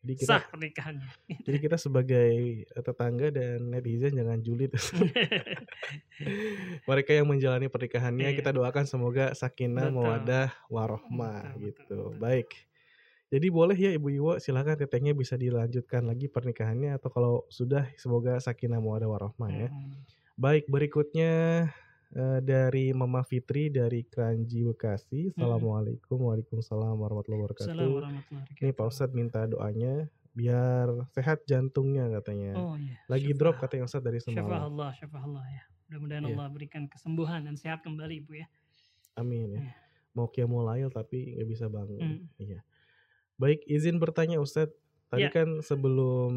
jadi 0.00 0.14
kita, 0.16 0.32
sah 0.32 0.42
pernikahannya. 0.48 1.08
Jadi 1.44 1.58
kita 1.60 1.76
sebagai 1.76 2.32
eh, 2.64 2.82
tetangga 2.84 3.28
dan 3.28 3.68
netizen 3.68 4.16
jangan 4.16 4.40
julid. 4.40 4.72
Mereka 6.88 7.20
yang 7.20 7.28
menjalani 7.28 7.68
pernikahannya 7.68 8.32
iya. 8.32 8.36
kita 8.36 8.56
doakan 8.56 8.88
semoga 8.88 9.36
sakinah, 9.36 9.92
mawadah, 9.92 10.56
warohmah 10.72 11.52
gitu. 11.60 11.84
Betul. 11.84 12.16
Baik. 12.16 12.48
Jadi 13.30 13.46
boleh 13.52 13.76
ya 13.76 13.92
Ibu 13.92 14.08
Iwo 14.10 14.32
silahkan 14.40 14.74
tetehnya 14.74 15.12
bisa 15.12 15.36
dilanjutkan 15.36 16.02
lagi 16.02 16.26
pernikahannya 16.32 16.96
atau 16.96 17.12
kalau 17.12 17.34
sudah 17.52 17.84
semoga 18.00 18.40
sakinah, 18.40 18.80
mawadah, 18.80 19.06
warohmah 19.06 19.50
ya. 19.52 19.68
Hmm. 19.68 20.00
Baik 20.40 20.64
berikutnya 20.72 21.68
Uh, 22.10 22.42
dari 22.42 22.90
Mama 22.90 23.22
Fitri 23.22 23.70
dari 23.70 24.02
Kranji 24.02 24.66
Bekasi. 24.66 25.30
Assalamualaikum 25.30 26.18
Waalaikumsalam 26.18 26.98
warahmatullahi 26.98 27.46
wabarakatuh. 27.46 27.70
Ini 28.58 28.74
Pak 28.74 28.86
Ustadz 28.90 29.14
minta 29.14 29.46
doanya 29.46 30.10
biar 30.34 31.06
sehat 31.14 31.46
jantungnya 31.46 32.10
katanya. 32.18 32.58
Oh 32.58 32.74
iya. 32.74 32.98
Lagi 33.06 33.30
syafah. 33.30 33.38
drop 33.38 33.54
katanya 33.62 33.86
Ustadz 33.86 34.06
dari 34.10 34.18
semalam. 34.18 34.42
Syafah 34.42 34.62
Allah, 34.66 34.90
syafah 34.98 35.22
Allah 35.22 35.44
ya. 35.54 35.62
Mudah-mudahan 35.86 36.22
yeah. 36.26 36.34
Allah 36.34 36.46
berikan 36.50 36.82
kesembuhan 36.90 37.46
dan 37.46 37.54
sehat 37.54 37.86
kembali 37.86 38.26
Ibu 38.26 38.42
ya. 38.42 38.46
Amin 39.14 39.54
ya. 39.54 39.62
Yeah. 39.62 39.74
mau 40.10 40.26
qiyamul 40.26 40.66
lail 40.66 40.90
tapi 40.90 41.38
nggak 41.38 41.46
bisa 41.46 41.70
bangun. 41.70 42.26
Hmm. 42.26 42.26
Iya. 42.42 42.66
Baik, 43.38 43.62
izin 43.70 44.02
bertanya 44.02 44.42
Ustadz. 44.42 44.74
Tadi 45.10 45.26
Ya. 45.26 45.30
kan 45.34 45.58
sebelum 45.58 46.30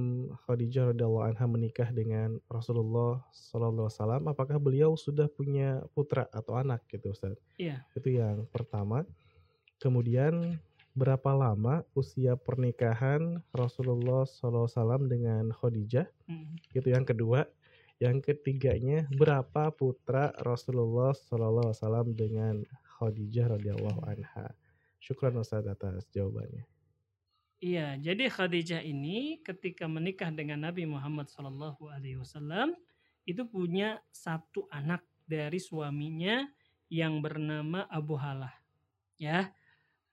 Khadijah 0.49 0.89
radhiyallahu 0.89 1.29
anha 1.29 1.45
menikah 1.45 1.93
dengan 1.93 2.41
Rasulullah 2.49 3.21
sallallahu 3.29 3.85
alaihi 3.85 4.01
wasallam, 4.01 4.23
apakah 4.25 4.57
beliau 4.57 4.97
sudah 4.97 5.29
punya 5.29 5.85
putra 5.93 6.25
atau 6.33 6.57
anak 6.57 6.81
gitu 6.89 7.13
Ustadz? 7.13 7.37
Iya. 7.61 7.85
Itu 7.93 8.09
yang 8.09 8.49
pertama. 8.49 9.05
Kemudian 9.77 10.57
berapa 10.97 11.37
lama 11.37 11.85
usia 11.93 12.33
pernikahan 12.33 13.45
Rasulullah 13.53 14.25
sallallahu 14.25 14.65
alaihi 14.65 14.77
wasallam 14.81 15.03
dengan 15.05 15.43
Khadijah? 15.53 16.07
Hmm. 16.25 16.57
Itu 16.73 16.89
yang 16.89 17.05
kedua. 17.05 17.45
Yang 18.01 18.33
ketiganya, 18.33 19.05
berapa 19.15 19.69
putra 19.69 20.33
Rasulullah 20.41 21.13
sallallahu 21.13 21.69
alaihi 21.71 21.77
wasallam 21.77 22.07
dengan 22.17 22.55
Khadijah 22.97 23.53
radhiyallahu 23.53 24.01
anha? 24.01 24.49
Syukran 24.97 25.37
Ustaz 25.37 25.61
atas 25.69 26.09
jawabannya. 26.09 26.72
Iya, 27.63 27.95
jadi 27.95 28.27
Khadijah 28.27 28.83
ini 28.83 29.39
ketika 29.39 29.87
menikah 29.87 30.27
dengan 30.35 30.67
Nabi 30.67 30.83
Muhammad 30.83 31.31
Shallallahu 31.31 31.87
Alaihi 31.87 32.19
Wasallam 32.19 32.75
itu 33.23 33.47
punya 33.47 34.03
satu 34.11 34.67
anak 34.67 34.99
dari 35.23 35.63
suaminya 35.63 36.43
yang 36.91 37.23
bernama 37.23 37.87
Abu 37.87 38.19
Halah, 38.19 38.51
ya 39.15 39.55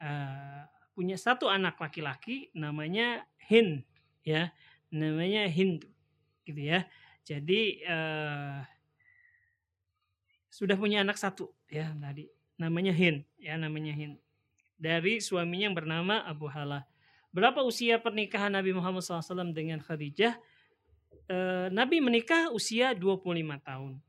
Eh, 0.01 0.63
punya 0.97 1.21
satu 1.21 1.53
anak 1.53 1.77
laki-laki 1.77 2.49
namanya 2.57 3.29
Hind, 3.37 3.85
ya 4.25 4.49
namanya 4.89 5.45
Hind, 5.45 5.85
gitu 6.49 6.57
ya. 6.57 6.89
Jadi 7.29 7.85
eh, 7.85 8.65
sudah 10.49 10.77
punya 10.81 11.05
anak 11.05 11.21
satu, 11.21 11.53
ya 11.69 11.93
tadi 12.01 12.33
namanya 12.57 12.97
Hind, 12.97 13.29
ya 13.37 13.61
namanya 13.61 13.93
Hind 13.93 14.17
dari 14.81 15.21
suaminya 15.21 15.69
yang 15.69 15.77
bernama 15.77 16.25
Abu 16.25 16.49
Halah. 16.49 16.89
Berapa 17.31 17.63
usia 17.63 18.03
pernikahan 18.03 18.51
Nabi 18.51 18.75
Muhammad 18.75 19.07
SAW 19.07 19.55
dengan 19.55 19.79
Khadijah? 19.79 20.35
Eh, 21.31 21.69
Nabi 21.71 22.03
menikah 22.03 22.51
usia 22.51 22.91
25 22.91 23.63
tahun. 23.63 24.03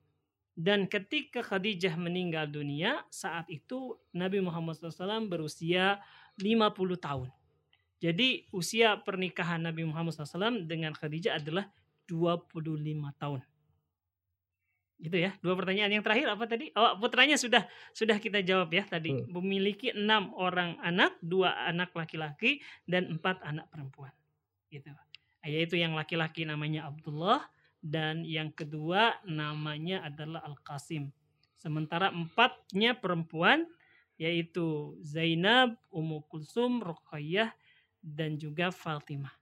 Dan 0.58 0.90
ketika 0.90 1.46
Khadijah 1.46 1.94
meninggal 1.96 2.50
dunia, 2.50 3.06
saat 3.14 3.46
itu 3.48 3.98
Nabi 4.12 4.42
Muhammad 4.42 4.78
SAW 4.78 5.30
berusia 5.30 6.02
50 6.42 6.98
tahun. 6.98 7.30
Jadi 8.02 8.50
usia 8.50 8.98
pernikahan 8.98 9.62
Nabi 9.62 9.86
Muhammad 9.86 10.18
SAW 10.18 10.66
dengan 10.66 10.98
Khadijah 10.98 11.38
adalah 11.38 11.70
25 12.10 12.74
tahun. 13.22 13.46
Gitu 15.02 15.18
ya. 15.18 15.34
Dua 15.42 15.58
pertanyaan 15.58 15.98
yang 15.98 16.06
terakhir 16.06 16.30
apa 16.30 16.46
tadi? 16.46 16.70
Oh, 16.78 16.94
putranya 17.02 17.34
sudah 17.34 17.66
sudah 17.90 18.22
kita 18.22 18.46
jawab 18.46 18.70
ya 18.70 18.86
tadi. 18.86 19.18
Hmm. 19.18 19.34
Memiliki 19.42 19.90
enam 19.98 20.30
orang 20.38 20.78
anak, 20.86 21.18
dua 21.26 21.58
anak 21.66 21.90
laki-laki 21.98 22.62
dan 22.86 23.10
empat 23.18 23.42
anak 23.42 23.66
perempuan. 23.74 24.14
Gitu. 24.70 24.94
Yaitu 25.42 25.82
yang 25.82 25.98
laki-laki 25.98 26.46
namanya 26.46 26.86
Abdullah 26.86 27.42
dan 27.82 28.22
yang 28.22 28.54
kedua 28.54 29.18
namanya 29.26 30.06
adalah 30.06 30.46
Al-Qasim. 30.46 31.10
Sementara 31.58 32.14
empatnya 32.14 32.94
perempuan 32.94 33.66
yaitu 34.22 34.94
Zainab, 35.02 35.82
Ummu 35.90 36.30
Kulsum, 36.30 36.78
Ruqayyah 36.86 37.50
dan 38.06 38.38
juga 38.38 38.70
Fatimah. 38.70 39.41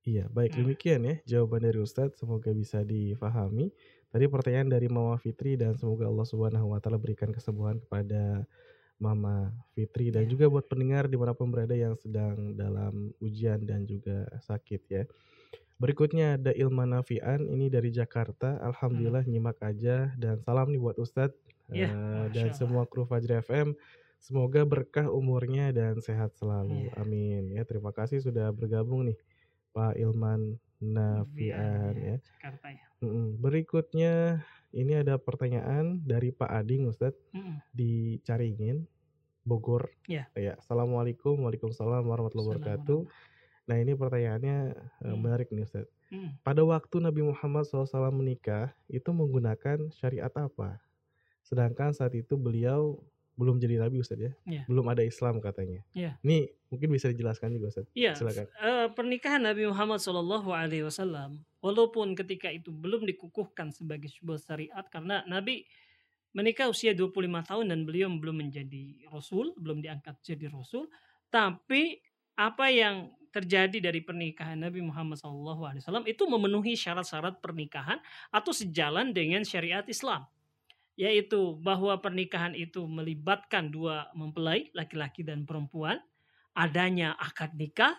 Iya, 0.00 0.32
baik 0.32 0.56
Hmm. 0.56 0.60
demikian 0.64 1.00
ya 1.04 1.14
jawaban 1.28 1.60
dari 1.60 1.76
Ustadz. 1.78 2.16
Semoga 2.16 2.50
bisa 2.56 2.80
difahami. 2.80 3.68
Tadi 4.10 4.24
pertanyaan 4.26 4.72
dari 4.72 4.88
Mama 4.88 5.14
Fitri 5.20 5.54
dan 5.54 5.76
semoga 5.76 6.08
Allah 6.08 6.26
Subhanahu 6.26 6.72
wa 6.72 6.80
taala 6.80 6.96
berikan 6.98 7.30
kesembuhan 7.30 7.78
kepada 7.78 8.48
Mama 8.96 9.52
Fitri 9.76 10.08
dan 10.12 10.24
Iya. 10.24 10.30
juga 10.36 10.44
buat 10.48 10.66
pendengar 10.66 11.08
di 11.08 11.16
mana 11.20 11.32
pun 11.36 11.48
berada 11.52 11.72
yang 11.72 11.94
sedang 11.96 12.56
dalam 12.56 13.12
ujian 13.20 13.60
dan 13.64 13.84
juga 13.84 14.24
sakit 14.40 14.82
ya. 14.88 15.04
Berikutnya 15.80 16.36
ada 16.36 16.52
Ilma 16.52 16.84
Nafian 16.84 17.48
ini 17.48 17.72
dari 17.72 17.88
Jakarta. 17.88 18.60
Alhamdulillah 18.60 19.24
nyimak 19.24 19.56
aja 19.64 20.12
dan 20.20 20.40
salam 20.44 20.68
nih 20.68 20.80
buat 20.80 21.00
Ustadz 21.00 21.36
Masya 21.70 22.28
dan 22.34 22.52
semua 22.52 22.84
kru 22.84 23.08
Fajri 23.08 23.40
FM. 23.40 23.72
Semoga 24.20 24.68
berkah 24.68 25.08
umurnya 25.08 25.72
dan 25.72 25.96
sehat 26.04 26.36
selalu. 26.36 26.92
Iya. 26.92 27.00
Amin. 27.00 27.42
Ya, 27.56 27.64
terima 27.64 27.88
kasih 27.96 28.20
sudah 28.20 28.52
bergabung 28.52 29.08
nih 29.08 29.16
Pak 29.70 29.94
Ilman 29.96 30.58
Nafian 30.80 31.92
ya. 31.96 32.16
Jakarta 32.18 32.66
ya. 32.72 32.86
Mm-mm. 33.04 33.36
Berikutnya 33.38 34.44
ini 34.72 34.96
ada 34.96 35.16
pertanyaan 35.20 36.00
dari 36.04 36.32
Pak 36.32 36.48
Ading 36.48 36.88
Ustadz 36.88 37.20
Mm-mm. 37.36 37.60
di 37.72 38.16
Caringin, 38.24 38.84
Bogor. 39.44 39.92
Ya. 40.08 40.28
Ya, 40.32 40.56
Assalamualaikum, 40.56 41.40
Waalaikumsalam 41.44 42.04
warahmatullahi 42.04 42.56
wabarakatuh. 42.56 43.00
Nah 43.68 43.76
ini 43.78 43.92
pertanyaannya 43.94 44.56
eh, 44.74 45.06
Hmm. 45.06 45.20
menarik 45.20 45.52
nih 45.52 45.62
Ustadz. 45.62 45.92
Mm. 46.10 46.42
Pada 46.42 46.66
waktu 46.66 46.98
Nabi 46.98 47.22
Muhammad 47.22 47.62
SAW 47.70 48.10
menikah 48.10 48.74
itu 48.90 49.14
menggunakan 49.14 49.94
syariat 49.94 50.32
apa? 50.34 50.82
Sedangkan 51.46 51.94
saat 51.94 52.18
itu 52.18 52.34
beliau 52.34 52.98
belum 53.40 53.56
jadi 53.56 53.80
Nabi 53.80 54.04
Ustadz 54.04 54.20
ya, 54.20 54.32
Iya. 54.44 54.62
belum 54.68 54.84
ada 54.84 55.00
Islam 55.00 55.40
katanya. 55.40 55.80
Iya. 55.96 56.20
Ini 56.20 56.52
mungkin 56.68 56.88
bisa 56.92 57.08
dijelaskan 57.08 57.56
juga 57.56 57.72
Ustadz. 57.72 57.88
Iya, 57.96 58.12
Silakan. 58.12 58.44
eh, 58.52 58.88
pernikahan 58.92 59.40
Nabi 59.40 59.64
Muhammad 59.64 60.04
Shallallahu 60.04 60.52
Alaihi 60.52 60.84
Wasallam, 60.84 61.40
walaupun 61.64 62.12
ketika 62.12 62.52
itu 62.52 62.68
belum 62.68 63.08
dikukuhkan 63.08 63.72
sebagai 63.72 64.12
sebuah 64.12 64.36
syariat 64.36 64.84
karena 64.86 65.24
Nabi 65.24 65.64
menikah 66.30 66.68
usia 66.68 66.92
25 66.92 67.42
tahun 67.42 67.72
dan 67.72 67.88
beliau 67.88 68.12
belum 68.12 68.44
menjadi 68.46 69.08
rasul, 69.08 69.56
belum 69.56 69.80
diangkat 69.80 70.20
jadi 70.20 70.46
rasul, 70.52 70.86
tapi 71.26 71.98
apa 72.36 72.70
yang 72.70 73.08
terjadi 73.30 73.78
dari 73.78 74.02
pernikahan 74.02 74.58
Nabi 74.58 74.82
Muhammad 74.82 75.14
SAW 75.14 75.70
itu 76.02 76.26
memenuhi 76.26 76.74
syarat-syarat 76.74 77.38
pernikahan 77.38 78.02
atau 78.28 78.50
sejalan 78.50 79.14
dengan 79.14 79.46
syariat 79.46 79.86
Islam 79.86 80.26
yaitu 81.00 81.56
bahwa 81.64 81.96
pernikahan 81.96 82.52
itu 82.52 82.84
melibatkan 82.84 83.72
dua 83.72 84.12
mempelai 84.12 84.68
laki-laki 84.76 85.24
dan 85.24 85.48
perempuan. 85.48 85.96
Adanya 86.52 87.16
akad 87.16 87.56
nikah 87.56 87.96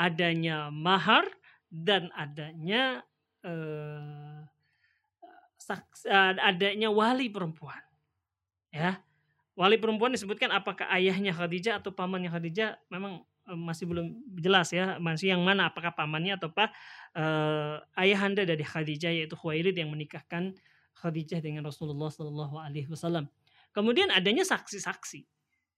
adanya 0.00 0.72
mahar 0.72 1.28
dan 1.68 2.08
adanya 2.16 3.04
eh, 3.44 4.40
saks- 5.60 6.08
eh, 6.08 6.40
adanya 6.40 6.88
wali 6.88 7.28
perempuan. 7.28 7.84
Ya 8.72 9.04
wali 9.52 9.76
perempuan 9.76 10.16
disebutkan 10.16 10.48
apakah 10.56 10.88
ayahnya 10.96 11.36
Khadijah 11.36 11.84
atau 11.84 11.92
pamannya 11.92 12.32
Khadijah 12.32 12.80
memang 12.88 13.20
eh, 13.44 13.60
masih 13.60 13.84
belum 13.84 14.24
jelas 14.40 14.72
ya 14.72 14.96
masih 14.96 15.36
yang 15.36 15.44
mana 15.44 15.68
apakah 15.68 15.92
pamannya 15.92 16.40
atau 16.40 16.48
apa. 16.48 16.72
Eh, 17.12 17.76
ayahanda 18.08 18.48
dari 18.48 18.64
Khadijah 18.64 19.12
yaitu 19.12 19.36
Khuwailid 19.36 19.76
yang 19.76 19.92
menikahkan 19.92 20.56
Khadijah 20.96 21.40
dengan 21.40 21.66
Rasulullah 21.66 22.10
Shallallahu 22.10 22.56
Alaihi 22.58 22.88
Wasallam 22.90 23.28
kemudian 23.70 24.10
adanya 24.10 24.42
saksi-saksi 24.42 25.24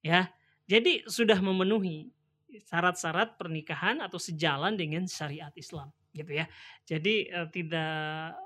ya 0.03 0.33
jadi 0.67 1.05
sudah 1.07 1.39
memenuhi 1.43 2.11
syarat-syarat 2.53 3.37
pernikahan 3.41 4.01
atau 4.05 4.21
sejalan 4.21 4.77
dengan 4.77 5.05
syariat 5.09 5.53
Islam 5.57 5.89
gitu 6.13 6.33
ya 6.37 6.47
jadi 6.85 7.15
eh, 7.29 7.49
tidak 7.49 8.37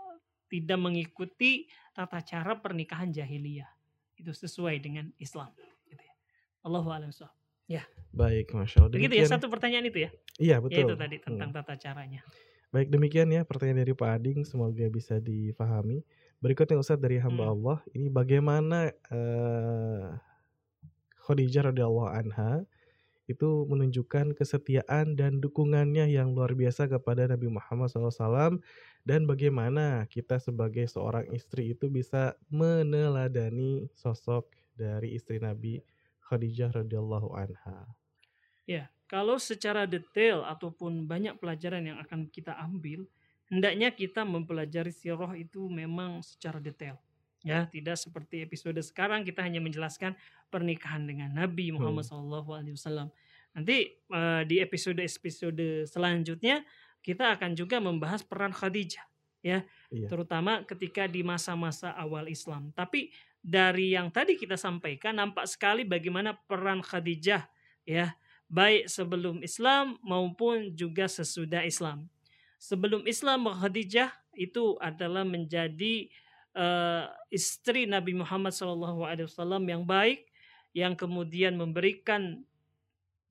tidak 0.47 0.79
mengikuti 0.79 1.67
tata 1.91 2.23
cara 2.23 2.55
pernikahan 2.59 3.11
jahiliyah 3.11 3.67
itu 4.17 4.31
sesuai 4.33 4.79
dengan 4.79 5.11
Islam 5.19 5.51
gitu 5.91 6.01
ya. 6.01 6.15
Allahu 6.65 6.89
a'lam 6.89 7.11
bishawab. 7.11 7.35
Baik, 8.17 8.55
masya 8.57 8.87
Allah. 8.87 8.95
Begitu 8.97 9.15
ya 9.19 9.27
satu 9.29 9.51
pertanyaan 9.53 9.93
itu 9.93 10.09
ya. 10.09 10.11
Iya 10.41 10.57
Ya 10.57 10.63
betul. 10.63 10.89
itu 10.89 10.95
tadi 10.97 11.17
tentang 11.21 11.51
Hmm. 11.53 11.59
tata 11.61 11.75
caranya. 11.77 12.25
Baik 12.73 12.89
demikian 12.89 13.29
ya 13.29 13.45
pertanyaan 13.45 13.85
dari 13.85 13.93
Pak 13.93 14.09
Ading 14.09 14.41
semoga 14.49 14.87
bisa 14.89 15.21
difahami. 15.21 16.01
Berikutnya 16.41 16.77
Ustadz 16.77 17.03
dari 17.03 17.17
hamba 17.19 17.49
Hmm. 17.49 17.55
Allah 17.57 17.79
ini 17.97 18.09
bagaimana 18.13 18.93
eh, 18.93 20.07
Khadijah 21.27 21.73
radhiyallahu 21.73 22.13
anha 22.13 22.63
itu 23.27 23.67
menunjukkan 23.67 24.39
kesetiaan 24.39 25.19
dan 25.19 25.43
dukungannya 25.43 26.07
yang 26.07 26.31
luar 26.31 26.55
biasa 26.55 26.87
kepada 26.87 27.27
Nabi 27.27 27.51
Muhammad 27.51 27.91
SAW 27.91 28.63
dan 29.03 29.27
bagaimana 29.27 30.07
kita 30.07 30.39
sebagai 30.39 30.87
seorang 30.87 31.27
istri 31.35 31.75
itu 31.75 31.91
bisa 31.91 32.39
meneladani 32.47 33.91
sosok 33.99 34.47
dari 34.79 35.19
istri 35.19 35.43
Nabi 35.43 35.83
Khadijah 36.23 36.71
radhiyallahu 36.71 37.35
anha. 37.35 37.91
Ya, 38.67 38.91
kalau 39.11 39.39
secara 39.39 39.87
detail 39.87 40.43
ataupun 40.43 41.07
banyak 41.07 41.39
pelajaran 41.39 41.87
yang 41.87 41.99
akan 42.03 42.31
kita 42.31 42.55
ambil, 42.59 43.07
hendaknya 43.51 43.95
kita 43.95 44.23
mempelajari 44.27 44.91
sirah 44.91 45.35
itu 45.39 45.67
memang 45.71 46.23
secara 46.23 46.59
detail. 46.59 46.99
Ya, 47.47 47.63
tidak 47.71 47.95
seperti 47.95 48.43
episode 48.43 48.75
sekarang 48.83 49.23
kita 49.23 49.39
hanya 49.39 49.63
menjelaskan 49.63 50.19
pernikahan 50.51 51.07
dengan 51.07 51.31
Nabi 51.31 51.71
Muhammad 51.71 52.03
SAW. 52.03 52.43
Nanti 53.55 53.77
eh, 53.95 54.43
di 54.51 54.57
episode-episode 54.59 55.87
selanjutnya 55.87 56.67
kita 57.07 57.39
akan 57.39 57.55
juga 57.55 57.79
membahas 57.79 58.27
peran 58.27 58.51
Khadijah, 58.51 59.07
ya, 59.47 59.63
Iya. 59.95 60.11
terutama 60.11 60.67
ketika 60.67 61.07
di 61.07 61.23
masa-masa 61.23 61.95
awal 61.95 62.27
Islam. 62.27 62.75
Tapi 62.75 63.15
dari 63.39 63.95
yang 63.95 64.11
tadi 64.11 64.35
kita 64.35 64.59
sampaikan 64.59 65.15
nampak 65.15 65.47
sekali 65.47 65.87
bagaimana 65.87 66.35
peran 66.35 66.83
Khadijah 66.83 67.47
ya 67.87 68.11
baik 68.51 68.91
sebelum 68.91 69.39
Islam 69.47 69.95
maupun 70.03 70.75
juga 70.75 71.07
sesudah 71.07 71.63
Islam. 71.63 72.11
Sebelum 72.57 73.05
Islam 73.05 73.49
Khadijah 73.49 74.13
itu 74.37 74.81
adalah 74.81 75.25
menjadi 75.25 76.09
uh, 76.57 77.09
istri 77.29 77.85
Nabi 77.85 78.17
Muhammad 78.17 78.53
SAW 78.57 79.61
yang 79.65 79.85
baik 79.85 80.29
yang 80.77 80.93
kemudian 80.93 81.57
memberikan 81.57 82.45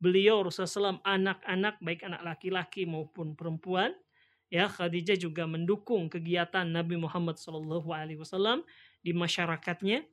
beliau 0.01 0.45
Rasulullah 0.45 0.97
SAW 0.97 1.05
anak-anak 1.05 1.75
baik 1.81 2.01
anak 2.05 2.21
laki-laki 2.25 2.85
maupun 2.85 3.37
perempuan 3.37 3.93
ya 4.49 4.69
Khadijah 4.69 5.17
juga 5.17 5.49
mendukung 5.49 6.09
kegiatan 6.09 6.65
Nabi 6.65 6.97
Muhammad 6.97 7.37
SAW 7.37 8.63
di 9.01 9.11
masyarakatnya. 9.13 10.05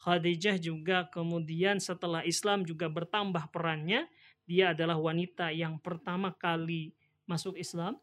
Khadijah 0.00 0.56
juga 0.56 1.04
kemudian 1.12 1.76
setelah 1.76 2.24
Islam 2.24 2.64
juga 2.64 2.88
bertambah 2.88 3.52
perannya. 3.52 4.08
Dia 4.48 4.72
adalah 4.72 4.96
wanita 4.96 5.52
yang 5.52 5.76
pertama 5.76 6.32
kali 6.32 6.96
masuk 7.28 7.60
Islam. 7.60 8.00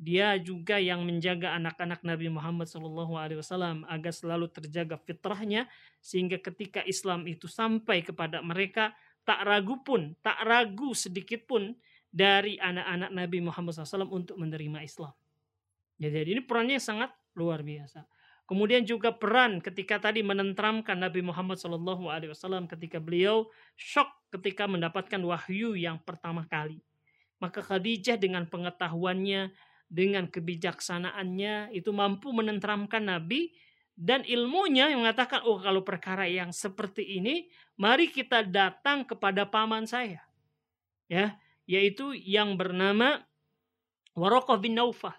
Dia 0.00 0.40
juga 0.40 0.80
yang 0.80 1.04
menjaga 1.04 1.52
anak-anak 1.60 2.00
Nabi 2.00 2.32
Muhammad 2.32 2.64
SAW 2.64 3.84
agar 3.84 4.12
selalu 4.16 4.48
terjaga 4.48 4.96
fitrahnya 4.96 5.68
sehingga 6.00 6.40
ketika 6.40 6.80
Islam 6.88 7.28
itu 7.28 7.44
sampai 7.44 8.00
kepada 8.00 8.40
mereka 8.40 8.96
tak 9.28 9.44
ragu 9.44 9.84
pun, 9.84 10.16
tak 10.24 10.40
ragu 10.48 10.96
sedikit 10.96 11.44
pun 11.44 11.76
dari 12.08 12.56
anak-anak 12.56 13.12
Nabi 13.12 13.38
Muhammad 13.44 13.76
SAW 13.76 14.08
untuk 14.08 14.40
menerima 14.40 14.80
Islam. 14.80 15.12
Jadi 16.00 16.32
ini 16.32 16.42
perannya 16.48 16.80
sangat 16.80 17.12
luar 17.36 17.60
biasa. 17.60 18.08
Kemudian 18.48 18.82
juga 18.82 19.14
peran 19.14 19.62
ketika 19.62 20.00
tadi 20.10 20.26
menentramkan 20.26 20.98
Nabi 20.98 21.22
Muhammad 21.22 21.60
SAW 21.60 22.66
ketika 22.66 22.98
beliau 22.98 23.46
shock 23.78 24.10
ketika 24.32 24.66
mendapatkan 24.66 25.22
wahyu 25.22 25.78
yang 25.78 26.02
pertama 26.02 26.48
kali. 26.48 26.82
Maka 27.38 27.62
Khadijah 27.62 28.18
dengan 28.18 28.50
pengetahuannya, 28.50 29.54
dengan 29.90 30.30
kebijaksanaannya 30.30 31.74
itu 31.74 31.90
mampu 31.90 32.30
menentramkan 32.30 33.10
Nabi 33.10 33.50
dan 33.98 34.22
ilmunya 34.22 34.88
yang 34.88 35.02
mengatakan 35.02 35.42
oh 35.44 35.58
kalau 35.58 35.82
perkara 35.82 36.24
yang 36.30 36.54
seperti 36.54 37.18
ini 37.20 37.50
mari 37.74 38.08
kita 38.08 38.46
datang 38.46 39.04
kepada 39.04 39.44
paman 39.44 39.84
saya. 39.84 40.22
Ya, 41.10 41.34
yaitu 41.66 42.14
yang 42.14 42.54
bernama 42.54 43.26
Waraqah 44.14 44.62
bin 44.62 44.78
Naufal. 44.78 45.12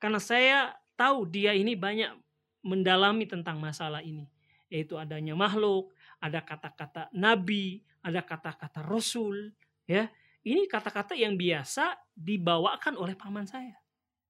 Karena 0.00 0.16
saya 0.16 0.72
tahu 0.96 1.28
dia 1.28 1.52
ini 1.52 1.76
banyak 1.76 2.16
mendalami 2.64 3.28
tentang 3.28 3.60
masalah 3.60 4.00
ini. 4.00 4.24
Yaitu 4.72 4.96
adanya 4.96 5.36
makhluk, 5.36 5.92
ada 6.16 6.40
kata-kata 6.40 7.12
nabi, 7.12 7.84
ada 8.00 8.24
kata-kata 8.24 8.82
rasul, 8.88 9.52
ya. 9.84 10.08
Ini 10.42 10.64
kata-kata 10.64 11.12
yang 11.12 11.36
biasa 11.36 11.98
dibawakan 12.16 12.96
oleh 12.96 13.12
paman 13.12 13.44
saya. 13.44 13.76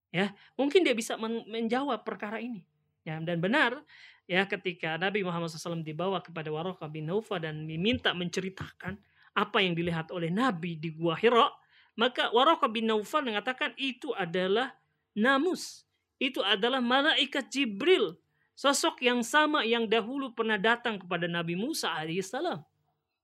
Ya, 0.09 0.33
mungkin 0.57 0.85
dia 0.85 0.97
bisa 0.97 1.21
men 1.21 1.45
menjawab 1.45 2.03
perkara 2.03 2.41
ini. 2.41 2.65
Ya, 3.05 3.21
dan 3.21 3.41
benar 3.41 3.85
ya 4.29 4.45
ketika 4.45 5.01
Nabi 5.01 5.25
Muhammad 5.25 5.49
SAW 5.49 5.81
dibawa 5.81 6.21
kepada 6.21 6.53
Waraqah 6.53 6.89
bin 6.93 7.09
Naufa 7.09 7.41
dan 7.41 7.65
diminta 7.65 8.13
menceritakan 8.13 9.01
apa 9.33 9.59
yang 9.65 9.73
dilihat 9.73 10.13
oleh 10.13 10.29
Nabi 10.29 10.77
di 10.77 10.93
Gua 10.93 11.17
Hira, 11.17 11.49
maka 11.97 12.29
Waraqah 12.33 12.69
bin 12.69 12.89
Naufal 12.89 13.25
mengatakan 13.25 13.73
itu 13.81 14.13
adalah 14.17 14.77
namus. 15.17 15.85
Itu 16.19 16.43
adalah 16.43 16.83
malaikat 16.83 17.47
Jibril 17.47 18.19
Sosok 18.59 19.07
yang 19.07 19.23
sama 19.23 19.63
yang 19.63 19.87
dahulu 19.87 20.35
pernah 20.35 20.59
datang 20.59 20.99
kepada 20.99 21.31
Nabi 21.31 21.55
Musa 21.55 21.95
alaihissalam. 21.95 22.59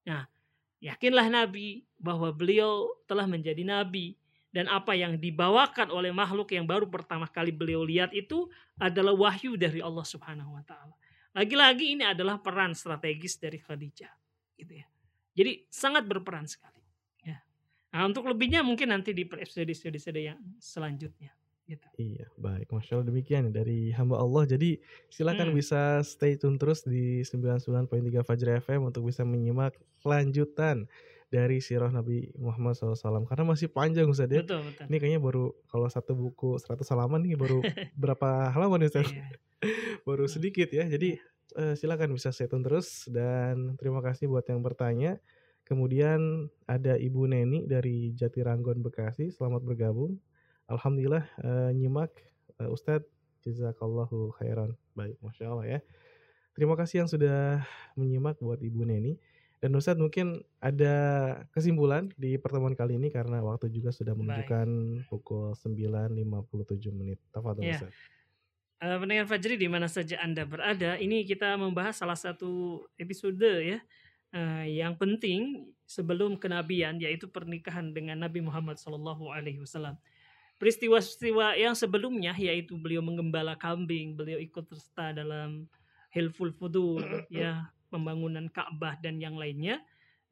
Nah, 0.06 0.30
yakinlah 0.78 1.26
Nabi 1.26 1.82
bahwa 1.98 2.30
beliau 2.30 2.86
telah 3.10 3.26
menjadi 3.26 3.66
Nabi. 3.66 4.14
Dan 4.54 4.70
apa 4.70 4.94
yang 4.94 5.18
dibawakan 5.18 5.90
oleh 5.90 6.14
makhluk 6.14 6.54
yang 6.54 6.62
baru 6.62 6.86
pertama 6.86 7.26
kali 7.26 7.50
beliau 7.50 7.82
lihat 7.82 8.14
itu 8.14 8.46
adalah 8.78 9.10
wahyu 9.10 9.58
dari 9.58 9.82
Allah 9.82 10.06
subhanahu 10.06 10.54
wa 10.54 10.62
ta'ala. 10.62 10.94
Lagi-lagi 11.34 11.98
ini 11.98 12.06
adalah 12.06 12.38
peran 12.38 12.70
strategis 12.78 13.34
dari 13.42 13.58
Khadijah. 13.58 14.14
Gitu 14.54 14.78
ya. 14.78 14.86
Jadi 15.34 15.66
sangat 15.66 16.06
berperan 16.06 16.46
sekali. 16.46 16.78
Ya. 17.26 17.42
Nah, 17.90 18.06
untuk 18.06 18.30
lebihnya 18.30 18.62
mungkin 18.62 18.94
nanti 18.94 19.10
di 19.10 19.26
episode-episode 19.26 20.22
yang 20.22 20.38
selanjutnya. 20.62 21.34
Gitu. 21.66 21.86
Iya, 21.96 22.30
baik. 22.38 22.70
Masya 22.70 23.00
Allah 23.00 23.08
demikian 23.10 23.50
dari 23.50 23.90
hamba 23.90 24.22
Allah. 24.22 24.46
Jadi 24.46 24.78
silakan 25.10 25.50
hmm. 25.50 25.56
bisa 25.58 26.04
stay 26.06 26.38
tune 26.38 26.60
terus 26.60 26.86
di 26.86 27.26
99.3 27.26 27.90
Fajr 28.22 28.62
FM 28.62 28.86
untuk 28.86 29.10
bisa 29.10 29.26
menyimak 29.26 29.74
kelanjutan 30.04 30.86
dari 31.32 31.58
sirah 31.58 31.90
Nabi 31.90 32.30
Muhammad 32.38 32.78
SAW 32.78 33.26
karena 33.26 33.44
masih 33.44 33.68
panjang 33.70 34.06
Ustaz 34.06 34.30
ya. 34.30 34.42
Betul, 34.44 34.64
betul. 34.70 34.84
Ini 34.88 34.96
kayaknya 35.00 35.20
baru 35.20 35.44
kalau 35.66 35.88
satu 35.90 36.14
buku 36.14 36.56
100 36.60 36.84
halaman 36.94 37.20
nih 37.26 37.34
baru 37.34 37.58
berapa 38.02 38.54
halaman 38.54 38.86
Ustaz? 38.86 39.08
Iya. 39.10 39.26
baru 40.08 40.24
sedikit 40.28 40.68
ya. 40.70 40.84
Jadi 40.86 41.18
uh, 41.58 41.74
silakan 41.74 42.14
bisa 42.14 42.30
stay 42.30 42.46
tune 42.46 42.62
terus 42.62 43.08
dan 43.10 43.74
terima 43.80 44.04
kasih 44.04 44.30
buat 44.30 44.44
yang 44.46 44.60
bertanya. 44.60 45.18
Kemudian 45.64 46.52
ada 46.68 47.00
Ibu 47.00 47.24
Neni 47.24 47.64
dari 47.64 48.12
Jatiranggon 48.12 48.84
Bekasi, 48.84 49.32
selamat 49.32 49.64
bergabung. 49.64 50.20
Alhamdulillah 50.68 51.24
uh, 51.40 51.72
nyimak 51.72 52.12
uh, 52.60 52.68
Ustadz 52.68 53.08
jazakallahu 53.44 54.36
khairan. 54.36 54.76
Baik, 54.92 55.16
Masya 55.24 55.48
Allah 55.48 55.66
ya. 55.66 55.80
Terima 56.54 56.76
kasih 56.76 57.04
yang 57.04 57.10
sudah 57.10 57.64
menyimak 57.96 58.38
buat 58.38 58.60
Ibu 58.60 58.86
Neni. 58.86 59.16
Dan 59.64 59.80
Ustadz 59.80 59.96
mungkin 59.96 60.44
ada 60.60 60.92
kesimpulan 61.48 62.12
di 62.20 62.36
pertemuan 62.36 62.76
kali 62.76 63.00
ini 63.00 63.08
karena 63.08 63.40
waktu 63.40 63.72
juga 63.72 63.96
sudah 63.96 64.12
menunjukkan 64.12 64.68
Baik. 64.68 65.08
pukul 65.08 65.56
9.57 65.56 66.92
menit. 66.92 67.16
Tafadhol 67.32 67.64
ya. 67.64 67.80
Ustadz. 67.80 67.96
Uh, 68.84 69.00
pendengar 69.00 69.24
Fajri 69.24 69.56
di 69.56 69.64
mana 69.64 69.88
saja 69.88 70.20
Anda 70.20 70.44
berada, 70.44 71.00
ini 71.00 71.24
kita 71.24 71.56
membahas 71.56 71.96
salah 71.96 72.20
satu 72.20 72.84
episode 73.00 73.40
ya 73.40 73.80
uh, 74.36 74.68
yang 74.68 75.00
penting 75.00 75.72
sebelum 75.88 76.36
kenabian 76.36 77.00
yaitu 77.00 77.24
pernikahan 77.24 77.96
dengan 77.96 78.20
Nabi 78.20 78.44
Muhammad 78.44 78.76
Shallallahu 78.76 79.32
alaihi 79.32 79.64
wasallam 79.64 79.96
peristiwa-peristiwa 80.60 81.56
yang 81.56 81.72
sebelumnya 81.72 82.36
yaitu 82.36 82.76
beliau 82.76 83.00
menggembala 83.00 83.56
kambing, 83.56 84.12
beliau 84.12 84.36
ikut 84.36 84.68
serta 84.76 85.16
dalam 85.16 85.64
Hilful 86.12 86.52
Fudul 86.52 87.00
ya, 87.32 87.72
pembangunan 87.94 88.50
Ka'bah 88.50 88.98
dan 88.98 89.22
yang 89.22 89.38
lainnya 89.38 89.78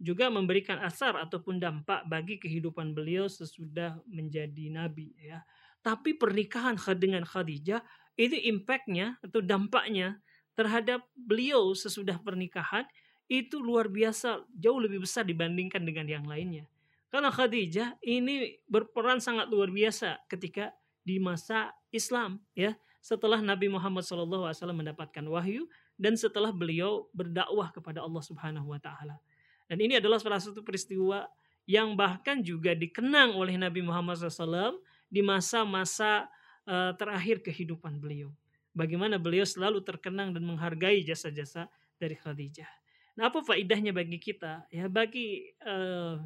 juga 0.03 0.27
memberikan 0.27 0.83
asar 0.83 1.15
ataupun 1.15 1.63
dampak 1.63 2.03
bagi 2.11 2.43
kehidupan 2.43 2.91
beliau 2.91 3.31
sesudah 3.31 4.03
menjadi 4.11 4.67
nabi 4.75 5.15
ya. 5.15 5.47
Tapi 5.79 6.19
pernikahan 6.19 6.75
dengan 6.99 7.23
Khadijah 7.23 7.87
itu 8.19 8.35
impactnya 8.35 9.23
atau 9.23 9.39
dampaknya 9.39 10.19
terhadap 10.59 11.07
beliau 11.15 11.71
sesudah 11.71 12.19
pernikahan 12.19 12.83
itu 13.31 13.63
luar 13.63 13.87
biasa 13.87 14.43
jauh 14.53 14.83
lebih 14.83 15.07
besar 15.07 15.23
dibandingkan 15.23 15.87
dengan 15.87 16.07
yang 16.11 16.27
lainnya. 16.27 16.67
Karena 17.09 17.31
Khadijah 17.31 18.03
ini 18.03 18.59
berperan 18.67 19.23
sangat 19.23 19.47
luar 19.49 19.71
biasa 19.71 20.27
ketika 20.27 20.75
di 21.07 21.23
masa 21.23 21.75
Islam 21.95 22.43
ya 22.59 22.75
setelah 23.03 23.43
Nabi 23.43 23.67
Muhammad 23.67 24.07
SAW 24.07 24.55
mendapatkan 24.71 25.27
wahyu 25.27 25.67
dan 25.97 26.19
setelah 26.19 26.51
beliau 26.51 27.09
berdakwah 27.13 27.71
kepada 27.71 28.03
Allah 28.03 28.23
Subhanahu 28.25 28.73
wa 28.73 28.81
taala. 28.81 29.19
Dan 29.67 29.79
ini 29.81 29.97
adalah 29.97 30.21
salah 30.21 30.43
satu 30.43 30.61
peristiwa 30.61 31.29
yang 31.65 31.95
bahkan 31.95 32.43
juga 32.43 32.75
dikenang 32.75 33.39
oleh 33.39 33.55
Nabi 33.55 33.81
Muhammad 33.81 34.19
SAW 34.19 34.83
di 35.07 35.23
masa-masa 35.23 36.27
uh, 36.67 36.93
terakhir 36.99 37.41
kehidupan 37.41 38.03
beliau. 38.03 38.35
Bagaimana 38.73 39.21
beliau 39.21 39.45
selalu 39.45 39.85
terkenang 39.85 40.33
dan 40.33 40.43
menghargai 40.43 41.05
jasa-jasa 41.05 41.69
dari 42.01 42.17
Khadijah. 42.17 42.69
Nah, 43.13 43.29
apa 43.29 43.45
faidahnya 43.45 43.93
bagi 43.93 44.17
kita? 44.17 44.65
Ya, 44.73 44.89
bagi 44.89 45.53
uh, 45.63 46.17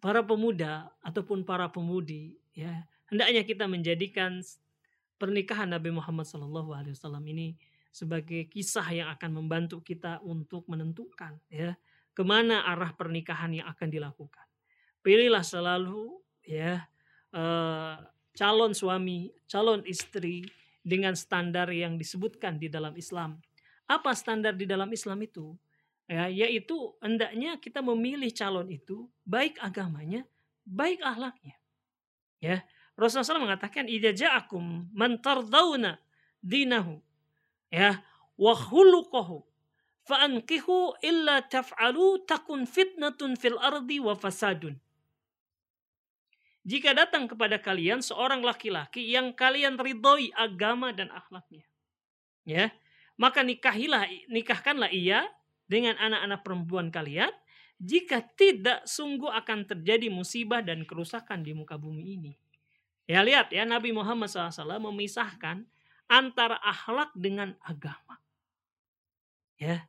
para 0.00 0.24
pemuda 0.24 0.88
ataupun 1.04 1.44
para 1.44 1.68
pemudi 1.68 2.40
ya 2.56 2.88
hendaknya 3.12 3.44
kita 3.44 3.68
menjadikan 3.68 4.40
pernikahan 5.20 5.68
Nabi 5.68 5.92
Muhammad 5.92 6.24
SAW 6.24 7.20
ini 7.28 7.52
sebagai 7.92 8.48
kisah 8.48 8.88
yang 8.88 9.08
akan 9.12 9.36
membantu 9.36 9.84
kita 9.84 10.24
untuk 10.24 10.64
menentukan 10.72 11.36
ya 11.52 11.76
ke 12.16 12.22
mana 12.24 12.64
arah 12.64 12.96
pernikahan 12.96 13.60
yang 13.60 13.68
akan 13.68 13.88
dilakukan. 13.92 14.46
Pilihlah 15.04 15.44
selalu 15.44 16.16
ya 16.40 16.88
eh, 17.36 17.96
calon 18.32 18.72
suami, 18.72 19.28
calon 19.44 19.84
istri 19.84 20.48
dengan 20.80 21.12
standar 21.12 21.68
yang 21.68 22.00
disebutkan 22.00 22.56
di 22.56 22.72
dalam 22.72 22.96
Islam. 22.96 23.36
Apa 23.84 24.16
standar 24.16 24.56
di 24.56 24.64
dalam 24.64 24.88
Islam 24.88 25.20
itu? 25.20 25.52
ya 26.10 26.26
yaitu 26.26 26.74
hendaknya 26.98 27.54
kita 27.62 27.78
memilih 27.78 28.34
calon 28.34 28.66
itu 28.66 29.06
baik 29.22 29.62
agamanya 29.62 30.26
baik 30.66 30.98
akhlaknya 31.06 31.54
ya 32.42 32.66
Rasulullah 33.00 33.32
SAW 33.32 33.48
mengatakan 33.48 33.88
idza 33.88 34.12
ja'akum 34.12 34.92
man 34.92 35.16
tardawna 35.24 35.96
dinahu 36.44 37.00
ya 37.72 38.04
wa 38.36 38.52
khuluquhu 38.52 39.40
fa'ankihu 40.04 41.00
illa 41.00 41.40
taf'alu 41.40 42.28
takun 42.28 42.68
fitnatun 42.68 43.40
fil 43.40 43.56
ardi 43.56 44.02
wa 44.02 44.12
fasadun. 44.12 44.76
Jika 46.60 46.92
datang 46.92 47.24
kepada 47.24 47.56
kalian 47.56 48.04
seorang 48.04 48.44
laki-laki 48.44 49.00
yang 49.08 49.32
kalian 49.32 49.80
ridhoi 49.80 50.28
agama 50.36 50.92
dan 50.92 51.08
akhlaknya. 51.08 51.64
Ya, 52.44 52.68
maka 53.16 53.40
nikahilah 53.40 54.08
nikahkanlah 54.28 54.92
ia 54.92 55.24
dengan 55.70 55.96
anak-anak 55.96 56.40
perempuan 56.44 56.92
kalian 56.92 57.32
jika 57.80 58.20
tidak 58.36 58.84
sungguh 58.84 59.32
akan 59.32 59.64
terjadi 59.64 60.12
musibah 60.12 60.60
dan 60.60 60.84
kerusakan 60.84 61.40
di 61.40 61.56
muka 61.56 61.80
bumi 61.80 62.20
ini. 62.20 62.32
Ya 63.10 63.26
lihat 63.26 63.50
ya 63.50 63.66
Nabi 63.66 63.90
Muhammad 63.90 64.30
SAW 64.30 64.78
memisahkan 64.78 65.66
antara 66.06 66.62
akhlak 66.62 67.10
dengan 67.18 67.58
agama. 67.58 68.22
Ya, 69.58 69.82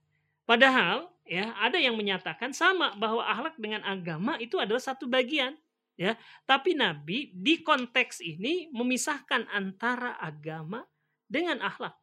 padahal 0.49 1.13
ya 1.30 1.53
ada 1.61 1.78
yang 1.78 1.93
menyatakan 2.01 2.49
sama 2.49 2.97
bahwa 2.97 3.22
akhlak 3.22 3.61
dengan 3.61 3.86
agama 3.86 4.41
itu 4.41 4.57
adalah 4.57 4.82
satu 4.82 5.05
bagian 5.05 5.53
ya. 6.01 6.17
Tapi 6.49 6.74
nabi 6.74 7.30
di 7.38 7.61
konteks 7.61 8.26
ini 8.26 8.74
memisahkan 8.74 9.45
antara 9.53 10.17
agama 10.17 10.82
dengan 11.30 11.61
akhlak. 11.61 11.93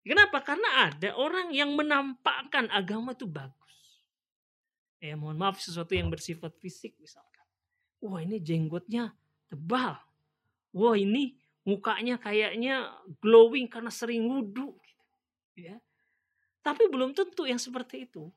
Kenapa? 0.00 0.40
Karena 0.40 0.88
ada 0.88 1.12
orang 1.12 1.52
yang 1.52 1.76
menampakkan 1.76 2.72
agama 2.72 3.12
itu 3.12 3.28
bagus. 3.28 4.00
Ya 4.96 5.12
mohon 5.12 5.36
maaf 5.36 5.60
sesuatu 5.60 5.92
yang 5.92 6.08
bersifat 6.08 6.56
fisik 6.56 6.96
misalkan. 6.96 7.44
Wah 8.00 8.24
ini 8.24 8.40
jenggotnya 8.40 9.12
tebal 9.48 9.98
wah 10.74 10.96
ini 10.96 11.38
mukanya 11.66 12.18
kayaknya 12.18 12.90
glowing 13.18 13.66
karena 13.66 13.90
sering 13.90 14.26
wudhu 14.26 14.76
gitu 14.82 15.04
ya 15.70 15.76
tapi 16.62 16.90
belum 16.90 17.14
tentu 17.14 17.46
yang 17.46 17.58
seperti 17.58 18.06
itu 18.06 18.30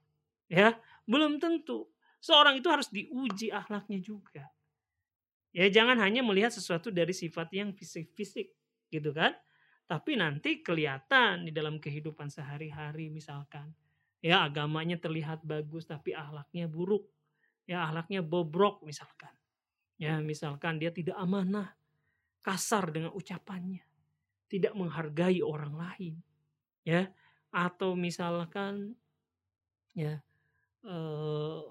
ya 0.50 0.78
belum 1.10 1.42
tentu 1.42 1.90
seorang 2.20 2.60
itu 2.60 2.68
harus 2.68 2.88
diuji 2.92 3.50
akhlaknya 3.50 4.00
juga. 4.04 4.46
Ya 5.50 5.66
jangan 5.66 5.98
hanya 5.98 6.22
melihat 6.22 6.54
sesuatu 6.54 6.94
dari 6.94 7.16
sifat 7.16 7.50
yang 7.56 7.74
fisik-fisik 7.74 8.54
gitu 8.94 9.10
kan. 9.16 9.34
Tapi 9.90 10.14
nanti 10.14 10.62
kelihatan 10.62 11.50
di 11.50 11.52
dalam 11.56 11.82
kehidupan 11.82 12.30
sehari-hari 12.30 13.10
misalkan. 13.10 13.74
Ya 14.22 14.46
agamanya 14.46 15.00
terlihat 15.02 15.42
bagus 15.42 15.90
tapi 15.90 16.14
akhlaknya 16.14 16.70
buruk. 16.70 17.10
Ya 17.66 17.90
akhlaknya 17.90 18.22
bobrok 18.22 18.86
misalkan. 18.86 19.34
Ya 20.00 20.18
misalkan 20.24 20.80
dia 20.80 20.90
tidak 20.90 21.20
amanah. 21.20 21.76
Kasar 22.40 22.90
dengan 22.90 23.12
ucapannya. 23.12 23.84
Tidak 24.48 24.74
menghargai 24.74 25.44
orang 25.44 25.76
lain. 25.76 26.16
Ya 26.88 27.12
atau 27.50 27.98
misalkan 27.98 28.94
ya 29.98 30.22
eh, 30.86 31.62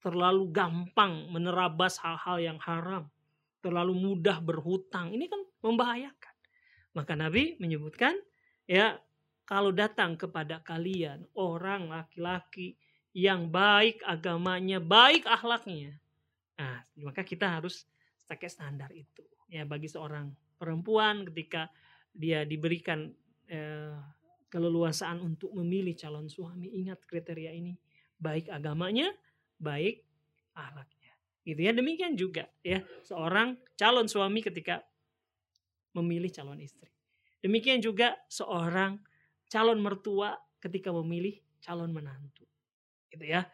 terlalu 0.00 0.44
gampang 0.50 1.28
menerabas 1.28 2.00
hal-hal 2.00 2.40
yang 2.40 2.58
haram, 2.64 3.06
terlalu 3.60 3.94
mudah 3.96 4.40
berhutang. 4.40 5.12
Ini 5.12 5.28
kan 5.28 5.40
membahayakan. 5.60 6.34
Maka 6.96 7.12
Nabi 7.14 7.54
menyebutkan, 7.60 8.16
ya 8.64 8.98
kalau 9.44 9.70
datang 9.70 10.16
kepada 10.16 10.58
kalian 10.64 11.28
orang 11.36 11.92
laki-laki 11.92 12.80
yang 13.12 13.52
baik 13.52 14.00
agamanya, 14.08 14.80
baik 14.80 15.28
akhlaknya. 15.28 16.00
Nah, 16.60 16.76
maka 17.08 17.24
kita 17.24 17.56
harus 17.56 17.88
pakai 18.28 18.52
standar 18.52 18.92
itu. 18.92 19.24
Ya 19.48 19.64
bagi 19.64 19.88
seorang 19.88 20.28
perempuan 20.60 21.24
ketika 21.32 21.72
dia 22.12 22.44
diberikan 22.44 23.08
eh, 23.48 23.96
keleluasaan 24.52 25.24
untuk 25.24 25.56
memilih 25.56 25.96
calon 25.96 26.28
suami, 26.28 26.68
ingat 26.76 27.00
kriteria 27.08 27.56
ini. 27.56 27.72
Baik 28.20 28.52
agamanya, 28.52 29.08
baik 29.56 30.04
akhlaknya. 30.52 31.12
Gitu 31.40 31.60
ya. 31.64 31.72
Demikian 31.72 32.12
juga 32.20 32.44
ya 32.60 32.84
seorang 33.08 33.56
calon 33.80 34.04
suami 34.04 34.44
ketika 34.44 34.84
memilih 35.96 36.28
calon 36.28 36.60
istri. 36.60 36.92
Demikian 37.40 37.80
juga 37.80 38.20
seorang 38.28 39.00
calon 39.48 39.80
mertua 39.80 40.36
ketika 40.60 40.92
memilih 40.92 41.40
calon 41.64 41.90
menantu. 41.90 42.44
Gitu 43.08 43.24
ya. 43.24 43.48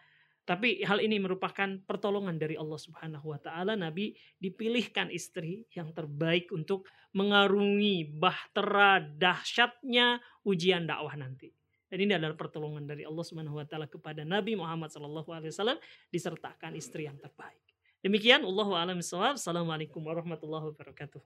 Tapi 0.46 0.86
hal 0.86 1.02
ini 1.02 1.18
merupakan 1.18 1.66
pertolongan 1.82 2.38
dari 2.38 2.54
Allah 2.54 2.78
Subhanahu 2.78 3.34
wa 3.34 3.38
taala. 3.42 3.74
Nabi 3.74 4.14
dipilihkan 4.38 5.10
istri 5.10 5.66
yang 5.74 5.90
terbaik 5.90 6.54
untuk 6.54 6.86
mengarungi 7.18 8.06
bahtera 8.14 9.02
dahsyatnya 9.02 10.22
ujian 10.46 10.86
dakwah 10.86 11.18
nanti. 11.18 11.50
Dan 11.90 11.98
ini 12.06 12.14
adalah 12.14 12.38
pertolongan 12.38 12.86
dari 12.86 13.02
Allah 13.02 13.26
Subhanahu 13.26 13.58
wa 13.58 13.66
taala 13.66 13.90
kepada 13.90 14.22
Nabi 14.22 14.54
Muhammad 14.54 14.94
sallallahu 14.94 15.34
alaihi 15.34 15.50
wasallam 15.50 15.82
disertakan 16.14 16.78
istri 16.78 17.10
yang 17.10 17.18
terbaik. 17.18 17.62
Demikian 18.06 18.46
Allah 18.46 18.68
a'lam 18.86 19.02
Assalamualaikum 19.02 19.98
warahmatullahi 19.98 20.70
wabarakatuh. 20.70 21.18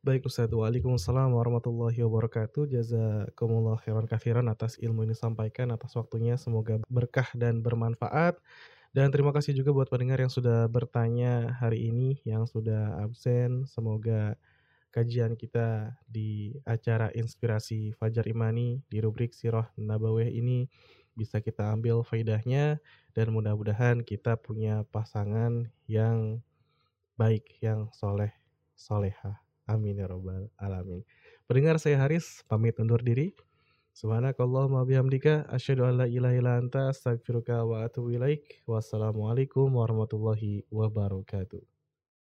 Baik 0.00 0.32
Ustaz, 0.32 0.48
Waalaikumsalam 0.48 1.28
warahmatullahi 1.36 2.00
wabarakatuh. 2.00 2.72
Jazakumullah 2.72 3.76
khairan 3.84 4.08
kafiran 4.08 4.48
atas 4.48 4.80
ilmu 4.80 5.04
ini 5.04 5.12
sampaikan, 5.12 5.68
atas 5.76 5.92
waktunya. 5.92 6.40
Semoga 6.40 6.80
berkah 6.88 7.28
dan 7.36 7.60
bermanfaat. 7.60 8.40
Dan 8.96 9.12
terima 9.12 9.28
kasih 9.36 9.52
juga 9.52 9.76
buat 9.76 9.92
pendengar 9.92 10.16
yang 10.24 10.32
sudah 10.32 10.64
bertanya 10.72 11.52
hari 11.60 11.92
ini, 11.92 12.16
yang 12.24 12.48
sudah 12.48 12.96
absen. 13.04 13.68
Semoga 13.68 14.40
kajian 14.88 15.36
kita 15.36 15.92
di 16.08 16.56
acara 16.64 17.12
Inspirasi 17.12 17.92
Fajar 17.92 18.24
Imani 18.24 18.80
di 18.88 19.04
rubrik 19.04 19.36
Sirah 19.36 19.68
Nabawih 19.76 20.32
ini 20.32 20.64
bisa 21.12 21.44
kita 21.44 21.76
ambil 21.76 22.00
faidahnya 22.08 22.80
dan 23.12 23.36
mudah-mudahan 23.36 24.00
kita 24.00 24.40
punya 24.40 24.80
pasangan 24.88 25.68
yang 25.84 26.40
baik, 27.20 27.60
yang 27.60 27.92
soleh, 27.92 28.32
soleha. 28.80 29.49
Amin 29.70 30.02
ya 30.02 30.10
robbal 30.10 30.50
alamin. 30.58 31.06
Pendengar 31.46 31.78
saya 31.78 32.02
Haris, 32.02 32.42
pamit 32.50 32.74
undur 32.82 32.98
diri. 32.98 33.30
Subhanakallahumma 33.94 34.82
bihamdika 34.82 35.46
asyhadu 35.46 35.86
an 35.86 35.94
la 36.02 36.06
ilaha 36.10 36.34
illa 36.34 36.52
anta 36.58 36.90
astaghfiruka 36.90 37.62
wa 37.62 37.86
atubu 37.86 38.18
ilaik. 38.18 38.42
Wassalamualaikum 38.66 39.70
warahmatullahi 39.70 40.66
wabarakatuh. 40.74 41.79